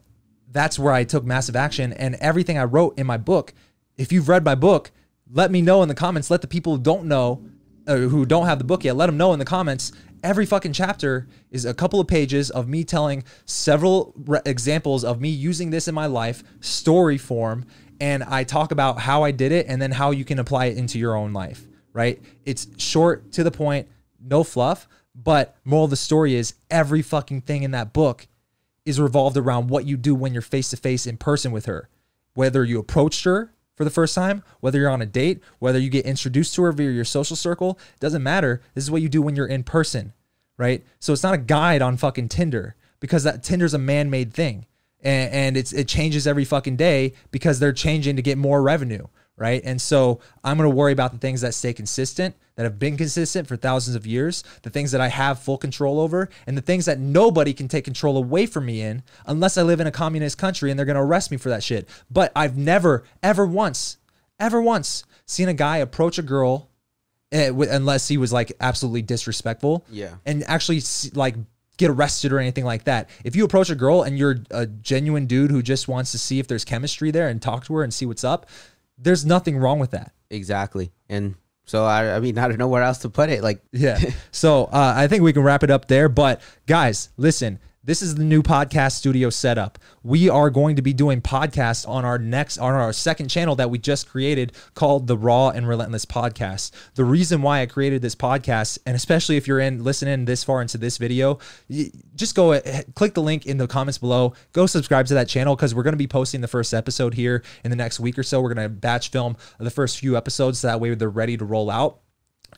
that's 0.53 0.79
where 0.79 0.93
I 0.93 1.03
took 1.03 1.25
massive 1.25 1.55
action. 1.55 1.91
And 1.93 2.15
everything 2.15 2.57
I 2.57 2.63
wrote 2.63 2.97
in 2.97 3.05
my 3.05 3.17
book, 3.17 3.53
if 3.97 4.11
you've 4.11 4.29
read 4.29 4.45
my 4.45 4.55
book, 4.55 4.91
let 5.29 5.51
me 5.51 5.61
know 5.61 5.81
in 5.81 5.89
the 5.89 5.95
comments. 5.95 6.31
Let 6.31 6.41
the 6.41 6.47
people 6.47 6.77
who 6.77 6.81
don't 6.81 7.05
know, 7.05 7.43
uh, 7.87 7.95
who 7.95 8.25
don't 8.25 8.45
have 8.45 8.59
the 8.59 8.63
book 8.63 8.83
yet, 8.83 8.95
let 8.95 9.07
them 9.07 9.17
know 9.17 9.33
in 9.33 9.39
the 9.39 9.45
comments. 9.45 9.91
Every 10.23 10.45
fucking 10.45 10.71
chapter 10.71 11.27
is 11.51 11.65
a 11.65 11.73
couple 11.73 11.99
of 11.99 12.07
pages 12.07 12.49
of 12.49 12.69
me 12.69 12.85
telling 12.85 13.23
several 13.45 14.13
re- 14.15 14.39
examples 14.45 15.03
of 15.03 15.19
me 15.19 15.29
using 15.29 15.71
this 15.71 15.87
in 15.87 15.95
my 15.95 16.05
life, 16.05 16.43
story 16.61 17.17
form. 17.17 17.65
And 17.99 18.23
I 18.23 18.43
talk 18.43 18.71
about 18.71 18.99
how 18.99 19.23
I 19.23 19.31
did 19.31 19.51
it 19.51 19.65
and 19.67 19.81
then 19.81 19.91
how 19.91 20.11
you 20.11 20.23
can 20.23 20.39
apply 20.39 20.65
it 20.65 20.77
into 20.77 20.97
your 20.97 21.15
own 21.15 21.33
life, 21.33 21.67
right? 21.93 22.21
It's 22.45 22.67
short, 22.77 23.31
to 23.33 23.43
the 23.43 23.51
point, 23.51 23.87
no 24.19 24.43
fluff. 24.43 24.87
But 25.15 25.55
moral 25.63 25.85
of 25.85 25.91
the 25.91 25.95
story 25.95 26.33
is 26.33 26.55
every 26.71 27.01
fucking 27.01 27.41
thing 27.41 27.63
in 27.63 27.71
that 27.71 27.93
book 27.93 28.27
is 28.85 28.99
revolved 28.99 29.37
around 29.37 29.69
what 29.69 29.85
you 29.85 29.95
do 29.95 30.15
when 30.15 30.33
you're 30.33 30.41
face 30.41 30.69
to 30.71 30.77
face 30.77 31.05
in 31.05 31.17
person 31.17 31.51
with 31.51 31.67
her. 31.67 31.87
Whether 32.33 32.65
you 32.65 32.79
approached 32.79 33.23
her 33.25 33.53
for 33.75 33.83
the 33.83 33.91
first 33.91 34.15
time, 34.15 34.43
whether 34.59 34.79
you're 34.79 34.89
on 34.89 35.01
a 35.01 35.05
date, 35.05 35.41
whether 35.59 35.79
you 35.79 35.89
get 35.89 36.05
introduced 36.05 36.55
to 36.55 36.63
her 36.63 36.71
via 36.71 36.89
your 36.89 37.05
social 37.05 37.35
circle, 37.35 37.79
doesn't 37.99 38.23
matter. 38.23 38.61
This 38.73 38.83
is 38.83 38.91
what 38.91 39.01
you 39.01 39.09
do 39.09 39.21
when 39.21 39.35
you're 39.35 39.45
in 39.45 39.63
person, 39.63 40.13
right? 40.57 40.83
So 40.99 41.13
it's 41.13 41.23
not 41.23 41.35
a 41.35 41.39
guide 41.39 41.81
on 41.81 41.97
fucking 41.97 42.29
Tinder 42.29 42.75
because 42.99 43.23
that 43.23 43.43
Tinder's 43.43 43.73
a 43.73 43.79
man-made 43.79 44.33
thing. 44.33 44.65
And, 45.01 45.33
and 45.33 45.57
it's 45.57 45.73
it 45.73 45.87
changes 45.87 46.25
every 46.25 46.45
fucking 46.45 46.77
day 46.77 47.13
because 47.29 47.59
they're 47.59 47.73
changing 47.73 48.15
to 48.15 48.21
get 48.21 48.37
more 48.37 48.61
revenue, 48.61 49.07
right? 49.43 49.61
And 49.65 49.81
so 49.81 50.21
I'm 50.41 50.55
going 50.55 50.69
to 50.69 50.73
worry 50.73 50.93
about 50.93 51.11
the 51.11 51.17
things 51.17 51.41
that 51.41 51.53
stay 51.53 51.73
consistent, 51.73 52.33
that 52.55 52.63
have 52.63 52.79
been 52.79 52.95
consistent 52.95 53.45
for 53.45 53.57
thousands 53.57 53.97
of 53.97 54.07
years, 54.07 54.41
the 54.61 54.69
things 54.69 54.93
that 54.93 55.01
I 55.01 55.09
have 55.09 55.37
full 55.37 55.57
control 55.57 55.99
over, 55.99 56.29
and 56.47 56.55
the 56.57 56.61
things 56.61 56.85
that 56.85 56.97
nobody 56.97 57.53
can 57.53 57.67
take 57.67 57.83
control 57.83 58.15
away 58.15 58.45
from 58.45 58.65
me 58.65 58.79
in 58.79 59.03
unless 59.25 59.57
I 59.57 59.63
live 59.63 59.81
in 59.81 59.87
a 59.87 59.91
communist 59.91 60.37
country 60.37 60.71
and 60.71 60.79
they're 60.79 60.85
going 60.85 60.95
to 60.95 61.01
arrest 61.01 61.29
me 61.29 61.35
for 61.35 61.49
that 61.49 61.61
shit. 61.61 61.89
But 62.09 62.31
I've 62.37 62.55
never, 62.55 63.03
ever 63.21 63.45
once, 63.45 63.97
ever 64.39 64.61
once 64.61 65.03
seen 65.25 65.49
a 65.49 65.53
guy 65.53 65.79
approach 65.79 66.17
a 66.17 66.21
girl 66.23 66.69
eh, 67.33 67.51
unless 67.69 68.07
he 68.07 68.15
was 68.15 68.31
like 68.31 68.53
absolutely 68.61 69.01
disrespectful. 69.01 69.83
Yeah. 69.91 70.15
And 70.25 70.45
actually 70.47 70.81
like 71.15 71.35
get 71.75 71.89
arrested 71.89 72.31
or 72.31 72.39
anything 72.39 72.63
like 72.63 72.85
that. 72.85 73.09
If 73.25 73.35
you 73.35 73.43
approach 73.43 73.69
a 73.69 73.75
girl 73.75 74.03
and 74.03 74.17
you're 74.17 74.37
a 74.51 74.67
genuine 74.67 75.25
dude 75.25 75.51
who 75.51 75.61
just 75.61 75.89
wants 75.89 76.11
to 76.11 76.17
see 76.17 76.39
if 76.39 76.47
there's 76.47 76.63
chemistry 76.63 77.11
there 77.11 77.27
and 77.27 77.41
talk 77.41 77.65
to 77.65 77.75
her 77.75 77.83
and 77.83 77.93
see 77.93 78.05
what's 78.05 78.23
up, 78.23 78.45
there's 79.03 79.25
nothing 79.25 79.57
wrong 79.57 79.79
with 79.79 79.91
that. 79.91 80.13
Exactly. 80.29 80.91
And 81.09 81.35
so 81.65 81.85
I, 81.85 82.15
I 82.15 82.19
mean, 82.19 82.37
I 82.37 82.47
don't 82.47 82.57
know 82.57 82.67
where 82.67 82.83
else 82.83 82.99
to 82.99 83.09
put 83.09 83.29
it. 83.29 83.43
Like, 83.43 83.61
Yeah. 83.71 83.99
so 84.31 84.65
uh, 84.65 84.93
I 84.95 85.07
think 85.07 85.23
we 85.23 85.33
can 85.33 85.43
wrap 85.43 85.63
it 85.63 85.69
up 85.71 85.87
there. 85.87 86.09
But 86.09 86.41
guys, 86.65 87.09
listen. 87.17 87.59
This 87.85 88.01
is 88.01 88.15
the 88.15 88.23
new 88.23 88.41
podcast 88.41 88.93
studio 88.93 89.29
setup. 89.29 89.77
We 90.03 90.29
are 90.29 90.49
going 90.49 90.77
to 90.77 90.81
be 90.81 90.93
doing 90.93 91.19
podcasts 91.19 91.85
on 91.85 92.05
our 92.05 92.17
next 92.17 92.57
on 92.57 92.73
our 92.73 92.93
second 92.93 93.27
channel 93.27 93.57
that 93.57 93.69
we 93.69 93.77
just 93.77 94.07
created 94.07 94.53
called 94.73 95.07
the 95.07 95.17
Raw 95.17 95.49
and 95.49 95.67
Relentless 95.67 96.05
Podcast. 96.05 96.71
The 96.95 97.03
reason 97.03 97.41
why 97.41 97.59
I 97.59 97.65
created 97.65 98.01
this 98.01 98.15
podcast, 98.15 98.79
and 98.85 98.95
especially 98.95 99.35
if 99.35 99.49
you're 99.49 99.59
in 99.59 99.83
listening 99.83 100.23
this 100.23 100.45
far 100.45 100.61
into 100.61 100.77
this 100.77 100.97
video, 100.97 101.39
just 102.15 102.35
go 102.35 102.51
eh, 102.51 102.83
click 102.95 103.15
the 103.15 103.21
link 103.21 103.45
in 103.45 103.57
the 103.57 103.67
comments 103.67 103.97
below. 103.97 104.33
Go 104.53 104.65
subscribe 104.65 105.07
to 105.07 105.15
that 105.15 105.27
channel 105.27 105.53
because 105.53 105.75
we're 105.75 105.83
going 105.83 105.91
to 105.91 105.97
be 105.97 106.07
posting 106.07 106.39
the 106.39 106.47
first 106.47 106.73
episode 106.73 107.15
here 107.15 107.43
in 107.65 107.69
the 107.69 107.75
next 107.75 107.99
week 107.99 108.17
or 108.17 108.23
so. 108.23 108.39
We're 108.39 108.53
going 108.53 108.65
to 108.65 108.73
batch 108.73 109.09
film 109.09 109.35
the 109.59 109.69
first 109.69 109.99
few 109.99 110.15
episodes 110.15 110.61
so 110.61 110.67
that 110.67 110.79
way 110.79 110.95
they're 110.95 111.09
ready 111.09 111.35
to 111.35 111.43
roll 111.43 111.69
out. 111.69 111.99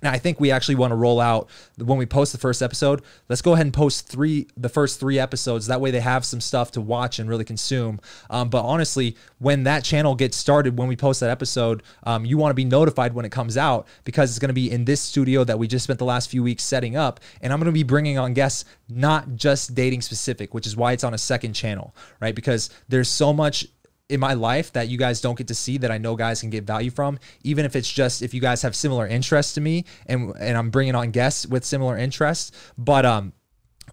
Now 0.02 0.12
I 0.12 0.18
think 0.18 0.40
we 0.40 0.52
actually 0.52 0.76
want 0.76 0.92
to 0.92 0.96
roll 0.96 1.20
out 1.20 1.50
when 1.78 1.98
we 1.98 2.06
post 2.06 2.32
the 2.32 2.38
first 2.38 2.62
episode. 2.62 3.02
Let's 3.30 3.42
go 3.42 3.54
ahead 3.54 3.66
and 3.66 3.74
post 3.74 4.08
three, 4.08 4.48
the 4.58 4.70
first 4.70 5.00
three 5.00 5.20
episodes. 5.20 5.68
That 5.68 5.82
way 5.82 5.92
they 5.92 6.00
have 6.00 6.26
some 6.26 6.42
stuff 6.42 6.72
to 6.72 6.82
watch 6.82 7.20
and 7.20 7.30
really 7.30 7.46
consume. 7.46 8.00
Um, 8.30 8.50
but 8.50 8.64
honestly, 8.64 9.16
when 9.40 9.64
that 9.64 9.84
channel 9.84 10.16
gets 10.16 10.38
started, 10.38 10.78
when 10.78 10.88
we 10.88 10.96
post 10.96 11.20
that 11.20 11.30
episode, 11.30 11.84
um, 12.04 12.26
you 12.26 12.38
want 12.38 12.52
to 12.52 12.56
be 12.56 12.66
notified 12.66 13.14
when 13.14 13.26
it 13.26 13.32
comes 13.32 13.58
out 13.58 13.88
because 14.04 14.30
it's 14.30 14.40
going 14.40 14.50
to 14.50 14.54
be 14.54 14.72
in 14.72 14.86
this 14.86 15.02
studio 15.02 15.44
that 15.44 15.60
we 15.60 15.68
just 15.68 15.84
spent 15.84 16.00
the 16.00 16.06
last 16.06 16.30
few 16.30 16.44
weeks 16.44 16.64
setting 16.64 16.96
up, 16.96 17.20
and 17.42 17.52
I'm 17.52 17.60
going 17.60 17.66
to 17.66 17.72
be 17.72 17.84
bringing 17.84 18.18
on 18.18 18.34
guests 18.34 18.66
not 18.90 19.36
just 19.36 19.76
dating 19.76 20.02
specific, 20.02 20.54
which 20.54 20.68
is 20.68 20.76
why 20.76 20.92
it's 20.92 21.04
on 21.04 21.14
a 21.14 21.18
second 21.18 21.54
channel, 21.54 21.96
right? 22.20 22.36
Because 22.36 22.70
there's 22.88 23.10
so 23.10 23.34
much 23.34 23.68
in 24.10 24.20
my 24.20 24.34
life 24.34 24.72
that 24.74 24.88
you 24.88 24.98
guys 24.98 25.22
don't 25.22 25.38
get 25.38 25.48
to 25.48 25.56
see 25.56 25.78
that 25.80 25.92
I 25.92 25.98
know 25.98 26.16
guys 26.16 26.42
can 26.42 26.50
get 26.50 26.64
value 26.64 26.92
from, 26.92 27.20
even 27.44 27.66
if 27.66 27.76
it's 27.76 27.92
just 27.92 28.22
if 28.22 28.34
you 28.34 28.42
guys 28.42 28.62
have 28.62 28.76
similar 28.76 29.08
interests 29.08 29.54
to 29.56 29.62
me 29.62 29.86
and 30.06 30.34
and 30.40 30.58
I'm 30.58 30.70
bringing 30.70 30.96
on 30.96 31.12
guests 31.12 31.48
with 31.48 31.66
similar 31.66 31.98
interests. 31.98 32.52
But 32.78 33.06
um, 33.06 33.34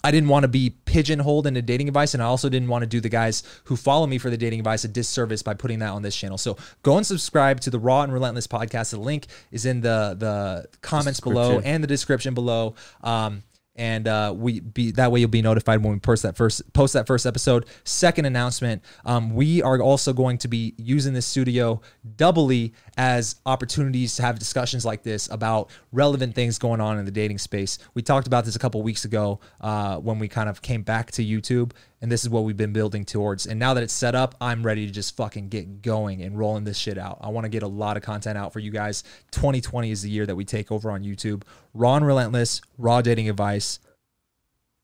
I 0.05 0.11
didn't 0.11 0.29
want 0.29 0.45
to 0.45 0.49
be 0.49 0.71
pigeonholed 0.71 1.47
into 1.47 1.63
dating 1.63 1.89
advice, 1.89 2.15
and 2.15 2.23
I 2.23 2.27
also 2.27 2.49
didn't 2.49 2.69
want 2.69 2.83
to 2.83 2.87
do 2.87 3.01
the 3.01 3.09
guys 3.09 3.43
who 3.65 3.77
follow 3.77 4.07
me 4.07 4.19
for 4.19 4.31
the 4.31 4.37
dating 4.37 4.61
advice 4.61 4.85
a 4.85 4.89
disservice 4.89 5.43
by 5.43 5.55
putting 5.55 5.79
that 5.79 5.91
on 5.91 6.03
this 6.03 6.17
channel. 6.17 6.39
So 6.39 6.57
go 6.83 6.97
and 6.97 7.07
subscribe 7.07 7.61
to 7.61 7.71
the 7.71 7.79
Raw 7.79 8.03
and 8.03 8.13
Relentless 8.13 8.47
podcast. 8.47 8.91
The 8.91 9.01
link 9.01 9.27
is 9.51 9.65
in 9.65 9.81
the 9.81 10.17
the 10.19 10.67
comments 10.83 11.21
below 11.21 11.61
and 11.61 11.83
the 11.83 11.89
description 11.89 12.35
below. 12.35 12.75
Um, 13.03 13.43
and 13.77 14.07
uh, 14.07 14.35
we 14.37 14.61
be 14.61 14.91
that 14.93 15.11
way 15.11 15.21
you'll 15.21 15.31
be 15.31 15.43
notified 15.43 15.83
when 15.83 15.95
we 15.95 15.99
post 15.99 16.23
that 16.23 16.37
first 16.37 16.73
post 16.73 16.93
that 16.93 17.07
first 17.07 17.27
episode. 17.27 17.67
Second 17.85 18.27
announcement: 18.27 18.83
um, 19.05 19.35
we 19.35 19.63
are 19.63 19.81
also 19.81 20.13
going 20.13 20.39
to 20.39 20.49
be 20.49 20.75
using 20.77 21.15
this 21.15 21.27
studio 21.27 21.81
doubly 22.17 22.75
as 22.97 23.37
opportunities 23.47 24.17
to 24.17 24.23
have 24.23 24.39
discussions 24.39 24.85
like 24.85 25.03
this 25.03 25.29
about 25.31 25.71
relevant 25.93 26.35
things 26.35 26.59
going 26.59 26.81
on 26.81 26.99
in 26.99 27.05
the 27.05 27.11
dating 27.11 27.39
space. 27.39 27.79
We 27.95 28.03
talked 28.03 28.27
about 28.27 28.45
this 28.45 28.57
a 28.57 28.59
couple 28.59 28.83
weeks 28.83 29.05
ago 29.05 29.41
uh, 29.61 29.97
when 29.99 30.19
we 30.19 30.29
kind 30.29 30.49
of 30.49 30.63
came 30.63 30.83
back 30.83 31.11
to 31.13 31.25
YouTube 31.25 31.73
and 32.01 32.11
this 32.11 32.23
is 32.23 32.29
what 32.29 32.45
we've 32.45 32.57
been 32.57 32.73
building 32.73 33.05
towards. 33.05 33.47
And 33.47 33.59
now 33.59 33.75
that 33.75 33.83
it's 33.83 33.93
set 33.93 34.15
up, 34.15 34.35
I'm 34.41 34.65
ready 34.65 34.87
to 34.87 34.93
just 34.93 35.17
fucking 35.17 35.49
get 35.49 35.83
going 35.83 36.23
and 36.23 36.37
rolling 36.37 36.65
this 36.65 36.77
shit 36.77 36.99
out. 36.99 37.19
I 37.21 37.29
want 37.29 37.45
to 37.45 37.49
get 37.49 37.63
a 37.63 37.69
lot 37.69 37.97
of 37.97 38.03
content 38.03 38.37
out 38.37 38.53
for 38.53 38.59
you 38.59 38.73
guys. 38.73 39.05
2020 39.31 39.91
is 39.91 40.03
the 40.03 40.11
year 40.11 40.27
that 40.27 40.35
we 40.35 40.45
take 40.45 40.73
over 40.73 40.91
on 40.91 41.05
YouTube. 41.05 41.45
Raw 41.73 41.97
and 41.97 42.07
relentless, 42.07 42.61
raw 42.77 43.01
dating 43.01 43.31
advice. 43.31 43.79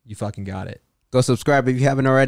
You 0.04 0.14
fucking 0.14 0.44
got 0.44 0.68
it. 0.68 0.80
Go 1.10 1.20
subscribe 1.22 1.68
if 1.68 1.78
you 1.78 1.86
haven't 1.86 2.06
already. 2.06 2.26